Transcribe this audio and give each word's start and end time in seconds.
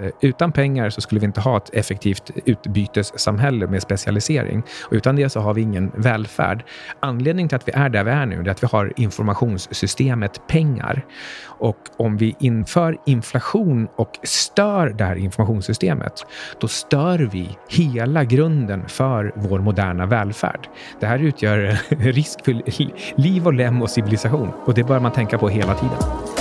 Eh, 0.00 0.10
utan 0.20 0.52
pengar 0.52 0.90
så 0.90 1.00
skulle 1.00 1.20
vi 1.20 1.26
inte 1.26 1.40
ha 1.40 1.56
ett 1.56 1.74
effektivt 1.74 2.30
utbytessamhälle 2.44 3.66
med 3.66 3.82
specialisering. 3.82 4.62
Och 4.84 4.92
utan 4.92 5.16
det 5.16 5.28
så 5.28 5.40
har 5.40 5.54
vi 5.54 5.62
ingen 5.62 5.92
välfärd. 5.94 6.64
Anledningen 7.00 7.48
till 7.48 7.56
att 7.56 7.68
vi 7.68 7.72
är 7.72 7.88
där 7.88 8.04
vi 8.04 8.10
är 8.10 8.26
nu 8.26 8.40
är 8.40 8.48
att 8.48 8.62
vi 8.62 8.66
har 8.72 8.92
informationssystemet 8.96 10.46
pengar. 10.46 11.06
Och 11.44 11.78
om 11.96 12.16
vi 12.16 12.36
inför 12.38 12.96
inflation 13.06 13.88
och 13.96 14.18
stör 14.22 14.86
det 14.88 15.04
här 15.04 15.16
informationssystemet, 15.16 16.26
då 16.60 16.68
stör 16.68 17.18
vi 17.18 17.58
hela 17.68 18.24
grunden 18.24 18.88
för 18.88 19.32
vår 19.34 19.58
moderna 19.58 20.06
välfärd. 20.06 20.68
Det 21.00 21.06
här 21.06 21.18
utgör 21.18 21.78
risk 21.88 22.44
för 22.44 22.62
liv 23.20 23.46
och 23.46 23.54
lem 23.54 23.82
och 23.82 23.90
civilisation 23.90 24.52
och 24.64 24.74
det 24.74 24.84
bör 24.84 25.00
man 25.00 25.12
tänka 25.12 25.38
på 25.38 25.48
hela 25.48 25.74
tiden. 25.74 26.37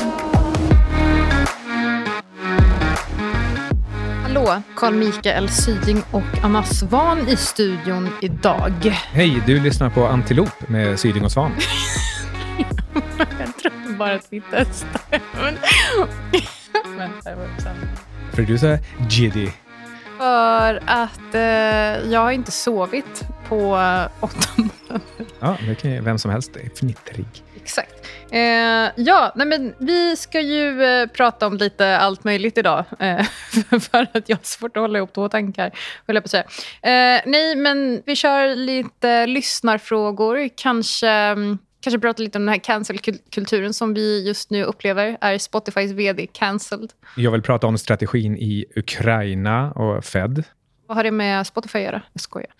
Hallå, 4.48 4.62
Carl 4.76 4.94
Mikael 4.94 5.50
Syding 5.50 6.04
och 6.12 6.24
Anna 6.44 6.64
Svan 6.64 7.28
i 7.28 7.36
studion 7.36 8.10
idag. 8.22 8.74
Hej, 9.12 9.44
du 9.46 9.60
lyssnar 9.60 9.90
på 9.90 10.08
Antilop 10.08 10.70
med 10.70 11.00
Syding 11.00 11.24
och 11.26 11.32
Svan. 11.32 11.52
jag 13.18 13.58
trodde 13.58 13.98
bara 13.98 14.16
att 14.16 14.28
vi 14.30 14.42
testade. 14.42 15.22
Vänta, 16.98 17.32
För 18.34 18.42
du 18.42 18.58
så 18.58 18.78
jiddy. 19.10 19.50
För 20.18 20.84
att 20.86 21.36
eh, 21.36 21.42
jag 22.12 22.20
har 22.20 22.32
inte 22.32 22.52
sovit 22.52 23.24
på 23.50 23.72
åtta 24.20 24.50
månader. 24.56 25.02
Ja, 25.40 25.58
det 25.68 25.76
kan 25.76 25.92
ju 25.92 26.02
vem 26.02 26.18
som 26.18 26.32
helst. 26.32 26.54
Det 26.54 26.60
är 26.60 26.70
fnittrig. 26.76 27.28
Exakt. 27.56 27.97
Eh, 28.32 28.92
ja, 28.96 29.32
nej 29.36 29.48
men 29.48 29.74
vi 29.78 30.16
ska 30.16 30.42
ju 30.42 30.84
eh, 30.84 31.08
prata 31.08 31.48
om 31.48 31.58
lite 31.58 31.98
allt 31.98 32.24
möjligt 32.24 32.58
idag. 32.58 32.86
Eh, 33.00 33.26
för 33.80 34.08
att 34.14 34.30
jag 34.30 34.38
har 34.38 34.44
svårt 34.44 34.78
att 34.78 34.82
hålla 34.82 34.98
ihop 34.98 35.14
två 35.14 35.30
tankar, 35.30 35.72
höll 36.08 36.16
jag 36.16 36.24
på 36.24 36.28
att 36.28 36.32
säga. 36.32 36.44
Eh, 36.82 37.22
nej, 37.26 37.56
men 37.56 38.02
vi 38.06 38.16
kör 38.16 38.56
lite 38.56 39.26
lyssnarfrågor. 39.26 40.50
Kanske, 40.56 41.10
mm, 41.10 41.58
kanske 41.80 42.00
prata 42.00 42.24
lite 42.24 42.38
om 42.38 42.46
den 42.46 42.54
här 42.54 42.60
cancelkulturen 42.64 43.74
som 43.74 43.94
vi 43.94 44.28
just 44.28 44.50
nu 44.50 44.64
upplever. 44.64 45.18
Är 45.22 45.38
Spotifys 45.38 45.92
vd 45.92 46.28
cancelled? 46.28 46.94
Jag 47.16 47.32
vill 47.32 47.42
prata 47.42 47.68
om 47.68 47.78
strategin 47.78 48.38
i 48.38 48.66
Ukraina 48.76 49.72
och 49.72 50.06
Fed. 50.06 50.44
Vad 50.88 50.98
har 50.98 51.04
det 51.04 51.12
med 51.12 51.48
Spotify 51.48 51.78
att 51.78 51.84
göra? 51.84 52.02
Jag 52.14 52.22
skojar. 52.22 52.52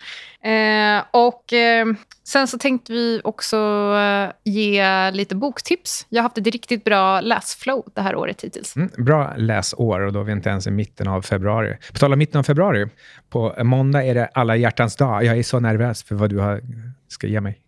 Eh, 0.42 1.04
och 1.10 1.52
eh, 1.52 1.86
sen 2.24 2.48
så 2.48 2.58
tänkte 2.58 2.92
vi 2.92 3.20
också 3.24 3.56
eh, 3.96 4.30
ge 4.44 5.10
lite 5.10 5.34
boktips. 5.34 6.06
Jag 6.08 6.18
har 6.18 6.22
haft 6.22 6.38
ett 6.38 6.46
riktigt 6.46 6.84
bra 6.84 7.20
läsflow 7.20 7.84
det 7.94 8.00
här 8.00 8.16
året 8.16 8.44
hittills. 8.44 8.76
Mm, 8.76 8.90
bra 8.98 9.34
läsår 9.36 10.00
och 10.00 10.12
då 10.12 10.20
är 10.20 10.24
vi 10.24 10.32
inte 10.32 10.48
ens 10.48 10.66
i 10.66 10.70
mitten 10.70 11.08
av 11.08 11.22
februari. 11.22 11.76
På 11.92 11.98
tal 11.98 12.12
om 12.12 12.18
mitten 12.18 12.38
av 12.38 12.42
februari, 12.42 12.86
på 13.30 13.54
måndag 13.64 14.04
är 14.04 14.14
det 14.14 14.26
alla 14.34 14.56
hjärtans 14.56 14.96
dag. 14.96 15.24
Jag 15.24 15.38
är 15.38 15.42
så 15.42 15.60
nervös 15.60 16.02
för 16.02 16.14
vad 16.14 16.30
du 16.30 16.38
har, 16.38 16.60
ska 17.08 17.26
ge 17.26 17.40
mig. 17.40 17.58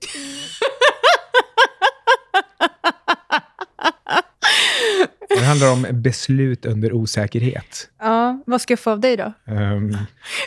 Det 5.40 5.46
handlar 5.46 5.72
om 5.72 5.86
beslut 5.92 6.66
under 6.66 6.92
osäkerhet. 6.92 7.88
Ja, 8.00 8.42
vad 8.46 8.60
ska 8.60 8.72
jag 8.72 8.78
få 8.78 8.90
av 8.90 9.00
dig 9.00 9.16
då? 9.16 9.32
Um... 9.46 9.96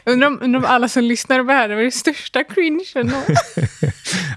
Undrar, 0.05 0.27
om, 0.27 0.39
undrar 0.41 0.59
om 0.59 0.65
alla 0.65 0.87
som 0.87 1.03
lyssnar 1.03 1.39
på 1.39 1.43
det 1.43 1.53
här, 1.53 1.69
det 1.69 1.75
var 1.75 1.81
det 1.81 1.91
största 1.91 2.43
cringen. 2.43 2.83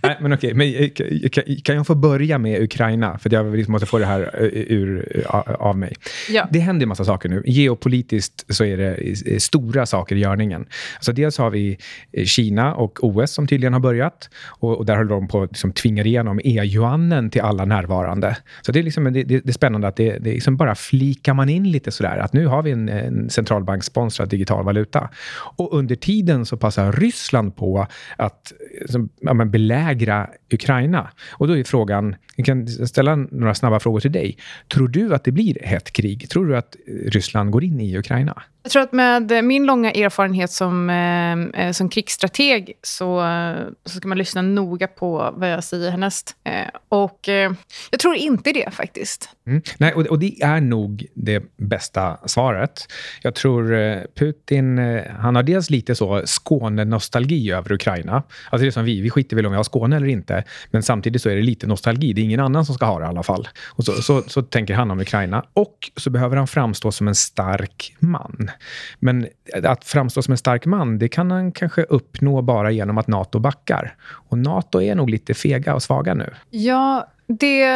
Nej, 0.03 0.17
men 0.21 0.33
okej. 0.33 0.55
Men, 0.55 0.75
eh, 0.75 0.91
kan, 1.29 1.45
kan 1.65 1.77
jag 1.77 1.87
få 1.87 1.95
börja 1.95 2.39
med 2.39 2.63
Ukraina? 2.63 3.19
För 3.19 3.35
jag 3.35 3.57
liksom 3.57 3.73
måste 3.73 3.87
få 3.87 3.99
det 3.99 4.07
här 4.07 4.21
eh, 4.21 4.49
ur, 4.53 5.25
av 5.59 5.79
mig. 5.79 5.95
Ja. 6.29 6.49
Det 6.51 6.59
händer 6.59 6.85
en 6.85 6.89
massa 6.89 7.05
saker 7.05 7.29
nu. 7.29 7.43
Geopolitiskt 7.47 8.55
så 8.55 8.65
är 8.65 8.77
det 8.77 9.43
stora 9.43 9.87
saker 9.87 10.17
i 10.17 10.19
görningen. 10.19 10.67
Alltså 10.97 11.13
dels 11.13 11.39
har 11.39 11.51
vi 11.51 11.79
Kina 12.25 12.75
och 12.75 13.05
OS 13.05 13.31
som 13.31 13.47
tydligen 13.47 13.73
har 13.73 13.81
börjat. 13.81 14.31
Och, 14.47 14.77
och 14.77 14.87
där 14.87 14.97
håller 14.97 15.11
de 15.11 15.29
på 15.29 15.43
att 15.43 15.51
liksom 15.51 15.73
tvinga 15.73 16.05
igenom 16.05 16.41
e-yuanen 16.45 17.31
till 17.31 17.41
alla 17.41 17.65
närvarande. 17.65 18.37
Så 18.63 18.73
det 18.73 18.79
är, 18.79 18.83
liksom, 18.83 19.05
det, 19.05 19.11
det, 19.11 19.41
det 19.41 19.49
är 19.49 19.53
spännande 19.53 19.89
att 19.89 19.97
det, 19.97 20.19
det 20.19 20.37
liksom 20.47 20.57
bara 20.57 20.75
flikar 20.75 21.35
man 21.35 21.49
in 21.49 21.71
lite 21.71 21.91
sådär. 21.91 22.19
Att 22.19 22.33
nu 22.33 22.47
har 22.47 22.63
vi 22.63 22.71
en, 22.71 22.89
en 22.89 23.31
centralbankssponsrad 23.31 24.29
digital 24.29 24.65
valuta. 24.65 25.11
Och 25.57 25.73
under 25.73 25.97
tiden 25.97 26.47
så 26.47 26.57
passar 26.57 26.93
Ryssland 26.93 27.57
på 27.57 27.87
att 28.17 28.53
som, 28.89 29.09
ja, 29.21 29.35
belägra 29.35 30.29
Ukraina. 30.53 31.11
Och 31.39 31.49
då 31.49 31.59
är 31.59 31.65
frågan, 31.65 32.17
jag 32.37 32.47
kan 32.47 32.69
ställa 32.69 33.17
några 33.17 33.55
snabba 33.55 33.81
frågor 33.81 34.01
till 34.01 34.13
dig. 34.13 34.39
Tror 34.69 34.89
du 34.89 35.15
att 35.15 35.25
det 35.25 35.33
blir 35.33 35.59
hett 35.63 35.93
krig? 35.93 36.29
Tror 36.31 36.47
du 36.47 36.57
att 36.57 36.77
eh, 36.87 37.11
Ryssland 37.11 37.51
går 37.51 37.65
in 37.65 37.81
i 37.81 37.99
Ukraina? 37.99 38.43
Jag 38.67 38.71
tror 38.73 38.83
att 38.83 38.93
med 38.93 39.45
min 39.45 39.67
långa 39.67 39.91
erfarenhet 39.91 40.51
som, 40.51 40.91
eh, 40.91 41.63
eh 41.65 41.73
som 41.73 41.89
krigsstrateg 41.89 42.73
så, 42.83 43.27
eh, 43.27 43.57
så 43.85 43.97
ska 43.97 44.09
man 44.09 44.19
lyssna 44.19 44.43
noga 44.43 44.87
på 44.87 45.35
vad 45.37 45.51
jag 45.51 45.65
säger 45.65 45.91
härnäst. 45.91 46.37
Eh, 46.45 46.53
och 46.89 47.29
eh, 47.29 47.53
jag 47.91 48.01
tror 48.01 48.15
inte 48.15 48.53
det 48.53 48.75
faktiskt. 48.75 49.29
Mm. 49.47 49.63
Nej, 49.79 49.93
och, 49.93 50.07
och, 50.07 50.19
det 50.19 50.43
är 50.43 50.61
nog 50.61 51.07
det 51.15 51.43
bästa 51.57 52.19
svaret. 52.25 52.87
Jag 53.23 53.35
tror 53.35 53.75
eh, 53.75 53.99
Putin, 54.15 54.79
han 55.21 55.37
har 55.37 55.43
dels 55.43 55.71
lite 55.71 55.95
så 55.95 56.23
Skåne-nostalgi 56.25 57.51
över 57.53 57.73
Ukraina. 57.73 58.23
Alltså 58.51 58.63
det 58.63 58.67
är 58.67 58.71
som 58.71 58.85
vi, 58.85 59.01
vi 59.01 59.11
skiter 59.11 59.37
väl 59.37 59.47
om 59.47 59.53
vi 59.53 59.57
har 59.57 59.65
Skåne 59.65 59.97
eller 59.97 60.07
inte. 60.07 60.45
Men 60.71 60.83
samtidigt 60.83 61.23
så 61.23 61.29
är 61.29 61.37
det 61.37 61.43
lite 61.43 61.67
nostalgi. 61.67 62.13
Det 62.13 62.21
är 62.21 62.25
ingen 62.25 62.41
annan 62.41 62.67
som 62.67 62.75
ska 62.75 62.87
ha 62.87 62.99
det 62.99 63.05
i 63.05 63.09
alla 63.09 63.23
fall. 63.23 63.49
Och 63.67 63.85
så, 63.85 63.93
så, 63.93 64.23
så 64.23 64.43
tänker 64.43 64.75
han 64.75 64.91
om 64.91 65.01
Ukraina. 65.01 65.45
Och 65.53 65.91
så 65.97 66.11
behöver 66.11 66.37
han 66.37 66.47
framstå 66.47 66.93
som 66.93 67.09
en 67.09 67.15
stark 67.15 67.97
man. 67.99 68.51
Men 68.99 69.27
att 69.65 69.85
framstå 69.85 70.23
som 70.23 70.33
en 70.33 70.39
stark 70.39 70.67
man, 70.67 70.99
det 70.99 71.09
kan 71.09 71.31
han 71.31 71.53
kanske 71.53 71.83
uppnå 71.83 72.43
bara 72.43 72.71
genom 72.71 72.99
att 72.99 73.09
Nato 73.09 73.39
backar. 73.39 73.97
Och 74.29 74.39
Nato 74.39 74.83
är 74.83 74.95
nog 74.95 75.11
lite 75.11 75.35
fega 75.35 75.75
och 75.75 75.83
svaga 75.83 76.15
nu. 76.15 76.35
Ja, 76.51 77.09
det, 77.29 77.67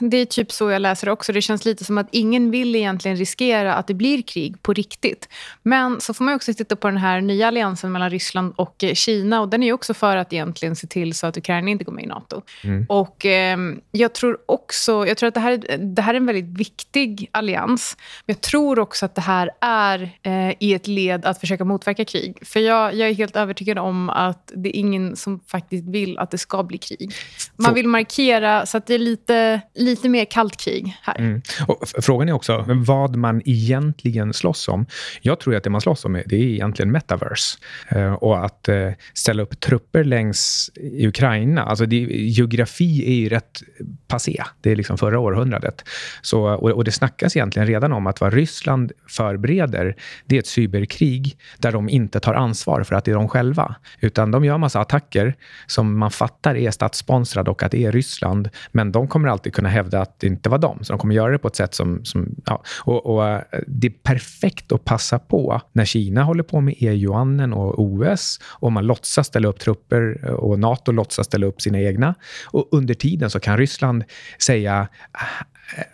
det 0.00 0.16
är 0.16 0.24
typ 0.24 0.52
så 0.52 0.70
jag 0.70 0.82
läser 0.82 1.06
det 1.06 1.12
också. 1.12 1.32
Det 1.32 1.42
känns 1.42 1.64
lite 1.64 1.84
som 1.84 1.98
att 1.98 2.08
ingen 2.10 2.50
vill 2.50 2.76
egentligen 2.76 3.16
riskera 3.16 3.74
att 3.74 3.86
det 3.86 3.94
blir 3.94 4.22
krig 4.22 4.62
på 4.62 4.72
riktigt. 4.72 5.28
Men 5.62 6.00
så 6.00 6.14
får 6.14 6.24
man 6.24 6.34
också 6.34 6.54
titta 6.54 6.76
på 6.76 6.88
den 6.88 6.96
här 6.96 7.20
nya 7.20 7.48
alliansen 7.48 7.92
mellan 7.92 8.10
Ryssland 8.10 8.54
och 8.56 8.84
Kina. 8.94 9.40
Och 9.40 9.48
Den 9.48 9.62
är 9.62 9.72
också 9.72 9.94
för 9.94 10.16
att 10.16 10.32
egentligen 10.32 10.76
se 10.76 10.86
till 10.86 11.14
så 11.14 11.26
att 11.26 11.36
Ukraina 11.36 11.70
inte 11.70 11.84
går 11.84 11.92
med 11.92 12.04
i 12.04 12.06
Nato. 12.06 12.42
Mm. 12.64 12.86
Och 12.88 13.26
eh, 13.26 13.58
Jag 13.90 14.12
tror 14.12 14.38
också 14.46 15.06
jag 15.06 15.16
tror 15.16 15.28
att 15.28 15.34
det 15.34 15.40
här, 15.40 15.78
det 15.78 16.02
här 16.02 16.14
är 16.14 16.18
en 16.18 16.26
väldigt 16.26 16.58
viktig 16.58 17.28
allians. 17.32 17.96
Men 18.26 18.34
jag 18.34 18.40
tror 18.40 18.78
också 18.78 19.06
att 19.06 19.14
det 19.14 19.20
här 19.20 19.50
är 19.60 20.10
eh, 20.22 20.54
i 20.60 20.74
ett 20.74 20.86
led 20.86 21.24
att 21.24 21.40
försöka 21.40 21.64
motverka 21.64 22.04
krig. 22.04 22.38
För 22.42 22.60
jag, 22.60 22.94
jag 22.94 23.08
är 23.08 23.14
helt 23.14 23.36
övertygad 23.36 23.78
om 23.78 24.10
att 24.10 24.52
det 24.54 24.76
är 24.76 24.80
ingen 24.80 25.16
som 25.16 25.40
faktiskt 25.46 25.88
vill 25.88 26.18
att 26.18 26.30
det 26.30 26.38
ska 26.38 26.62
bli 26.62 26.78
krig. 26.78 27.12
Man 27.56 27.74
vill 27.74 27.88
markera 27.88 28.63
så 28.66 28.76
att 28.76 28.86
det 28.86 28.94
är 28.94 28.98
lite, 28.98 29.60
lite 29.74 30.08
mer 30.08 30.24
kallt 30.24 30.56
krig 30.56 30.96
här. 31.02 31.18
Mm. 31.18 31.42
Och 31.66 31.88
frågan 32.02 32.28
är 32.28 32.32
också 32.32 32.64
vad 32.68 33.16
man 33.16 33.42
egentligen 33.44 34.32
slåss 34.32 34.68
om. 34.68 34.86
Jag 35.22 35.40
tror 35.40 35.54
att 35.54 35.64
det 35.64 35.70
man 35.70 35.80
slåss 35.80 36.04
om 36.04 36.12
det 36.26 36.36
är 36.36 36.42
egentligen 36.42 36.92
metaverse. 36.92 37.58
Eh, 37.88 38.12
och 38.12 38.44
att 38.44 38.68
eh, 38.68 38.90
ställa 39.14 39.42
upp 39.42 39.60
trupper 39.60 40.04
längs 40.04 40.70
i 40.74 41.06
Ukraina. 41.06 41.62
Alltså 41.62 41.86
det, 41.86 41.96
geografi 41.96 43.04
är 43.06 43.14
ju 43.14 43.28
rätt 43.28 43.62
passé. 44.06 44.42
Det 44.60 44.70
är 44.70 44.76
liksom 44.76 44.98
förra 44.98 45.18
århundradet. 45.18 45.84
Så, 46.22 46.42
och, 46.42 46.70
och 46.70 46.84
det 46.84 46.92
snackas 46.92 47.36
egentligen 47.36 47.68
redan 47.68 47.92
om 47.92 48.06
att 48.06 48.20
vad 48.20 48.32
Ryssland 48.32 48.92
förbereder, 49.08 49.96
det 50.24 50.36
är 50.36 50.40
ett 50.40 50.46
cyberkrig 50.46 51.36
där 51.58 51.72
de 51.72 51.88
inte 51.88 52.20
tar 52.20 52.34
ansvar 52.34 52.82
för 52.82 52.94
att 52.94 53.04
det 53.04 53.10
är 53.10 53.14
de 53.14 53.28
själva. 53.28 53.74
Utan 54.00 54.30
de 54.30 54.44
gör 54.44 54.58
massa 54.58 54.80
attacker 54.80 55.34
som 55.66 55.98
man 55.98 56.10
fattar 56.10 56.54
är 56.54 56.70
statssponsrade 56.70 57.50
och 57.50 57.62
att 57.62 57.72
det 57.72 57.84
är 57.84 57.92
Ryssland 57.92 58.48
men 58.72 58.92
de 58.92 59.08
kommer 59.08 59.28
alltid 59.28 59.54
kunna 59.54 59.68
hävda 59.68 60.00
att 60.00 60.20
det 60.20 60.26
inte 60.26 60.48
var 60.48 60.58
de. 60.58 60.84
Så 60.84 60.92
de 60.92 60.98
kommer 60.98 61.14
göra 61.14 61.32
det 61.32 61.38
på 61.38 61.48
ett 61.48 61.56
sätt 61.56 61.74
som... 61.74 62.04
som 62.04 62.34
ja. 62.46 62.62
och, 62.80 63.06
och, 63.06 63.28
eh, 63.28 63.40
det 63.66 63.86
är 63.86 63.90
perfekt 64.02 64.72
att 64.72 64.84
passa 64.84 65.18
på 65.18 65.60
när 65.72 65.84
Kina 65.84 66.22
håller 66.22 66.42
på 66.42 66.60
med 66.60 66.74
e-yuanen 66.78 67.52
och 67.52 67.78
OS 67.78 68.40
och 68.44 68.72
man 68.72 68.86
låtsas 68.86 69.26
ställa 69.26 69.48
upp 69.48 69.58
trupper 69.58 70.24
och 70.24 70.58
Nato 70.58 70.92
låtsas 70.92 71.26
ställa 71.26 71.46
upp 71.46 71.60
sina 71.60 71.80
egna. 71.80 72.14
Och 72.46 72.68
under 72.72 72.94
tiden 72.94 73.30
så 73.30 73.40
kan 73.40 73.58
Ryssland 73.58 74.04
säga 74.38 74.88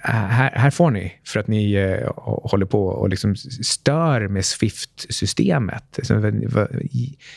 här, 0.03 0.51
här, 0.55 0.71
får 0.71 0.91
ni, 0.91 1.13
för 1.25 1.41
att 1.41 1.47
ni 1.47 1.73
eh, 1.73 2.13
håller 2.17 2.67
på 2.67 2.87
och 2.87 3.09
liksom 3.09 3.37
stör 3.37 4.29
med 4.29 4.45
Swift-systemet. 4.45 5.99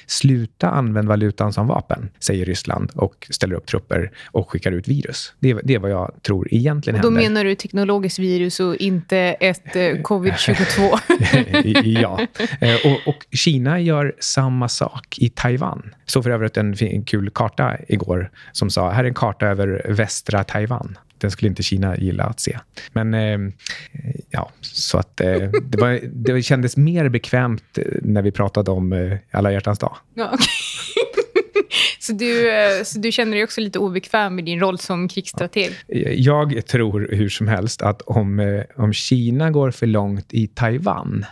Sluta 0.07 0.69
använda 0.69 1.09
valutan 1.09 1.53
som 1.53 1.67
vapen, 1.67 2.09
säger 2.19 2.45
Ryssland 2.45 2.91
och 2.95 3.27
ställer 3.29 3.55
upp 3.55 3.65
trupper 3.65 4.11
och 4.25 4.49
skickar 4.51 4.71
ut 4.71 4.87
virus. 4.87 5.33
Det, 5.39 5.53
det 5.63 5.73
är 5.73 5.79
vad 5.79 5.91
jag 5.91 6.11
tror 6.21 6.47
egentligen 6.51 6.95
händer. 6.95 7.09
Då 7.09 7.15
menar 7.23 7.43
du 7.43 7.55
teknologiskt 7.55 8.19
virus 8.19 8.59
och 8.59 8.75
inte 8.75 9.17
ett 9.17 9.75
eh, 9.75 9.79
covid-22? 9.79 10.99
ja. 12.01 12.19
Eh, 12.61 12.75
och, 12.85 13.07
och, 13.07 13.25
Kina 13.31 13.79
gör 13.79 14.15
samma 14.19 14.69
sak 14.69 15.17
i 15.17 15.29
Taiwan. 15.29 15.93
Så 16.05 16.23
för 16.23 16.29
övrigt 16.29 16.57
en, 16.57 16.75
en 16.79 17.03
kul 17.03 17.29
karta 17.29 17.77
igår 17.87 18.31
som 18.51 18.69
sa, 18.69 18.89
här 18.89 19.03
är 19.03 19.07
en 19.07 19.13
karta 19.13 19.47
över 19.47 19.85
västra 19.89 20.43
Taiwan 20.43 20.97
den 21.23 21.31
skulle 21.31 21.49
inte 21.49 21.63
Kina 21.63 21.97
gilla 21.97 22.23
att 22.23 22.39
se. 22.39 22.59
Men 22.91 23.13
eh, 23.13 23.39
ja, 24.29 24.49
så 24.61 24.97
att 24.97 25.21
eh, 25.21 25.49
det, 25.63 25.77
var, 25.77 25.99
det 26.03 26.43
kändes 26.43 26.77
mer 26.77 27.09
bekvämt 27.09 27.79
när 28.01 28.21
vi 28.21 28.31
pratade 28.31 28.71
om 28.71 28.93
eh, 28.93 29.17
alla 29.31 29.51
hjärtans 29.51 29.79
dag. 29.79 29.97
Ja, 30.13 30.25
okay. 30.33 30.37
Så 32.03 32.13
du, 32.13 32.51
eh, 32.51 32.83
så 32.83 32.99
du 32.99 33.11
känner 33.11 33.31
dig 33.31 33.43
också 33.43 33.61
lite 33.61 33.79
obekväm 33.79 34.35
med 34.35 34.45
din 34.45 34.59
roll 34.59 34.79
som 34.79 35.07
krigsstrateg? 35.07 35.71
Jag 36.15 36.67
tror 36.67 37.07
hur 37.11 37.29
som 37.29 37.47
helst 37.47 37.81
att 37.81 38.01
om, 38.01 38.39
eh, 38.39 38.63
om 38.75 38.93
Kina 38.93 39.51
går 39.51 39.71
för 39.71 39.87
långt 39.87 40.33
i 40.33 40.47
Taiwan 40.47 41.25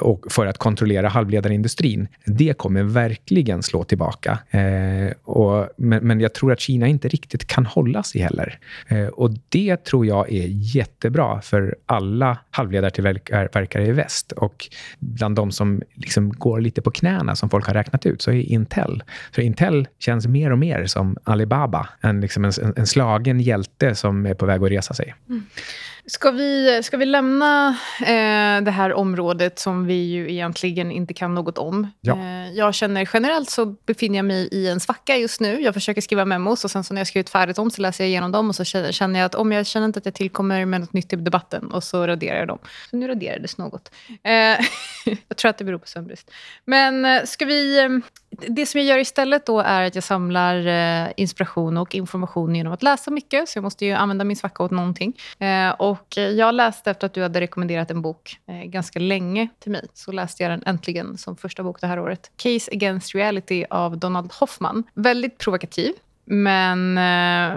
och 0.00 0.26
för 0.30 0.46
att 0.46 0.58
kontrollera 0.58 1.08
halvledarindustrin, 1.08 2.08
det 2.24 2.58
kommer 2.58 2.82
verkligen 2.82 3.62
slå 3.62 3.84
tillbaka. 3.84 4.38
Eh, 4.50 5.12
och, 5.24 5.68
men, 5.76 6.06
men, 6.06 6.20
jag 6.20 6.34
tror 6.34 6.52
att 6.52 6.60
Kina 6.60 6.86
inte 6.86 7.08
riktigt 7.08 7.46
kan 7.46 7.66
hålla 7.66 8.02
sig 8.02 8.20
heller. 8.20 8.58
Eh, 8.88 9.06
och 9.06 9.30
det 9.48 9.84
tror 9.84 10.06
jag 10.06 10.32
är 10.32 10.46
jättebra 10.76 11.40
för 11.40 11.76
alla 11.86 12.38
halvledartillverkare 12.50 13.86
i 13.86 13.92
väst. 13.92 14.32
Och 14.32 14.68
bland 14.98 15.36
de 15.36 15.52
som 15.52 15.82
liksom 15.94 16.30
går 16.30 16.60
lite 16.60 16.82
på 16.82 16.90
knäna, 16.90 17.36
som 17.36 17.50
folk 17.50 17.66
har 17.66 17.74
räknat 17.74 18.06
ut, 18.06 18.22
så 18.22 18.30
är 18.30 18.40
Intel. 18.40 19.02
För 19.32 19.42
Intel 19.42 19.88
känns 19.98 20.13
känns 20.14 20.26
mer 20.26 20.50
och 20.50 20.58
mer 20.58 20.86
som 20.86 21.16
Alibaba. 21.24 21.88
Liksom 22.02 22.10
en, 22.10 22.20
liksom 22.20 22.44
en, 22.44 22.72
en 22.76 22.86
slagen 22.86 23.40
hjälte 23.40 23.94
som 23.94 24.26
är 24.26 24.34
på 24.34 24.46
väg 24.46 24.62
att 24.62 24.70
resa 24.70 24.94
sig. 24.94 25.14
Mm. 25.28 25.42
Ska 26.06 26.30
vi, 26.30 26.80
ska 26.82 26.96
vi 26.96 27.06
lämna 27.06 27.68
eh, 28.00 28.64
det 28.64 28.70
här 28.70 28.94
området 28.94 29.58
som 29.58 29.86
vi 29.86 29.94
ju 29.94 30.30
egentligen 30.30 30.90
inte 30.90 31.14
kan 31.14 31.34
något 31.34 31.58
om? 31.58 31.90
Ja. 32.00 32.12
Eh, 32.14 32.50
jag 32.52 32.74
känner 32.74 33.08
generellt 33.12 33.50
så 33.50 33.66
befinner 33.66 34.18
jag 34.18 34.24
mig 34.24 34.48
i 34.52 34.68
en 34.68 34.80
svacka 34.80 35.16
just 35.16 35.40
nu. 35.40 35.60
Jag 35.60 35.74
försöker 35.74 36.00
skriva 36.00 36.24
memos 36.24 36.64
och 36.64 36.70
sen 36.70 36.84
så 36.84 36.94
när 36.94 37.00
jag 37.00 37.06
skrivit 37.06 37.30
färdigt 37.30 37.56
dem 37.56 37.70
så 37.70 37.82
läser 37.82 38.04
jag 38.04 38.08
igenom 38.08 38.32
dem 38.32 38.48
och 38.48 38.56
så 38.56 38.64
känner 38.64 39.20
jag 39.20 39.26
att 39.26 39.34
om 39.34 39.52
jag 39.52 39.66
känner 39.66 39.86
inte 39.86 39.98
att 39.98 40.04
jag 40.04 40.14
tillkommer 40.14 40.64
med 40.64 40.80
något 40.80 40.92
nytt 40.92 41.12
i 41.12 41.16
debatten 41.16 41.70
och 41.72 41.84
så 41.84 42.06
raderar 42.06 42.38
jag 42.38 42.48
dem. 42.48 42.58
Så 42.90 42.96
nu 42.96 43.08
raderades 43.08 43.58
något. 43.58 43.90
Eh, 44.22 44.32
jag 45.28 45.36
tror 45.36 45.48
att 45.48 45.58
det 45.58 45.64
beror 45.64 45.78
på 45.78 45.86
sömnbrist. 45.88 46.30
Men 46.64 47.04
eh, 47.04 47.24
ska 47.24 47.44
vi... 47.44 47.78
Eh, 47.84 47.88
det 48.48 48.66
som 48.66 48.80
jag 48.80 48.88
gör 48.88 48.98
istället 48.98 49.46
då 49.46 49.60
är 49.60 49.82
att 49.82 49.94
jag 49.94 50.04
samlar 50.04 50.66
eh, 50.66 51.12
inspiration 51.16 51.76
och 51.76 51.94
information 51.94 52.54
genom 52.54 52.72
att 52.72 52.82
läsa 52.82 53.10
mycket. 53.10 53.48
Så 53.48 53.56
jag 53.56 53.62
måste 53.62 53.84
ju 53.84 53.92
använda 53.92 54.24
min 54.24 54.36
svacka 54.36 54.62
åt 54.62 54.70
någonting. 54.70 55.12
och 55.78 55.93
och 55.94 56.18
eh, 56.18 56.30
jag 56.30 56.54
läste 56.54 56.90
efter 56.90 57.06
att 57.06 57.14
du 57.14 57.22
hade 57.22 57.40
rekommenderat 57.40 57.90
en 57.90 58.02
bok 58.02 58.38
eh, 58.48 58.54
ganska 58.54 58.98
länge 58.98 59.48
till 59.58 59.72
mig. 59.72 59.86
Så 59.94 60.12
läste 60.12 60.42
jag 60.42 60.52
den 60.52 60.62
äntligen 60.66 61.18
som 61.18 61.36
första 61.36 61.62
bok 61.62 61.80
det 61.80 61.86
här 61.86 61.98
året. 61.98 62.30
Case 62.36 62.70
Against 62.72 63.14
Reality 63.14 63.64
av 63.70 63.98
Donald 63.98 64.32
Hoffman. 64.32 64.84
Väldigt 64.94 65.38
provokativ. 65.38 65.92
Men, 66.24 66.98
eh, 66.98 67.52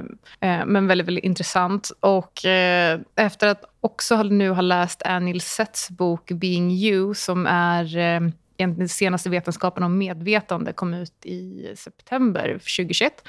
eh 0.49 0.65
men 0.65 0.87
väldigt, 0.87 1.07
väldigt 1.07 1.23
intressant. 1.23 1.91
Och 1.99 2.45
eh, 2.45 2.99
efter 3.15 3.47
att 3.47 3.63
också 3.81 4.23
nu 4.23 4.49
ha 4.49 4.61
läst 4.61 5.03
Anil 5.03 5.41
Seths 5.41 5.89
bok 5.89 6.31
Being 6.31 6.71
You 6.71 7.13
som 7.13 7.47
är 7.47 7.97
eh, 7.97 8.19
den 8.57 8.89
senaste 8.89 9.29
vetenskapen 9.29 9.83
om 9.83 9.97
medvetande 9.97 10.73
kom 10.73 10.93
ut 10.93 11.25
i 11.25 11.73
september 11.75 12.53
2021 12.53 13.23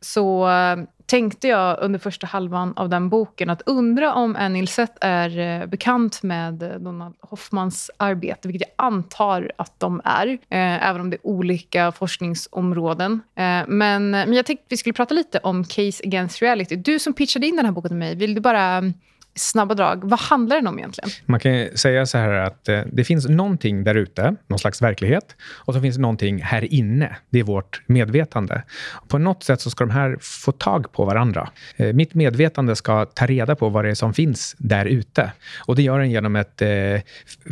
så 0.00 0.48
eh, 0.48 0.76
tänkte 1.10 1.48
jag 1.48 1.78
under 1.80 1.98
första 1.98 2.26
halvan 2.26 2.72
av 2.76 2.88
den 2.88 3.08
boken 3.08 3.50
att 3.50 3.62
undra 3.66 4.14
om 4.14 4.36
Annie 4.36 4.66
är 5.00 5.38
eh, 5.38 5.66
bekant 5.66 6.22
med 6.22 6.62
eh, 6.62 6.68
Donald 6.68 7.14
Hoffmans 7.20 7.90
arbete, 7.96 8.48
vilket 8.48 8.68
jag 8.68 8.86
antar 8.86 9.52
att 9.58 9.80
de 9.80 10.00
är, 10.04 10.26
eh, 10.26 10.88
även 10.88 11.00
om 11.00 11.10
det 11.10 11.16
är 11.16 11.26
olika 11.26 11.92
forskningsområden. 11.92 13.20
men, 13.66 14.10
men 14.10 14.32
jag 14.32 14.46
tänkte 14.46 14.64
att 14.66 14.72
vi 14.72 14.76
skulle 14.76 14.92
prata 14.92 15.14
lite 15.14 15.38
om 15.38 15.64
Case 15.64 16.02
Against 16.04 16.42
Reality. 16.42 16.76
Du 16.76 16.98
som 16.98 17.12
pitchade 17.12 17.46
in 17.46 17.56
den 17.56 17.64
här 17.64 17.72
boken 17.72 17.88
till 17.88 17.96
mig, 17.96 18.14
vill 18.14 18.34
du 18.34 18.40
bara 18.40 18.62
mm, 18.62 18.94
snabba 19.34 19.74
drag. 19.74 20.04
Vad 20.04 20.20
handlar 20.20 20.56
den 20.56 20.66
om 20.66 20.78
egentligen? 20.78 21.10
Man 21.26 21.40
kan 21.40 21.68
säga 21.74 22.06
så 22.06 22.18
här 22.18 22.32
att 22.32 22.68
eh, 22.68 22.80
det 22.92 23.04
finns 23.04 23.28
någonting 23.28 23.84
där 23.84 23.94
ute, 23.94 24.36
någon 24.46 24.58
slags 24.58 24.82
verklighet. 24.82 25.36
Och 25.52 25.74
så 25.74 25.80
finns 25.80 25.96
det 25.96 26.02
någonting 26.02 26.42
här 26.42 26.74
inne. 26.74 27.16
Det 27.30 27.38
är 27.38 27.42
vårt 27.42 27.82
medvetande. 27.86 28.62
På 29.08 29.18
något 29.18 29.42
sätt 29.42 29.60
så 29.60 29.70
ska 29.70 29.84
de 29.84 29.90
här 29.90 30.16
få 30.20 30.52
tag 30.52 30.92
på 30.92 31.04
varandra. 31.04 31.50
Eh, 31.76 31.92
mitt 31.92 32.14
medvetande 32.14 32.76
ska 32.76 33.04
ta 33.04 33.26
reda 33.26 33.56
på 33.56 33.68
vad 33.68 33.84
det 33.84 33.90
är 33.90 33.94
som 33.94 34.14
finns 34.14 34.56
där 34.58 34.86
ute. 34.86 35.32
Och 35.66 35.76
det 35.76 35.82
gör 35.82 35.98
den 35.98 36.10
genom 36.10 36.36
ett 36.36 36.62
eh, 36.62 36.68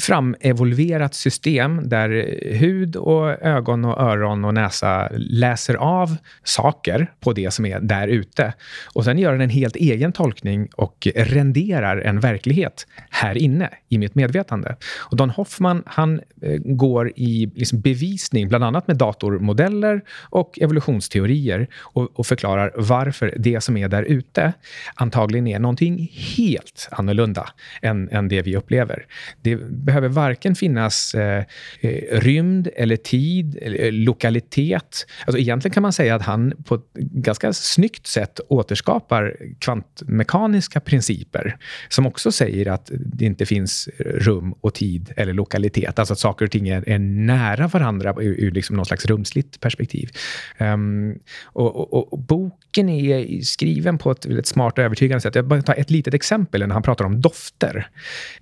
framevolverat 0.00 1.14
system 1.14 1.88
där 1.88 2.08
hud 2.54 2.96
och 2.96 3.42
ögon 3.42 3.84
och 3.84 4.00
öron 4.00 4.44
och 4.44 4.54
näsa 4.54 5.08
läser 5.16 5.74
av 5.74 6.16
saker 6.44 7.12
på 7.20 7.32
det 7.32 7.50
som 7.50 7.66
är 7.66 7.80
där 7.80 8.08
ute. 8.08 8.52
Och 8.94 9.04
sen 9.04 9.18
gör 9.18 9.32
den 9.32 9.40
en 9.40 9.50
helt 9.50 9.76
egen 9.76 10.12
tolkning 10.12 10.68
och 10.76 11.08
renderar 11.14 11.67
genererar 11.68 12.00
en 12.00 12.20
verklighet 12.20 12.86
här 13.10 13.38
inne 13.38 13.70
i 13.88 13.98
mitt 13.98 14.14
medvetande. 14.14 14.76
Och 15.10 15.16
Don 15.16 15.30
Hoffman 15.30 15.82
han 15.86 16.20
eh, 16.42 16.56
går 16.64 17.12
i 17.16 17.50
liksom 17.54 17.80
bevisning, 17.80 18.48
bland 18.48 18.64
annat 18.64 18.86
med 18.86 18.96
datormodeller 18.96 20.00
och 20.30 20.58
evolutionsteorier 20.60 21.68
och, 21.78 22.18
och, 22.18 22.26
förklarar 22.26 22.72
varför 22.76 23.34
det 23.38 23.60
som 23.60 23.76
är 23.76 23.88
där 23.88 24.02
ute 24.02 24.52
antagligen 24.94 25.46
är 25.46 25.58
någonting 25.58 26.10
helt 26.36 26.88
annorlunda 26.90 27.48
än, 27.82 28.08
än 28.08 28.28
det 28.28 28.42
vi 28.42 28.56
upplever. 28.56 29.06
Det 29.42 29.56
behöver 29.56 30.08
varken 30.08 30.54
finnas 30.54 31.14
eh, 31.14 31.44
eh 31.80 32.20
rymd 32.20 32.68
eller 32.76 32.96
tid 32.96 33.58
eller 33.62 33.84
eh, 33.84 33.92
lokalitet. 33.92 35.06
Alltså 35.26 35.38
egentligen 35.38 35.72
kan 35.72 35.82
man 35.82 35.92
säga 35.92 36.14
att 36.14 36.22
han 36.22 36.52
på 36.64 36.74
ett 36.74 36.94
ganska 36.94 37.52
snyggt 37.52 38.06
sätt 38.06 38.40
återskapar 38.48 39.36
kvantmekaniska 39.58 40.80
principer 40.80 41.57
som 41.88 42.06
också 42.06 42.32
säger 42.32 42.68
att 42.68 42.90
det 42.92 43.24
inte 43.24 43.46
finns 43.46 43.88
rum 43.98 44.54
och 44.60 44.74
tid 44.74 45.12
eller 45.16 45.32
lokalitet. 45.32 45.98
Alltså 45.98 46.12
att 46.12 46.18
saker 46.18 46.44
och 46.44 46.50
ting 46.50 46.68
är, 46.68 46.88
är 46.88 46.98
nära 46.98 47.68
varandra 47.68 48.14
ur, 48.20 48.40
ur 48.40 48.50
liksom 48.50 48.76
någon 48.76 48.86
slags 48.86 49.06
rumsligt 49.06 49.60
perspektiv. 49.60 50.10
Um, 50.58 51.18
och, 51.44 51.76
och, 51.76 52.12
och, 52.12 52.18
boken 52.18 52.88
är 52.88 53.40
skriven 53.42 53.98
på 53.98 54.10
ett, 54.10 54.26
väldigt 54.26 54.46
smart 54.46 54.78
och 54.78 54.84
övertygande 54.84 55.20
sätt. 55.20 55.34
Jag 55.34 55.46
bara 55.46 55.62
tar 55.62 55.74
ett 55.74 55.90
litet 55.90 56.14
exempel 56.14 56.66
när 56.66 56.74
han 56.74 56.82
pratar 56.82 57.04
om 57.04 57.20
dofter. 57.20 57.88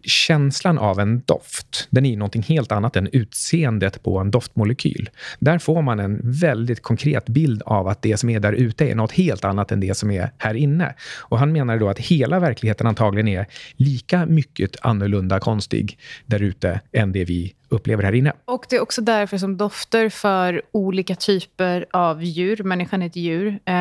Känslan 0.03 0.79
av 0.79 1.01
en 1.01 1.21
doft, 1.21 1.89
den 1.91 2.07
är 2.07 2.17
någonting 2.17 2.43
helt 2.43 2.73
annat 2.73 2.97
än 2.97 3.09
utseendet 3.13 4.03
på 4.03 4.19
en 4.19 4.31
doftmolekyl. 4.31 5.11
Där 5.39 5.59
får 5.59 5.83
man 5.83 6.01
en 6.01 6.21
väldigt 6.23 6.83
konkret 6.83 7.27
bild 7.27 7.63
av 7.63 7.89
att 7.89 8.03
det 8.03 8.17
som 8.17 8.31
är 8.31 8.41
där 8.41 8.53
ute 8.53 8.85
är 8.91 8.95
något 8.95 9.13
helt 9.13 9.45
annat 9.45 9.73
än 9.73 9.81
det 9.81 9.97
som 9.97 10.11
är 10.11 10.31
här 10.39 10.55
inne. 10.55 10.95
Och 11.19 11.39
han 11.39 11.53
menar 11.53 11.79
då 11.79 11.89
att 11.89 11.99
hela 11.99 12.41
verkligheten 12.41 12.87
antagligen 12.87 13.06
antagligen 13.07 13.29
är 13.29 13.47
lika 13.77 14.27
mycket 14.27 14.77
annorlunda 14.83 15.41
konstig 15.41 15.99
där 16.27 16.43
ute 16.43 16.81
än 16.93 17.13
det 17.13 17.25
vi 17.25 17.55
upplever 17.69 18.05
här 18.05 18.13
inne. 18.13 18.33
Och 18.45 18.67
Det 18.69 18.77
är 18.77 18.81
också 18.81 19.01
därför 19.03 19.39
som 19.39 19.57
dofter 19.57 20.09
för 20.09 20.63
olika 20.73 21.15
typer 21.15 21.87
av 21.91 22.25
djur, 22.25 22.63
människan 22.63 23.03
är 23.03 23.07
ett 23.07 23.17
djur, 23.17 23.49
eh, 23.49 23.75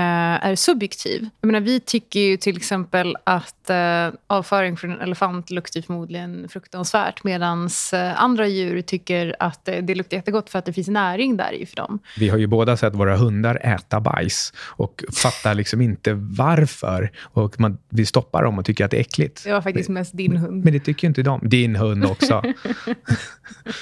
är 0.46 0.56
subjektiv. 0.56 1.30
Jag 1.42 1.48
menar, 1.48 1.60
vi 1.60 1.80
tycker 1.80 2.20
ju 2.20 2.38
till 2.38 2.58
exempel 2.58 3.18
att 3.24 3.70
eh, 3.70 4.10
avföring 4.28 4.78
från 4.78 4.92
en 4.92 5.02
elefant 5.02 5.50
luktar 5.50 5.82
förmodligen 5.82 6.50
fruktansvärt 6.50 7.24
medan 7.24 7.70
eh, 7.94 8.24
andra 8.24 8.48
djur 8.48 8.82
tycker 8.82 9.36
att 9.40 9.66
det 9.66 9.96
luktar 9.96 10.18
jättegott 10.18 10.50
för 10.50 10.60
att 10.60 10.66
det 10.66 10.74
finns 10.74 10.88
näring 10.88 11.38
där 11.38 11.54
i 11.54 11.66
för 11.66 11.76
dem. 11.76 12.00
Vi 12.18 12.30
har 12.30 12.38
ju 12.38 12.48
båda 12.48 12.78
sett 12.78 12.96
våra 12.96 13.18
hundar 13.18 13.60
äta 13.64 14.00
bajs 14.00 14.54
och 14.58 15.04
fattar 15.14 15.56
liksom 15.56 15.82
inte 15.82 16.14
varför. 16.14 17.12
Och 17.22 17.60
man, 17.60 17.78
vi 17.90 18.06
stoppar 18.06 18.44
dem 18.44 18.60
och 18.60 18.66
tycker 18.66 18.86
att 18.86 18.92
det 18.92 18.98
är 18.98 19.02
äckligt. 19.02 19.44
Det 19.44 19.52
var 19.52 19.62
faktiskt 19.62 19.90
mest 19.90 20.18
din 20.18 20.38
hund. 20.38 20.64
Men 20.64 20.74
det 20.74 20.80
tycker 20.80 21.08
inte 21.08 21.24
de. 21.24 21.40
Din 21.44 21.76
hund 21.76 22.06
också. 22.06 22.44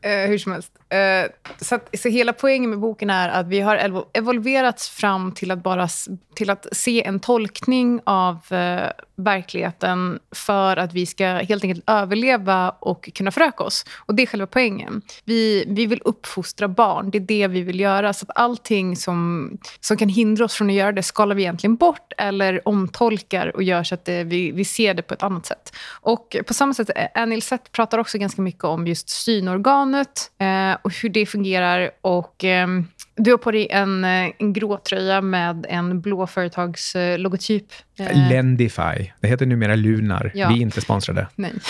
Eh, 0.00 0.28
hur 0.28 0.38
som 0.38 0.52
helst. 0.52 0.72
Eh, 0.88 1.30
så, 1.60 1.74
att, 1.74 1.88
så 1.98 2.08
hela 2.08 2.32
poängen 2.32 2.70
med 2.70 2.78
boken 2.78 3.10
är 3.10 3.28
att 3.28 3.46
vi 3.46 3.60
har 3.60 4.04
evolverats 4.12 4.88
fram 4.88 5.32
till 5.32 5.50
att, 5.50 5.62
bara, 5.62 5.88
till 6.34 6.50
att 6.50 6.66
se 6.72 7.04
en 7.04 7.20
tolkning 7.20 8.00
av 8.04 8.36
eh, 8.50 8.90
verkligheten 9.16 10.18
för 10.34 10.76
att 10.76 10.92
vi 10.92 11.06
ska 11.06 11.26
helt 11.26 11.64
enkelt 11.64 11.84
överleva 11.86 12.70
och 12.70 13.10
kunna 13.14 13.30
föröka 13.30 13.64
oss. 13.64 13.84
Och 13.98 14.14
Det 14.14 14.22
är 14.22 14.26
själva 14.26 14.46
poängen. 14.46 15.02
Vi, 15.24 15.64
vi 15.68 15.86
vill 15.86 16.02
uppfostra 16.04 16.68
barn. 16.68 17.10
Det 17.10 17.18
är 17.18 17.20
det 17.20 17.46
vi 17.46 17.62
vill 17.62 17.80
göra. 17.80 18.12
Så 18.12 18.26
att 18.28 18.36
allting 18.38 18.96
som, 18.96 19.50
som 19.80 19.96
kan 19.96 20.08
hindra 20.08 20.44
oss 20.44 20.54
från 20.54 20.70
att 20.70 20.76
göra 20.76 20.92
det 20.92 21.02
skalar 21.02 21.34
vi 21.34 21.42
egentligen 21.42 21.76
bort 21.76 22.12
eller 22.18 22.68
omtolkar 22.68 23.56
och 23.56 23.62
gör 23.62 23.84
så 23.84 23.94
att 23.94 24.04
det, 24.04 24.24
vi, 24.24 24.52
vi 24.52 24.64
ser 24.64 24.94
det 24.94 25.02
på 25.02 25.14
ett 25.14 25.22
annat 25.22 25.46
sätt. 25.46 25.72
Och 26.00 26.36
På 26.46 26.54
samma 26.54 26.74
sätt, 26.74 26.90
Anil 27.14 27.42
Seth 27.42 27.70
pratar 27.70 27.98
också 27.98 28.18
ganska 28.18 28.42
mycket 28.42 28.64
om 28.64 28.86
just 28.86 29.08
synorgan, 29.08 29.81
synorganet 29.82 30.30
eh, 30.38 30.80
och 30.82 30.92
hur 31.02 31.08
det 31.08 31.26
fungerar. 31.26 31.90
Och 32.00 32.44
eh, 32.44 32.68
du 33.16 33.30
har 33.30 33.38
på 33.38 33.50
dig 33.50 33.68
en, 33.70 34.04
eh, 34.04 34.30
en 34.38 34.52
grå 34.52 34.78
tröja 34.78 35.20
med 35.20 35.66
en 35.68 36.00
blå 36.00 36.26
företagslogotyp. 36.26 37.66
Eh. 37.98 38.28
Lendify. 38.28 39.12
Det 39.20 39.28
heter 39.28 39.46
numera 39.46 39.74
Lunar. 39.74 40.32
Ja. 40.34 40.48
Vi 40.48 40.54
är 40.54 40.62
inte 40.62 40.80
sponsrade. 40.80 41.28
Nej. 41.34 41.52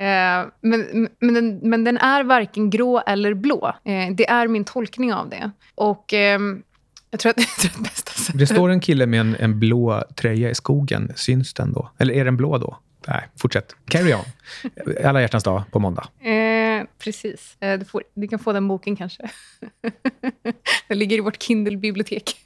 Eh, 0.00 0.46
men, 0.60 1.08
men, 1.20 1.34
den, 1.34 1.58
men 1.62 1.84
den 1.84 1.98
är 1.98 2.24
varken 2.24 2.70
grå 2.70 3.02
eller 3.06 3.34
blå. 3.34 3.74
det 4.14 4.28
är 4.28 4.48
min 4.48 4.64
tolkning 4.64 5.12
av 5.12 5.28
det. 5.28 5.50
Och 5.74 6.04
Jag 7.10 7.20
tror 7.20 7.30
att 7.30 7.36
det 7.36 7.42
är 7.42 7.72
det 7.76 7.82
bästa 7.82 8.12
sättet. 8.12 8.38
Det 8.38 8.46
står 8.46 8.68
en 8.68 8.80
kille 8.80 9.06
med 9.06 9.20
en, 9.20 9.36
en 9.38 9.58
blå 9.58 10.04
tröja 10.16 10.50
i 10.50 10.54
skogen. 10.54 11.12
Syns 11.16 11.54
den 11.54 11.72
då? 11.72 11.90
Eller 11.98 12.14
är 12.14 12.24
den 12.24 12.36
blå 12.36 12.58
då? 12.58 12.76
Nej, 13.08 13.28
fortsätt. 13.36 13.76
Carry 13.84 14.14
on. 14.14 14.24
Alla 15.04 15.20
hjärtans 15.20 15.44
dag 15.44 15.62
på 15.70 15.78
måndag. 15.78 16.08
Eh, 16.20 16.86
precis. 16.98 17.56
Eh, 17.60 17.78
du, 17.78 17.84
får, 17.84 18.02
du, 18.14 18.28
kan 18.28 18.38
få 18.38 18.52
den 18.52 18.68
boken 18.68 18.96
kanske. 18.96 19.30
den 20.88 20.98
ligger 20.98 21.16
i 21.16 21.20
vårt 21.20 21.42
Kindle-bibliotek. 21.42 22.36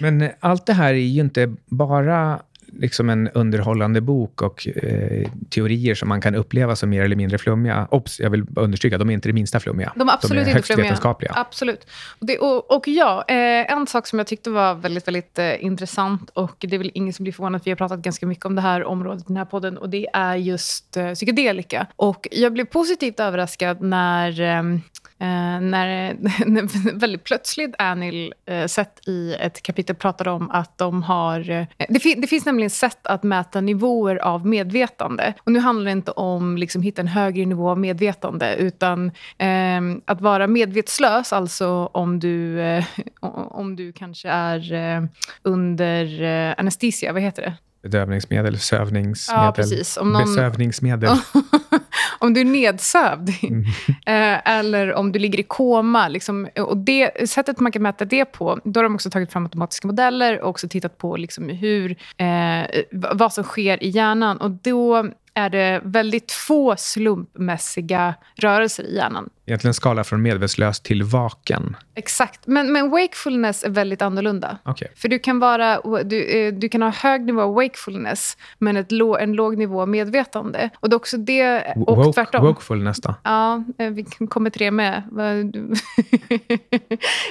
Men 0.00 0.30
allt 0.40 0.66
det 0.66 0.72
här 0.72 0.94
är 0.94 0.98
ju 0.98 1.20
inte 1.20 1.54
bara 1.66 2.42
liksom 2.78 3.10
en 3.10 3.28
underhållande 3.28 4.00
bok 4.00 4.42
och 4.42 4.68
eh, 4.68 5.30
teorier 5.50 5.94
som 5.94 6.08
man 6.08 6.20
kan 6.20 6.34
uppleva 6.34 6.76
som 6.76 6.90
mer 6.90 7.02
eller 7.02 7.16
mindre 7.16 7.38
flummiga. 7.38 7.88
Ops, 7.90 8.20
jag 8.20 8.30
vill 8.30 8.44
understryka, 8.56 8.98
de 8.98 9.10
är 9.10 9.14
inte 9.14 9.28
det 9.28 9.32
minsta 9.32 9.60
flummiga. 9.60 9.92
De 9.96 10.08
är 10.08 10.12
absolut 10.12 10.44
de 10.44 10.50
är 10.50 10.56
inte 10.56 10.66
flummiga. 10.66 10.84
vetenskapliga. 10.84 11.32
Absolut. 11.36 11.86
Och, 12.18 12.26
det, 12.26 12.38
och, 12.38 12.70
och 12.76 12.88
ja, 12.88 13.24
eh, 13.28 13.72
en 13.72 13.86
sak 13.86 14.06
som 14.06 14.18
jag 14.18 14.26
tyckte 14.26 14.50
var 14.50 14.74
väldigt, 14.74 15.08
väldigt 15.08 15.38
eh, 15.38 15.64
intressant 15.64 16.30
och 16.30 16.56
det 16.58 16.76
är 16.76 16.78
väl 16.78 16.90
ingen 16.94 17.12
som 17.12 17.22
blir 17.22 17.32
förvånad, 17.32 17.60
för 17.60 17.64
vi 17.64 17.70
har 17.70 17.76
pratat 17.76 18.00
ganska 18.00 18.26
mycket 18.26 18.44
om 18.44 18.54
det 18.54 18.60
här 18.60 18.84
området 18.84 19.22
i 19.22 19.24
den 19.26 19.36
här 19.36 19.44
podden 19.44 19.78
och 19.78 19.90
det 19.90 20.06
är 20.12 20.36
just 20.36 20.96
eh, 20.96 21.12
psykedelika. 21.12 21.86
Och 21.96 22.28
jag 22.30 22.52
blev 22.52 22.64
positivt 22.64 23.20
överraskad 23.20 23.80
när 23.80 24.40
ehm, 24.40 24.80
Eh, 25.20 25.60
när, 25.60 26.14
när 26.46 26.98
väldigt 26.98 27.24
plötsligt 27.24 27.74
Anil 27.78 28.34
eh, 28.46 28.66
sett 28.66 29.08
i 29.08 29.34
ett 29.40 29.62
kapitel 29.62 29.96
pratade 29.96 30.30
om 30.30 30.50
att 30.50 30.78
de 30.78 31.02
har... 31.02 31.50
Eh, 31.50 31.66
det, 31.88 32.00
fi, 32.00 32.14
det, 32.14 32.26
finns 32.26 32.46
nämligen 32.46 32.70
sätt 32.70 33.06
att 33.06 33.22
mäta 33.22 33.60
nivåer 33.60 34.16
av 34.16 34.46
medvetande. 34.46 35.34
Och 35.44 35.52
Nu 35.52 35.58
handlar 35.58 35.84
det 35.84 35.90
inte 35.90 36.10
om 36.10 36.54
att 36.54 36.60
liksom, 36.60 36.82
hitta 36.82 37.00
en 37.00 37.08
högre 37.08 37.46
nivå 37.46 37.70
av 37.70 37.78
medvetande 37.78 38.56
utan 38.56 39.06
eh, 39.38 39.80
att 40.04 40.20
vara 40.20 40.46
medvetslös, 40.46 41.32
alltså 41.32 41.90
om 41.92 42.20
du, 42.20 42.60
eh, 42.60 42.84
om 43.20 43.76
du 43.76 43.92
kanske 43.92 44.28
är 44.28 44.72
eh, 44.72 45.04
under 45.42 46.22
anestesia, 46.60 47.12
vad 47.12 47.22
heter 47.22 47.42
det? 47.42 47.54
Bedövningsmedel, 47.82 48.58
sövningsmedel, 48.58 49.44
ja, 49.44 49.52
precis. 49.52 49.96
Om 49.96 50.12
någon... 50.12 50.22
besövningsmedel. 50.22 51.10
om 52.18 52.34
du 52.34 52.40
är 52.40 52.44
nedsövd 52.44 53.30
mm. 53.42 53.64
Eh, 54.06 54.48
eller 54.58 54.94
om 54.94 55.12
du 55.12 55.18
ligger 55.18 55.40
i 55.40 55.42
koma. 55.42 56.08
Liksom, 56.08 56.48
och 56.58 56.76
det, 56.76 57.30
sättet 57.30 57.60
man 57.60 57.72
kan 57.72 57.82
mäta 57.82 58.04
det 58.04 58.24
på, 58.24 58.60
då 58.64 58.78
har 58.78 58.82
de 58.82 58.94
också 58.94 59.10
tagit 59.10 59.32
fram 59.32 59.44
automatiska 59.44 59.86
modeller 59.86 60.40
och 60.40 60.50
också 60.50 60.68
tittat 60.68 60.98
på 60.98 61.16
liksom 61.16 61.48
hur, 61.48 61.96
eh, 62.16 62.82
vad 62.90 63.32
som 63.32 63.44
sker 63.44 63.82
i 63.82 63.88
hjärnan. 63.88 64.36
Och 64.36 64.50
då 64.50 65.10
är 65.38 65.50
det 65.50 65.80
väldigt 65.84 66.32
få 66.32 66.76
slumpmässiga 66.76 68.14
rörelser 68.34 68.84
i 68.84 68.96
hjärnan. 68.96 69.30
Egentligen 69.48 69.74
skala 69.74 70.04
från 70.04 70.22
medvetslös 70.22 70.80
till 70.80 71.02
vaken. 71.02 71.76
Exakt. 71.94 72.46
Men, 72.46 72.72
men 72.72 72.90
wakefulness 72.90 73.64
är 73.64 73.70
väldigt 73.70 74.02
annorlunda. 74.02 74.58
Okay. 74.64 74.88
För 74.96 75.08
du 75.08 75.18
kan, 75.18 75.38
vara, 75.38 75.80
du, 76.02 76.24
eh, 76.24 76.54
du 76.54 76.68
kan 76.68 76.82
ha 76.82 76.90
hög 76.90 77.24
nivå 77.24 77.40
av 77.40 77.54
wakefulness, 77.54 78.36
men 78.58 78.76
ett 78.76 78.92
lå, 78.92 79.16
en 79.16 79.32
låg 79.32 79.58
nivå 79.58 79.80
av 79.80 79.88
medvetande. 79.88 80.70
Och 80.80 80.88
det 80.88 80.94
är 80.94 80.96
också 80.96 81.16
det, 81.16 81.74
och 81.86 81.96
Woke, 81.96 82.12
tvärtom. 82.12 82.46
Wokefulness 82.46 83.00
då? 83.00 83.14
Ja, 83.24 83.64
eh, 83.78 83.90
vi 83.90 84.04
kommer 84.04 84.50
till 84.50 84.62
det 84.62 84.70
med. 84.70 85.02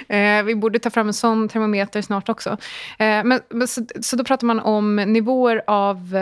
Eh, 0.08 0.44
vi 0.44 0.56
borde 0.56 0.80
ta 0.80 0.90
fram 0.90 1.08
en 1.08 1.14
sån 1.14 1.50
termometer 1.50 2.02
snart 2.02 2.30
också. 2.30 2.58
Men, 2.98 3.68
så, 3.68 3.86
så 4.02 4.16
då 4.16 4.24
pratar 4.24 4.48
man 4.48 4.60
om 4.60 4.96
nivåer 4.96 5.62
av 5.68 6.16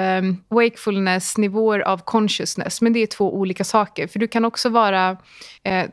wakefulness, 0.50 1.38
nivåer 1.38 1.75
av 1.80 1.98
consciousness. 1.98 2.82
Men 2.82 2.94
det 2.94 3.00
är 3.00 3.08
två 3.08 3.36
olika 3.36 3.64
saker. 3.64 4.08
För 4.08 4.20
du 4.20 4.28
kan 4.28 4.46
också 4.46 4.70
vara 4.70 5.18
Eh, 5.66 5.86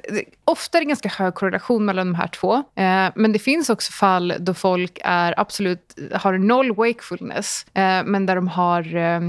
ofta 0.45 0.79
är 0.79 0.83
det 0.83 0.89
ganska 0.89 1.09
hög 1.09 1.35
korrelation 1.35 1.85
mellan 1.85 2.07
de 2.07 2.15
här 2.15 2.29
två. 2.29 2.55
Eh, 2.55 3.11
men 3.15 3.33
det 3.33 3.39
finns 3.39 3.71
också 3.71 3.93
fall 3.93 4.35
då 4.39 4.55
folk 4.55 4.99
är 5.05 5.41
absolut 5.41 5.99
har 6.13 6.39
noll 6.39 6.75
wakefulness, 6.75 7.67
eh, 7.75 8.05
men 8.05 8.27
där 8.27 8.37
de 8.37 8.49
har 8.49 8.97
eh, 8.97 9.21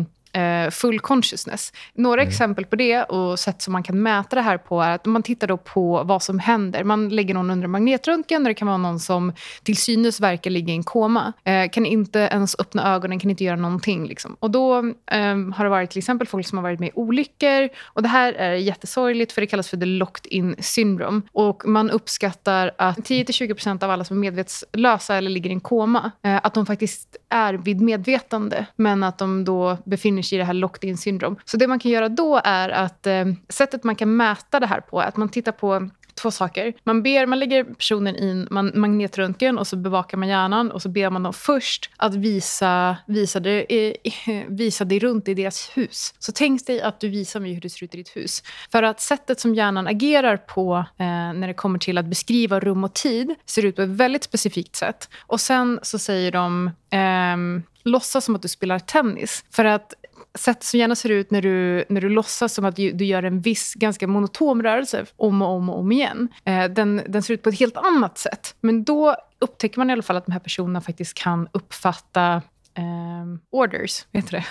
full 0.72 1.00
consciousness. 1.00 1.74
Några 1.94 2.22
mm. 2.22 2.30
exempel 2.30 2.66
på 2.66 2.76
det 2.76 3.04
och 3.04 3.40
sätt 3.40 3.62
som 3.62 3.72
man 3.72 3.84
kan 3.84 4.02
mäta 4.02 4.36
det 4.36 4.42
här 4.42 4.58
på 4.58 4.82
är 4.82 4.92
att 4.92 5.06
man 5.06 5.24
tittar 5.24 5.48
då 5.48 5.58
på 5.58 6.04
vad 6.04 6.24
som 6.24 6.40
händer. 6.40 6.84
Man 6.84 7.10
lägger 7.10 7.34
någon 7.34 7.52
under 7.52 7.68
magnetröntgen 7.68 8.42
och 8.42 8.48
det 8.48 8.54
kan 8.54 8.68
vara 8.68 8.78
någon 8.78 9.00
som 9.00 9.34
till 9.64 9.78
synes 9.78 10.20
verkar 10.20 10.52
ligga 10.52 10.74
i 10.74 10.76
en 10.76 10.84
koma. 10.84 11.34
Eh, 11.44 11.70
kan 11.70 11.86
inte 11.86 12.20
ens 12.20 12.56
öppna 12.60 12.94
ögonen, 12.96 13.20
kan 13.20 13.30
inte 13.30 13.44
göra 13.44 13.56
någonting. 13.56 14.08
Liksom. 14.08 14.38
Och 14.40 14.52
då 14.52 14.78
eh, 15.12 15.38
har 15.56 15.64
det 15.64 15.70
varit 15.70 15.90
till 15.90 16.00
exempel 16.00 16.28
folk 16.28 16.48
som 16.48 16.58
har 16.58 16.64
varit 16.64 16.80
med 16.80 16.90
i 16.90 16.92
olyckor. 16.96 17.70
Och 17.84 18.02
det 18.02 18.10
här 18.10 18.34
är 18.34 18.54
jättesorgligt 18.54 19.32
för 19.32 19.42
det 19.42 19.48
kallas 19.48 19.70
för 19.70 19.78
the 19.78 19.86
locked 19.86 20.32
in 20.32 20.56
syndrome. 20.60 21.22
Och 21.32 21.68
man 21.68 21.90
uppskattar 21.90 22.72
att 22.78 22.98
10-20% 22.98 23.84
av 23.84 23.92
alla 23.92 24.04
som 24.04 24.18
är 24.18 24.22
medvetslösa 24.22 25.16
eller 25.16 25.30
ligger 25.30 25.50
i 25.50 25.54
en 25.54 25.60
koma, 25.60 26.12
eh, 26.24 26.40
att 26.44 26.54
de 26.54 26.66
faktiskt 26.66 27.18
är 27.30 27.54
vid 27.54 27.82
medvetande, 27.82 28.66
men 28.76 29.04
att 29.04 29.18
de 29.18 29.46
då 29.46 29.78
befinner 29.86 30.23
i 30.32 30.38
det 30.38 30.44
här 30.44 30.54
locked 30.54 30.90
in 30.90 30.98
syndrome. 30.98 31.36
Så 31.46 31.58
det 31.58 31.68
man 31.68 31.80
kan 31.80 31.92
göra 31.92 32.10
då 32.10 32.42
är 32.44 32.70
att 32.70 33.08
eh, 33.08 33.26
sättet 33.50 33.84
man 33.84 33.96
kan 33.96 34.18
mäta 34.18 34.60
det 34.60 34.68
här 34.68 34.82
på 34.82 35.02
är 35.02 35.08
att 35.08 35.18
man 35.18 35.30
tittar 35.30 35.52
på 35.52 35.90
två 36.16 36.32
saker. 36.32 36.74
Man, 36.84 37.04
ber, 37.04 37.26
man 37.26 37.40
lägger 37.40 37.64
personen 37.64 38.16
i 38.16 38.30
en 38.30 38.48
magnetröntgen 38.82 39.58
och 39.58 39.68
så 39.68 39.76
bevakar 39.76 40.18
man 40.18 40.28
hjärnan 40.28 40.72
och 40.72 40.82
så 40.82 40.90
ber 40.90 41.10
man 41.10 41.24
dem 41.24 41.34
först 41.34 41.90
att 41.98 42.16
visa, 42.16 42.98
visa, 43.08 43.40
det, 43.40 43.66
eh, 43.70 44.44
visa 44.48 44.86
dig 44.86 45.00
runt 45.00 45.28
i 45.28 45.34
deras 45.34 45.72
hus. 45.74 46.14
Så 46.20 46.32
tänk 46.32 46.68
dig 46.68 46.82
att 46.82 47.00
du 47.00 47.10
visar 47.10 47.40
mig 47.40 47.54
hur 47.54 47.62
det 47.62 47.70
ser 47.70 47.84
ut 47.84 47.94
i 47.94 47.98
ditt 47.98 48.16
hus. 48.16 48.44
För 48.72 48.84
att 48.84 49.02
sättet 49.02 49.40
som 49.40 49.56
hjärnan 49.56 49.88
agerar 49.88 50.38
på 50.38 50.86
eh, 50.98 51.06
när 51.06 51.48
det 51.48 51.54
kommer 51.54 51.80
till 51.80 51.98
att 51.98 52.06
beskriva 52.06 52.60
rum 52.60 52.84
och 52.84 52.94
tid 52.94 53.36
ser 53.46 53.66
ut 53.66 53.76
på 53.76 53.82
ett 53.82 53.90
väldigt 53.90 54.24
specifikt 54.24 54.76
sätt. 54.76 55.10
Och 55.28 55.42
sen 55.42 55.80
så 55.82 56.00
säger 56.00 56.32
de 56.32 56.68
eh, 56.90 57.64
låtsas 57.84 58.26
som 58.26 58.36
att 58.36 58.42
du 58.42 58.48
spelar 58.48 58.80
tennis. 58.80 59.46
För 59.52 59.66
att 59.66 59.94
sättet 60.38 60.64
som 60.64 60.80
gärna 60.80 60.96
ser 60.96 61.10
ut 61.10 61.32
när 61.32 61.42
du, 61.42 61.86
när 61.90 62.02
du 62.02 62.10
låtsas 62.10 62.54
som 62.54 62.66
att 62.66 62.76
du, 62.76 62.92
du 62.92 63.06
gör 63.06 63.24
en 63.24 63.42
viss 63.42 63.74
ganska 63.74 64.08
monotom 64.08 64.64
rörelse 64.64 65.06
om 65.16 65.42
och 65.42 65.50
om 65.50 65.70
och 65.70 65.80
om 65.80 65.92
igen. 65.92 66.28
Eh, 66.46 66.66
den, 66.66 67.02
den 67.08 67.24
ser 67.24 67.34
ut 67.34 67.42
på 67.42 67.50
ett 67.50 67.60
helt 67.60 67.78
annat 67.78 68.18
sätt. 68.18 68.56
Men 68.62 68.84
då 68.84 69.16
upptäcker 69.40 69.78
man 69.78 69.90
i 69.90 69.94
alla 69.94 70.04
fall 70.04 70.18
att 70.18 70.26
de 70.26 70.32
här 70.32 70.40
personerna 70.40 70.82
faktiskt 70.82 71.14
kan 71.14 71.48
uppfatta 71.52 72.42
Um, 72.78 73.40
orders, 73.50 74.06
vet 74.12 74.30
du 74.30 74.38
det? 74.38 74.46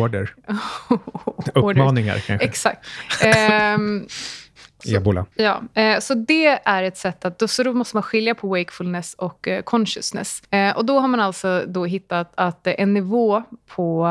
Order. 0.00 0.34
Uppmaningar 1.54 2.18
kanske? 2.18 2.46
Exakt. 2.46 2.86
Um, 3.74 4.08
så, 4.84 4.96
Ebola. 4.96 5.26
Ja, 5.34 5.62
eh, 5.74 5.98
så 6.00 6.14
det 6.14 6.46
är 6.46 6.82
ett 6.82 6.96
sätt 6.96 7.24
att... 7.24 7.38
Då, 7.38 7.48
så 7.48 7.62
då 7.62 7.72
måste 7.72 7.96
man 7.96 8.02
skilja 8.02 8.34
på 8.34 8.48
wakefulness 8.48 9.14
och 9.14 9.48
eh, 9.48 9.62
consciousness. 9.62 10.42
Eh, 10.50 10.76
och 10.76 10.84
då 10.84 10.98
har 10.98 11.08
man 11.08 11.20
alltså 11.20 11.64
då 11.66 11.84
hittat 11.84 12.32
att 12.34 12.66
en 12.66 12.94
nivå 12.94 13.42
på 13.66 14.08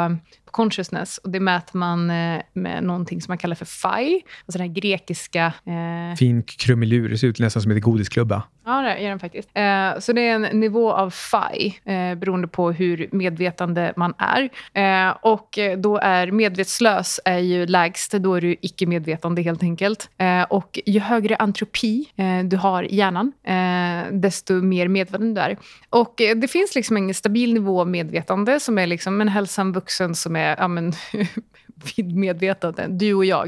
consciousness. 0.51 1.17
Och 1.17 1.29
det 1.29 1.39
mäter 1.39 1.77
man 1.77 2.09
eh, 2.09 2.41
med 2.53 2.83
någonting 2.83 3.21
som 3.21 3.31
man 3.31 3.37
kallar 3.37 3.55
för 3.55 3.65
FI, 3.65 4.23
alltså 4.45 4.57
den 4.57 4.67
här 4.67 4.75
grekiska... 4.75 5.45
Eh... 5.45 6.15
Fin 6.17 6.43
krumelur, 6.43 7.09
det 7.09 7.17
ser 7.17 7.27
ut 7.27 7.39
nästan 7.39 7.61
som 7.61 7.71
en 7.71 7.81
godisklubba. 7.81 8.43
Ja, 8.67 8.81
det 8.81 8.99
gör 9.01 9.09
den 9.09 9.19
faktiskt. 9.19 9.49
Eh, 9.53 9.99
så 9.99 10.13
det 10.13 10.21
är 10.21 10.35
en 10.35 10.59
nivå 10.59 10.91
av 10.91 11.09
FI, 11.09 11.79
eh, 11.85 12.15
beroende 12.15 12.47
på 12.47 12.71
hur 12.71 13.09
medvetande 13.11 13.93
man 13.95 14.13
är. 14.17 14.49
Eh, 14.73 15.15
och 15.21 15.59
då 15.77 15.97
är 15.97 16.31
medvetslös 16.31 17.19
är 17.25 17.37
ju 17.37 17.65
lägst, 17.65 18.11
då 18.11 18.33
är 18.33 18.41
du 18.41 18.55
icke-medvetande 18.61 19.41
helt 19.41 19.63
enkelt. 19.63 20.09
Eh, 20.17 20.41
och 20.41 20.79
ju 20.85 20.99
högre 20.99 21.35
antropi 21.35 22.09
eh, 22.15 22.45
du 22.45 22.57
har 22.57 22.83
i 22.83 22.95
hjärnan, 22.95 23.31
eh, 23.43 24.13
desto 24.13 24.53
mer 24.53 24.87
medveten 24.87 25.33
du 25.33 25.41
är. 25.41 25.57
Och 25.89 26.13
det 26.17 26.51
finns 26.51 26.75
liksom 26.75 26.97
en 26.97 27.13
stabil 27.13 27.53
nivå 27.53 27.81
av 27.81 27.87
medvetande 27.87 28.59
som 28.59 28.77
är 28.77 28.87
liksom 28.87 29.21
en 29.21 29.27
hälsam 29.27 29.73
vuxen 29.73 30.15
som 30.15 30.35
med, 30.37 30.55
ja, 30.59 30.67
men, 30.67 30.93
vid 31.95 32.15
medvetande, 32.15 32.87
du 32.89 33.13
och 33.13 33.25
jag. 33.25 33.47